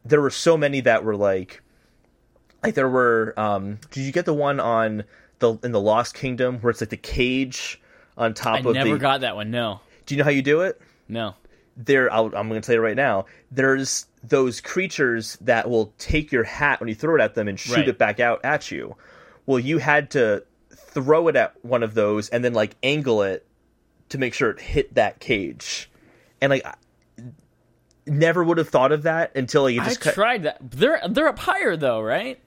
[0.04, 1.62] there were so many that were like,
[2.62, 3.34] like there were.
[3.36, 5.04] Um, did you get the one on
[5.40, 7.80] the in the Lost Kingdom where it's like the cage
[8.16, 8.98] on top I of I never the?
[8.98, 9.50] got that one.
[9.50, 9.80] No.
[10.06, 10.80] do you know how you do it?
[11.08, 11.34] No.
[11.76, 16.30] There I'll, i'm going to tell you right now there's those creatures that will take
[16.32, 17.88] your hat when you throw it at them and shoot Right.
[17.88, 18.96] it back out at you
[19.46, 23.44] well you had to throw it at one of those and then like angle it
[24.10, 25.90] to make sure it hit that cage
[26.40, 26.74] and like I
[28.06, 30.58] never would have thought of that until like, you I just cut, tried that.
[30.70, 32.38] They're they're up higher though, right?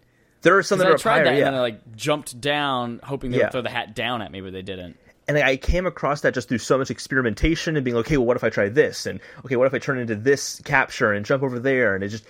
[0.44, 1.38] there are some that are I up tried higher, that yeah.
[1.40, 3.46] and then I like jumped down, hoping they Yeah.
[3.46, 4.98] would throw the hat down at me, but they didn't.
[5.28, 8.28] And I came across that just through so much experimentation and being like, okay, well,
[8.28, 9.06] what if I try this?
[9.06, 11.96] And okay, what if I turn into this capture and jump over there?
[11.96, 12.26] And it just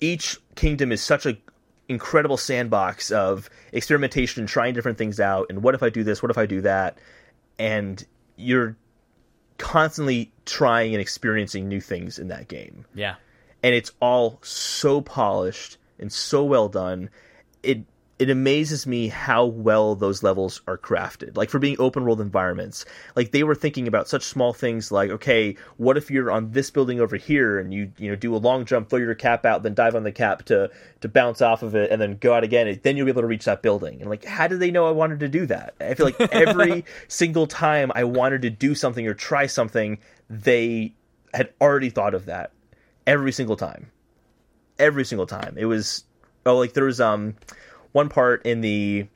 [0.00, 1.36] each kingdom is such a
[1.88, 5.46] incredible sandbox of experimentation and trying different things out.
[5.50, 6.22] And what if I do this?
[6.22, 6.98] What if I do that?
[7.58, 8.04] And
[8.36, 8.76] you're
[9.58, 13.16] constantly trying and experiencing new things in that game Yeah.
[13.62, 17.10] and it's all so polished and so well done.
[17.62, 17.80] It
[18.20, 21.38] it amazes me how well those levels are crafted.
[21.38, 22.84] Like for being open world environments,
[23.16, 26.70] like they were thinking about such small things like, okay, what if you're on this
[26.70, 29.62] building over here and you you know do a long jump, throw your cap out,
[29.62, 30.70] then dive on the cap to
[31.00, 32.78] to bounce off of it, and then go out again.
[32.82, 34.02] Then you'll be able to reach that building.
[34.02, 35.74] And like, how did they know I wanted to do that?
[35.80, 39.98] I feel like every single time I wanted to do something or try something,
[40.28, 40.92] they
[41.32, 42.52] had already thought of that
[43.06, 43.90] every single time
[44.80, 45.54] every single time.
[45.56, 46.04] It was
[46.46, 47.36] oh like there was um
[47.92, 49.06] one part in the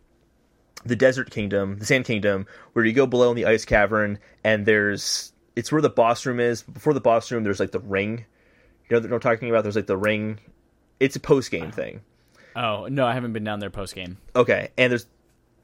[0.84, 4.66] the desert kingdom, the sand kingdom, where you go below in the ice cavern and
[4.66, 6.62] there's it's where the boss room is.
[6.62, 8.24] Before the boss room, there's like the ring.
[8.88, 9.62] You know what I'm talking about?
[9.62, 10.38] There's like the ring.
[11.00, 12.00] It's a post game thing.
[12.56, 14.18] Oh no, I haven't been down there post game.
[14.36, 15.06] Okay, and there's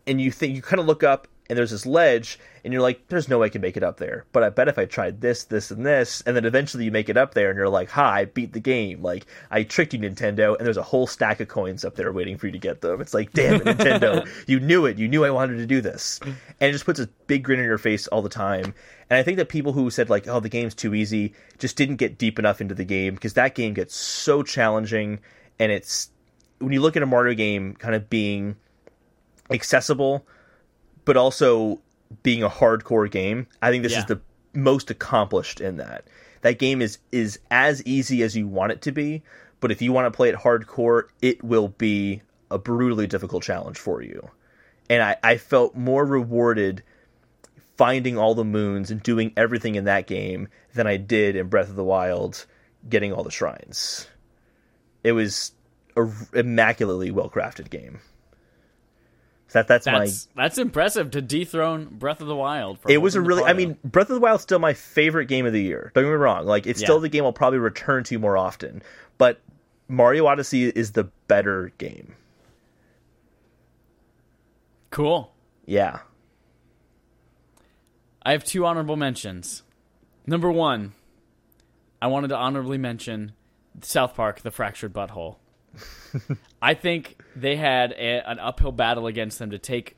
[0.06, 3.08] and you think you kind of look up and there's this ledge and you're like,
[3.08, 4.24] there's no way I can make it up there.
[4.32, 7.08] But I bet if I tried this, this, and this, and then eventually you make
[7.08, 9.02] it up there and you're like, ha, I beat the game.
[9.02, 12.38] Like I tricked you, Nintendo, and there's a whole stack of coins up there waiting
[12.38, 13.00] for you to get them.
[13.00, 14.96] It's like, damn it, Nintendo, you knew it.
[14.96, 17.64] You knew I wanted to do this, and it just puts a big grin on
[17.64, 18.72] your face all the time.
[19.10, 21.96] And I think that people who said like, oh, the game's too easy, just didn't
[21.96, 25.18] get deep enough into the game because that game gets so challenging,
[25.58, 26.10] and it's
[26.60, 28.54] when you look at a Mario game kind of being
[29.50, 30.24] accessible,
[31.10, 31.80] but also
[32.22, 33.48] being a hardcore game.
[33.60, 33.98] I think this Yeah.
[33.98, 34.20] is the
[34.54, 36.04] most accomplished in that.
[36.42, 39.24] That game is is as easy as you want it to be,
[39.58, 43.76] but if you want to play it hardcore, it will be a brutally difficult challenge
[43.76, 44.30] for you.
[44.88, 46.84] And I, I felt more rewarded
[47.76, 51.70] finding all the moons and doing everything in that game than I did in Breath
[51.70, 52.46] of the Wild
[52.88, 54.06] getting all the shrines.
[55.02, 55.50] It was
[55.96, 57.98] a immaculately well crafted game.
[59.52, 62.78] That that's, That's my that's impressive to dethrone Breath of the Wild.
[62.80, 65.26] For it was a really i mean breath of the wild is still my favorite
[65.26, 66.86] game of the year don't get me wrong like it's Yeah.
[66.86, 68.82] still the game i'll probably return to more often
[69.18, 69.40] but
[69.88, 72.14] mario odyssey is the better game
[74.90, 75.32] cool.
[75.66, 76.00] yeah
[78.22, 79.62] I have two honorable mentions.
[80.26, 80.92] Number one,
[82.02, 83.32] I wanted to honorably mention
[83.80, 85.38] South Park: The Fractured but Whole.
[86.62, 89.96] I think they had a, an uphill battle against them to take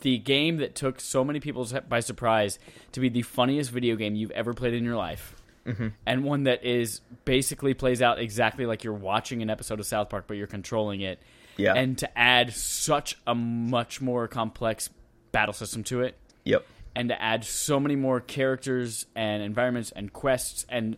[0.00, 2.58] the game that took so many people by surprise
[2.92, 5.34] to be the funniest video game you've ever played in your life.
[5.64, 5.88] Mm-hmm.
[6.04, 10.10] And one that is basically plays out exactly like you're watching an episode of South
[10.10, 11.20] Park, but you're controlling it.
[11.56, 11.72] Yeah.
[11.74, 14.90] And to add such a much more complex
[15.32, 20.12] battle system to it, yep and to add so many more characters and environments and
[20.12, 20.96] quests and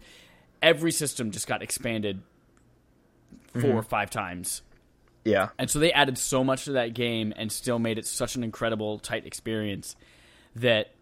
[0.62, 2.22] every system just got expanded
[3.52, 3.78] 4 mm-hmm.
[3.78, 4.62] or five times.
[5.24, 5.48] Yeah.
[5.58, 8.44] And so they added so much to that game and still made it such an
[8.44, 9.96] incredible tight experience
[10.54, 10.92] that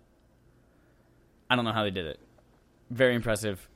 [1.50, 2.18] i don't know how they did it.
[2.90, 3.68] Very impressive.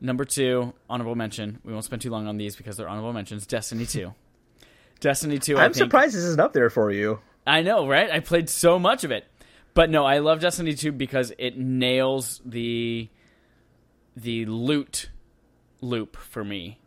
[0.00, 1.58] Number two honorable mention.
[1.64, 3.46] We won't spend too long on these because they're honorable mentions.
[3.46, 4.12] Destiny 2
[5.00, 7.20] destiny 2 I i'm surprised this isn't up there for you.
[7.46, 8.10] I know, right?
[8.10, 9.24] I played so much of it.
[9.72, 13.08] But no, I love Destiny 2 because it nails the
[14.16, 15.10] the loot
[15.80, 16.79] loop for me.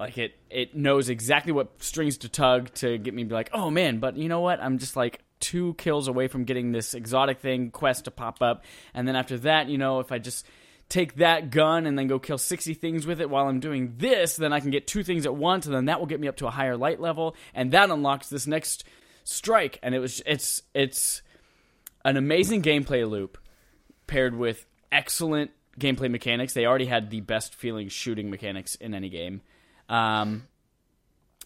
[0.00, 3.50] Like it, it knows exactly what strings to tug to get me to be like,
[3.52, 4.58] oh man, but you know what?
[4.58, 8.64] I'm just like two kills away from getting this exotic thing quest to pop up,
[8.94, 10.46] and then after that, you know, if I just
[10.88, 14.36] take that gun and then go kill 60 things with it while I'm doing this,
[14.36, 16.36] then I can get two things at once, and then that will get me up
[16.36, 18.84] to a higher light level, and that unlocks this next
[19.24, 19.78] strike.
[19.82, 21.20] And it was it's it's
[22.06, 23.36] an amazing gameplay loop
[24.06, 26.54] paired with excellent gameplay mechanics.
[26.54, 29.42] They already had the best feeling shooting mechanics in any game.
[29.90, 30.46] Um,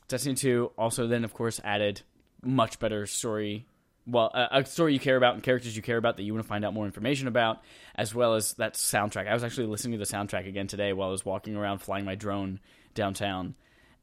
[0.07, 2.03] Destiny 2 also then, of course, added
[2.43, 3.67] much better story.
[4.07, 6.45] Well, a, a story you care about and characters you care about that you want
[6.45, 7.63] to find out more information about,
[7.95, 9.27] as well as that soundtrack.
[9.27, 12.05] I was actually listening to the soundtrack again today while I was walking around flying
[12.05, 12.61] my drone
[12.93, 13.55] downtown,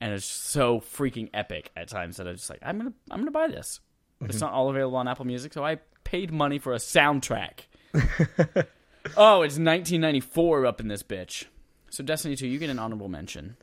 [0.01, 3.19] and it's so freaking epic at times that I was just like, I'm gonna, I'm
[3.19, 3.79] gonna buy this.
[4.23, 7.61] It's not all available on Apple Music, so I paid money for a soundtrack.
[9.17, 11.45] oh, it's 1994 up in this bitch.
[11.89, 13.57] So Destiny 2, you get an honorable mention.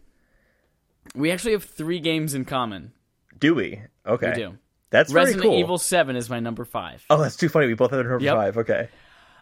[1.14, 2.92] We actually have three games in common.
[3.38, 3.80] Do we?
[4.06, 4.28] Okay.
[4.30, 4.58] We do.
[4.90, 5.58] That's very Resident cool.
[5.58, 7.04] Evil 7 is my number five.
[7.10, 7.66] Oh, that's too funny.
[7.66, 8.36] We both have number Yep.
[8.36, 8.58] five.
[8.58, 8.88] Okay.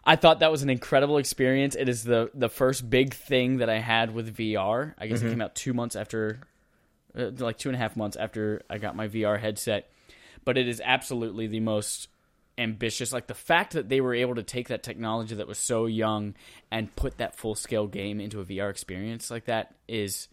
[0.03, 1.75] I thought that was an incredible experience.
[1.75, 4.93] It is the the first big thing that I had with VR.
[4.97, 6.39] I guess it came out two months after,
[7.17, 9.89] uh, like two and a half months after I got my VR headset.
[10.45, 12.07] But it is absolutely the most
[12.57, 13.11] ambitious.
[13.11, 16.35] Like the fact that they were able to take that technology that was so young
[16.71, 20.29] and put that full scale game into a VR experience like that is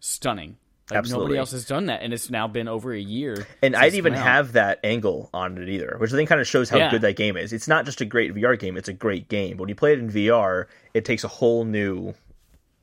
[0.00, 0.58] stunning.
[0.90, 1.24] Like Absolutely.
[1.24, 3.46] nobody else has done that, and it's now been over a year.
[3.62, 6.46] And I didn't even have that angle on it either, which I think kind of
[6.46, 6.90] shows how Yeah.
[6.90, 7.54] good that game is.
[7.54, 9.56] It's not just a great VR game; it's a great game.
[9.56, 12.12] But when you play it in VR, it takes a whole new,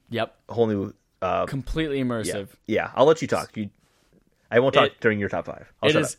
[0.09, 0.93] Yep, a whole new.
[1.21, 2.47] Uh, completely yeah, immersive.
[2.65, 2.89] yeah.
[2.95, 3.55] I'll let you talk.
[3.55, 3.69] You,
[4.49, 5.71] I won't talk It- during your top five.
[5.83, 6.17] I'll It is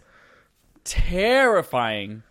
[0.85, 2.23] terrifying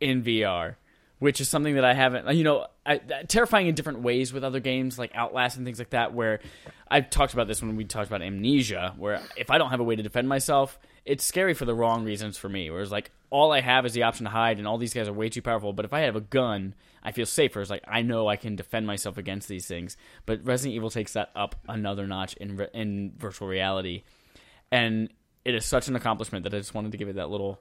[0.00, 0.74] in VR,
[1.18, 4.60] which is something that I haven't, you know, I, terrifying in different ways with other
[4.60, 6.12] games like Outlast and things like that.
[6.12, 6.40] Where
[6.90, 9.84] I've talked about this when we talked about Amnesia, where if I don't have a
[9.84, 12.70] way to defend myself, it's scary for the wrong reasons for me.
[12.70, 15.12] Whereas like all I have is the option to hide, and all these guys are
[15.12, 15.72] way too powerful.
[15.72, 17.60] But if I have a gun, I feel safer.
[17.62, 19.96] It's like I know I can defend myself against these things.
[20.26, 24.02] But Resident Evil takes that up another notch in in virtual reality,
[24.70, 25.08] and
[25.46, 27.58] it is such an accomplishment that I just wanted to give it that little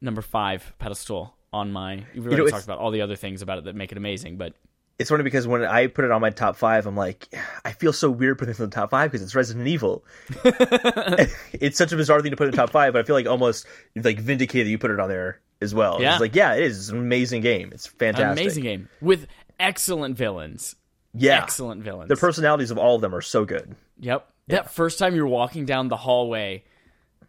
[0.00, 2.04] number five pedestal on my.
[2.14, 4.36] We've already know, talked about all the other things about it that make it amazing,
[4.36, 4.54] but
[4.98, 7.28] It's funny because when I put it on my top five, I'm like,
[7.64, 10.04] I feel so weird putting this in the top five because it's Resident Evil.
[10.44, 13.26] it's such a bizarre thing to put in the top five, but I feel like
[13.26, 13.66] almost
[13.96, 16.00] like vindicated that you put it on there as well.
[16.00, 16.12] Yeah.
[16.12, 16.78] It's like, yeah, it is.
[16.78, 17.70] It's an amazing game.
[17.72, 18.42] It's an fantastic.
[18.42, 19.26] amazing game with
[19.60, 20.76] excellent villains.
[21.14, 21.42] Yeah.
[21.42, 22.08] Excellent villains.
[22.08, 23.74] The personalities of all of them are so good.
[24.00, 24.28] Yep.
[24.48, 26.64] That first time you're walking down the hallway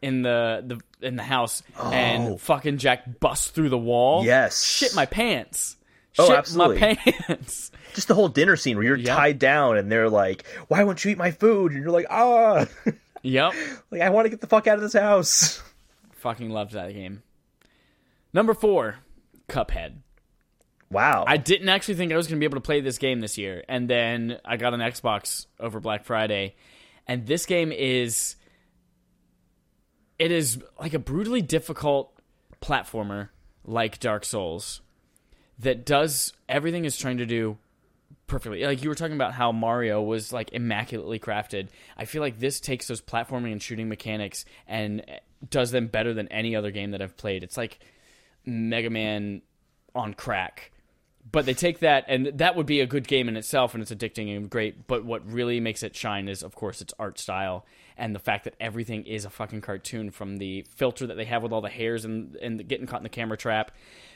[0.03, 0.63] in the,
[0.99, 1.91] the in the house Oh.
[1.91, 4.23] and fucking Jack busts through the wall.
[4.25, 4.63] Yes.
[4.63, 5.77] Shit my pants.
[6.19, 6.79] Oh, Shit absolutely.
[6.79, 7.71] my pants.
[7.95, 9.15] Just the whole dinner scene where you're Yep.
[9.17, 12.65] tied down and they're like, "Why won't you eat my food?" And you're like, "Ah,
[13.23, 13.53] yep.
[13.91, 15.61] like I want to get the fuck out of this house."
[16.13, 17.23] Fucking loved that game.
[18.33, 18.97] Number four,
[19.49, 19.95] Cuphead.
[20.89, 21.25] Wow.
[21.27, 23.37] I didn't actually think I was going to be able to play this game this
[23.37, 26.55] year, and then I got an Xbox over Black Friday,
[27.07, 28.35] and this game is
[30.19, 32.13] it is like a brutally difficult
[32.61, 33.29] platformer
[33.65, 34.81] like Dark Souls
[35.59, 37.57] that does everything it's trying to do
[38.27, 38.65] perfectly.
[38.65, 41.67] Like you were talking about how Mario was like immaculately crafted.
[41.97, 45.03] I feel like this takes those platforming and shooting mechanics and
[45.49, 47.43] does them better than any other game that I've played.
[47.43, 47.79] It's like
[48.45, 49.41] Mega Man
[49.95, 50.71] on crack.
[51.31, 53.93] But they take that, and that would be a good game in itself, and it's
[53.93, 54.87] addicting and great.
[54.87, 57.65] But what really makes it shine is, of course, its art style
[57.97, 61.43] and the fact that everything is a fucking cartoon from the filter that they have
[61.43, 63.71] with all the hairs and, and getting caught in the camera trap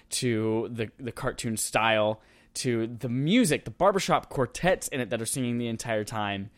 [0.10, 2.22] to the, the cartoon style
[2.54, 6.50] to the music, the barbershop quartets in it that are singing the entire time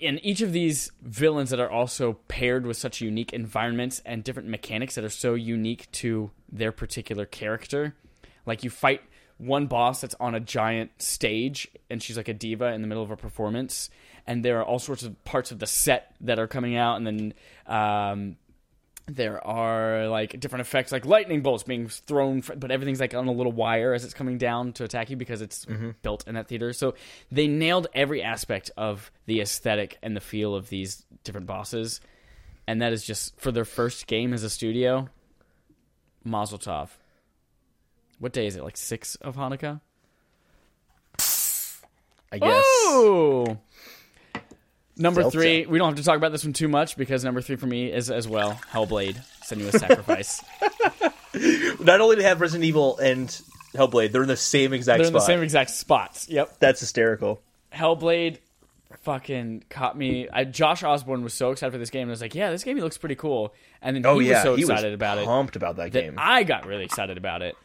[0.00, 4.48] and each of these villains that are also paired with such unique environments and different
[4.48, 7.94] mechanics that are so unique to their particular character.
[8.44, 9.02] Like you fight
[9.38, 13.02] one boss that's on a giant stage and she's like a diva in the middle
[13.02, 13.88] of a performance
[14.26, 16.96] and there are all sorts of parts of the set that are coming out.
[16.96, 17.34] And then
[17.66, 18.36] um,
[19.06, 23.26] there are like different effects like lightning bolts being thrown fr- but everything's like on
[23.26, 25.66] a little wire as it's coming down to attack you because it's
[26.02, 26.72] built in that theater.
[26.72, 26.94] So
[27.30, 32.00] they nailed every aspect of the aesthetic and the feel of these different bosses.
[32.66, 35.08] And that is just for their first game as a studio
[36.24, 36.90] mazel tov.
[38.18, 38.62] What day is it?
[38.62, 39.80] Like 6 of hanukkah?
[42.32, 42.64] I guess.
[45.00, 45.36] Number Delta.
[45.36, 47.66] three, we don't have to talk about this one too much because number three for
[47.66, 50.42] me is as well Hellblade: Senua's Sacrifice.
[51.80, 53.28] Not only to have Resident Evil and
[53.74, 55.22] Hellblade, they're in the same exact They're in spot.
[55.22, 56.28] the same exact spots.
[56.28, 56.58] Yep.
[56.58, 57.40] That's hysterical.
[57.72, 58.38] Hellblade,
[59.02, 60.28] fucking caught me.
[60.32, 62.64] I, Josh Osborne was so excited for this game, and I was like, "Yeah, this
[62.64, 65.18] game looks pretty cool." And then Oh he yeah, was so he excited was about
[65.18, 66.14] it pumped about that that game.
[66.18, 67.56] I got really excited about it.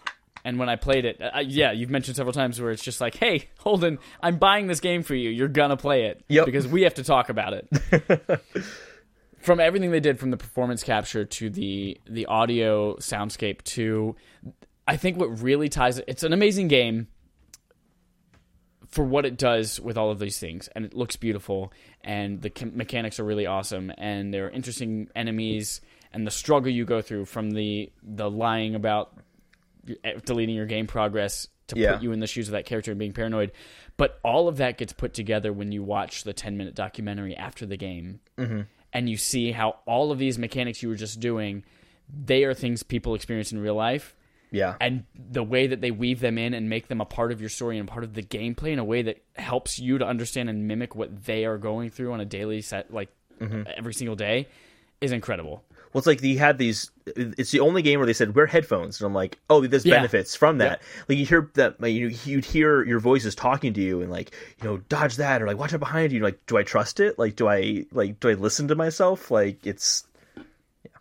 [0.46, 3.16] And when I played it, uh, yeah, you've mentioned several times where it's just like,
[3.16, 5.30] "Hey, Holden, I'm buying this game for you.
[5.32, 6.46] You're gonna play it Yep.
[6.46, 8.42] because we have to talk about it."
[9.40, 14.16] from everything they did, from the performance capture to the the audio soundscape to,
[14.88, 16.06] I think what really ties it.
[16.08, 17.08] It's an amazing game
[18.88, 21.74] for what it does with all of these things, and it looks beautiful,
[22.04, 25.82] and the mechanics are really awesome, and there are interesting enemies,
[26.14, 29.12] and the struggle you go through from the the lying about
[30.26, 31.94] deleting your game progress to Yeah.
[31.94, 33.52] put you in the shoes of that character and being paranoid.
[33.98, 37.66] But all of that gets put together when you watch the 10 minute documentary after
[37.66, 38.20] the game.
[38.38, 38.62] Mm-hmm.
[38.94, 41.64] And you see how all of these mechanics you were just doing,
[42.10, 44.16] they are things people experience in real life.
[44.52, 47.42] yeah, And the way that they weave them in and make them a part of
[47.42, 50.50] your story and part of the gameplay in a way that helps you to understand
[50.50, 53.10] and mimic what they are going through on a daily set, like
[53.76, 54.48] every single day,
[55.02, 55.64] is incredible.
[55.96, 56.92] Well, it's like you had these.
[57.06, 59.96] It's the only game where they said wear headphones, and I'm like, oh, there's Yeah.
[59.96, 60.82] benefits from that.
[61.08, 64.34] Like you hear that, like, you you'd hear your voices talking to you, and like
[64.62, 66.20] you know, dodge that, or like watch out behind you.
[66.20, 67.18] Like, do I trust it?
[67.18, 69.32] Like, do I like do I listen to myself?
[69.32, 70.06] Like, it's
[70.84, 70.92] yeah,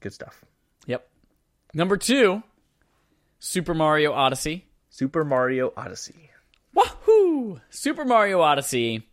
[0.00, 0.44] good stuff.
[0.86, 1.08] Yep.
[1.72, 2.42] Number two,
[3.38, 4.64] Super Mario Odyssey.
[4.88, 6.28] Super Mario Odyssey.
[6.74, 7.60] Wahoo!
[7.70, 9.06] Super Mario Odyssey.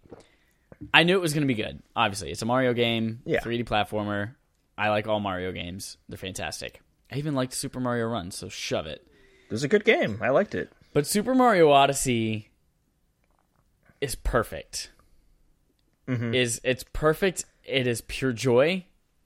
[0.92, 1.80] I knew it was going to be good.
[1.96, 3.42] Obviously, it's a Mario game, Yeah.
[3.42, 4.34] 3D platformer.
[4.78, 5.98] I like all Mario games.
[6.08, 6.82] They're fantastic.
[7.12, 9.06] I even liked Super Mario Run, so shove it.
[9.50, 10.20] It was a good game.
[10.22, 10.72] I liked it.
[10.94, 12.50] But Super Mario Odyssey
[14.02, 14.92] is perfect.
[16.08, 16.34] Mm-hmm.
[16.34, 17.46] Is it's perfect.
[17.64, 18.86] It is pure joy.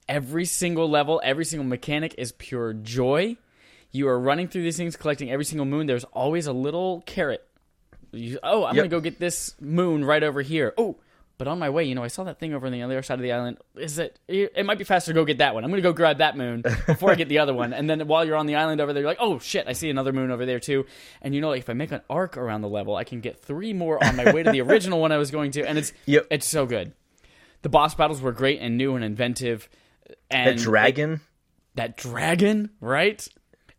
[0.10, 3.38] Every single level, every single mechanic is pure joy.
[3.92, 5.86] You are running through these things, collecting every single moon.
[5.88, 7.46] There's always a little carrot.
[8.12, 8.84] You, oh, I'm Yep.
[8.84, 10.74] gonna go get this moon right over here.
[10.78, 10.98] Oh,
[11.42, 13.16] but on my way, you know, I saw that thing over on the other side
[13.16, 13.58] of the island.
[13.76, 14.20] Is it?
[14.28, 15.64] It might be faster to go get that one.
[15.64, 17.74] I'm gonna go grab that moon before I get the other one.
[17.74, 19.90] And then while you're on the island over there, you're like, oh shit, I see
[19.90, 20.86] another moon over there too.
[21.20, 23.40] And you know, like if I make an arc around the level, I can get
[23.40, 25.68] three more on my way to the original one I was going to.
[25.68, 26.28] And it's Yep.
[26.30, 26.94] it's so good.
[27.64, 29.68] The boss battles were great and new and inventive.
[30.30, 31.22] And That dragon.
[31.74, 33.28] that dragon, right?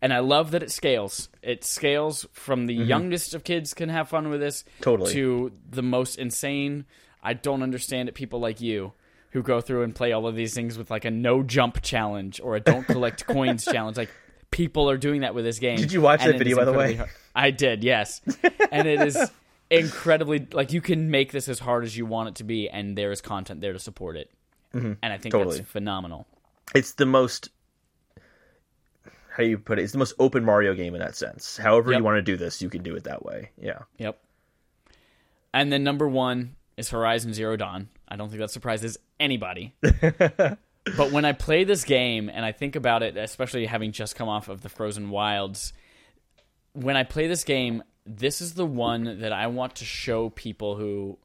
[0.00, 1.28] And I love that it scales.
[1.42, 2.88] It scales from the mm-hmm.
[2.88, 5.12] youngest of kids can have fun with this Totally.
[5.12, 6.86] to the most insane.
[7.22, 8.14] I don't understand it.
[8.14, 8.92] People like you
[9.30, 12.40] who go through and play all of these things with like a no jump challenge
[12.42, 13.96] or a don't collect coins challenge.
[13.96, 14.10] Like
[14.50, 15.76] people are doing that with this game.
[15.78, 16.94] Did you watch that video, by the way?
[16.94, 17.08] hard.
[17.34, 18.20] I did, yes.
[18.70, 19.18] and it is
[19.70, 22.96] incredibly like you can make this as hard as you want it to be, and
[22.98, 24.30] there is content there to support it.
[24.74, 25.38] And I think Mm-hmm.
[25.38, 25.56] Totally.
[25.58, 26.26] that's phenomenal.
[26.74, 27.50] It's the most.
[29.30, 29.82] How do you put it?
[29.82, 31.56] It's the most open Mario game in that sense.
[31.56, 31.98] However Yep.
[31.98, 33.50] you want to do this, you can do it that way.
[33.58, 33.78] Yeah.
[33.98, 34.18] Yep.
[35.54, 37.88] And then number one is Horizon Zero Dawn.
[38.08, 39.74] I don't think that surprises anybody.
[39.80, 44.28] but when I play this game and I think about it, especially having just come
[44.28, 45.72] off of the Frozen Wilds,
[46.72, 50.76] when I play this game, this is the one that I want to show people
[50.76, 51.18] who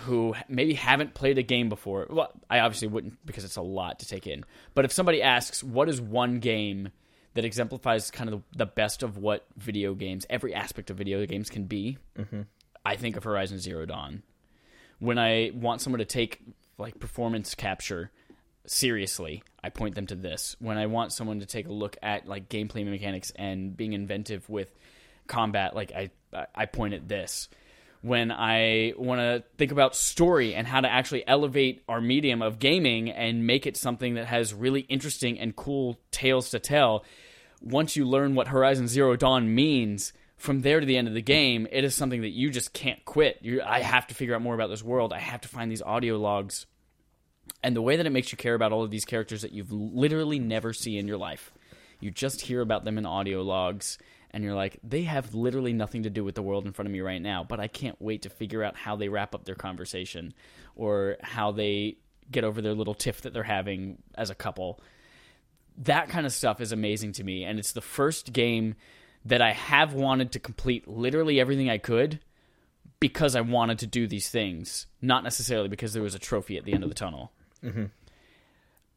[0.00, 2.06] who maybe haven't played a game before.
[2.10, 4.44] Well, I obviously wouldn't because it's a lot to take in.
[4.74, 6.90] But if somebody asks, what is one game
[7.34, 11.48] that exemplifies kind of the best of what video games, every aspect of video games
[11.48, 12.42] can be, mm-hmm.
[12.84, 14.22] I think of Horizon Zero Dawn.
[14.98, 16.40] When I want someone to take
[16.76, 18.10] like performance capture
[18.66, 20.56] seriously, I point them to this.
[20.58, 24.48] When I want someone to take a look at like gameplay mechanics and being inventive
[24.48, 24.72] with
[25.26, 26.10] combat, like I
[26.54, 27.48] I point at this.
[28.00, 32.60] When I want to think about story and how to actually elevate our medium of
[32.60, 37.04] gaming and make it something that has really interesting and cool tales to tell,
[37.60, 41.22] once you learn what Horizon Zero Dawn means, from there to the end of the
[41.22, 43.38] game, it is something that you just can't quit.
[43.42, 45.12] You, I have to figure out more about this world.
[45.12, 46.66] I have to find these audio logs.
[47.62, 49.72] And the way that it makes you care about all of these characters that you've
[49.72, 51.52] literally never see in your life.
[51.98, 53.98] You just hear about them in audio logs,
[54.30, 56.92] and you're like, they have literally nothing to do with the world in front of
[56.92, 59.56] me right now, but I can't wait to figure out how they wrap up their
[59.56, 60.32] conversation
[60.76, 61.96] or how they
[62.30, 64.80] get over their little tiff that they're having as a couple
[65.78, 68.74] that kind of stuff is amazing to me and it's the first game
[69.28, 72.20] that I have wanted to complete literally everything I could
[73.00, 76.64] because I wanted to do these things, not necessarily because there was a trophy at
[76.64, 77.32] the end of the tunnel.
[77.62, 77.84] Mm-hmm.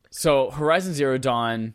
[0.09, 1.73] So Horizon Zero Dawn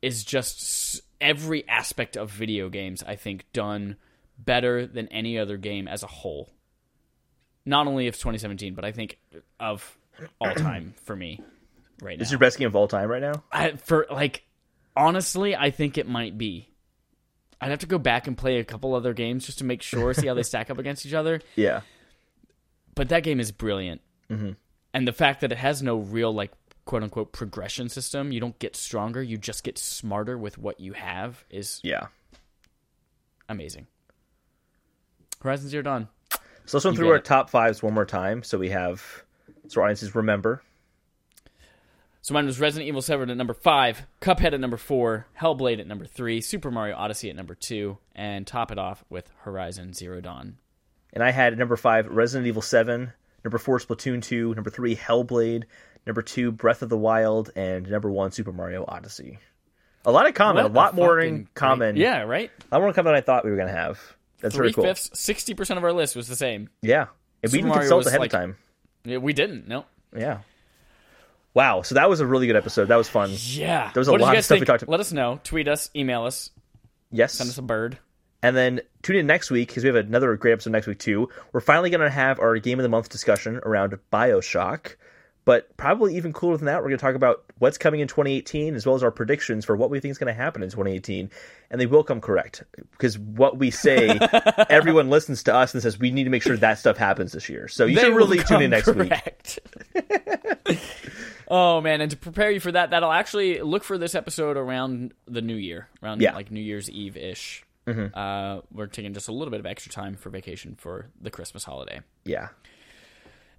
[0.00, 3.96] is just every aspect of video games I think done
[4.38, 6.50] better than any other game as a whole.
[7.66, 9.18] Not only of 2017, but I think
[9.58, 9.98] of
[10.40, 11.40] all time for me
[12.00, 12.22] right now.
[12.22, 13.42] Is your best game of all time right now?
[13.50, 14.44] I, for like
[14.96, 16.67] honestly, I think it might be.
[17.60, 20.14] I'd have to go back and play a couple other games just to make sure,
[20.14, 21.40] see how they stack up against each other.
[21.56, 21.80] Yeah.
[22.94, 24.00] but that game is brilliant.
[24.30, 24.52] Mm-hmm.
[24.94, 26.52] And the fact that it has no real like
[26.84, 30.92] quote unquote progression system, you don't get stronger, you just get smarter with what you
[30.94, 32.06] have is Yeah.
[33.48, 33.86] amazing.
[35.42, 36.08] Horizon Zero Dawn.
[36.66, 37.24] So let's run through our it.
[37.24, 38.42] top fives one more time.
[38.42, 39.02] So we have
[39.68, 40.62] so our audiences remember.
[42.28, 45.86] So mine was Resident Evil 7 at number 5, Cuphead at number 4, Hellblade at
[45.86, 50.20] number 3, Super Mario Odyssey at number 2, and top it off with Horizon Zero
[50.20, 50.58] Dawn.
[51.14, 53.14] And I had number five Resident Evil Seven,
[53.44, 55.62] number four Splatoon Two, number three Hellblade,
[56.06, 59.38] number two Breath of the Wild, and number one Super Mario Odyssey.
[60.04, 61.96] A lot of common, What a lot more in great- common.
[61.96, 62.50] Yeah, right?
[62.70, 63.98] a lot more common than I thought we were gonna have.
[64.42, 64.84] That's Three cool.
[64.84, 66.68] fifths, 60% of our list was the same.
[66.82, 67.06] Yeah,
[67.42, 68.56] and we Super didn't Mario consult ahead like- of time.
[69.22, 69.86] We didn't, no.
[70.14, 70.40] Yeah.
[71.54, 72.88] Wow, so that was a really good episode.
[72.88, 73.30] That was fun.
[73.32, 73.90] Yeah.
[73.92, 74.92] There was a what lot of stuff we talked about.
[74.92, 75.40] Let us know.
[75.44, 76.50] Tweet us, email us,
[77.10, 77.32] Yes.
[77.34, 77.98] send us a bird.
[78.42, 81.28] And then tune in next week because we have another great episode next week too.
[81.52, 84.94] We're finally going to have our game of the month discussion around Bioshock.
[85.44, 88.74] But probably even cooler than that, we're going to talk about what's coming in 2018
[88.74, 91.30] as well as our predictions for what we think is going to happen in 2018.
[91.70, 94.18] And they will come correct because what we say,
[94.68, 97.48] everyone listens to us and says we need to make sure that stuff happens this
[97.48, 97.66] year.
[97.66, 99.10] So you They should really tune in next week.
[101.48, 105.12] oh man, and to prepare you for that, that'll actually look for this episode around
[105.26, 106.28] the new year, around Yeah.
[106.30, 106.36] Mm-hmm.
[106.36, 107.64] like New Year's Eve ish.
[107.88, 111.64] Uh, we're taking just a little bit of extra time for vacation for the Christmas
[111.64, 112.00] holiday.
[112.24, 112.48] Yeah.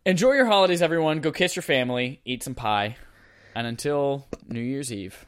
[0.06, 1.20] Enjoy your holidays, everyone.
[1.20, 2.96] Go kiss your family, eat some pie,
[3.56, 5.26] and until New Year's Eve,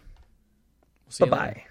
[1.05, 1.63] we'll see Bye bye.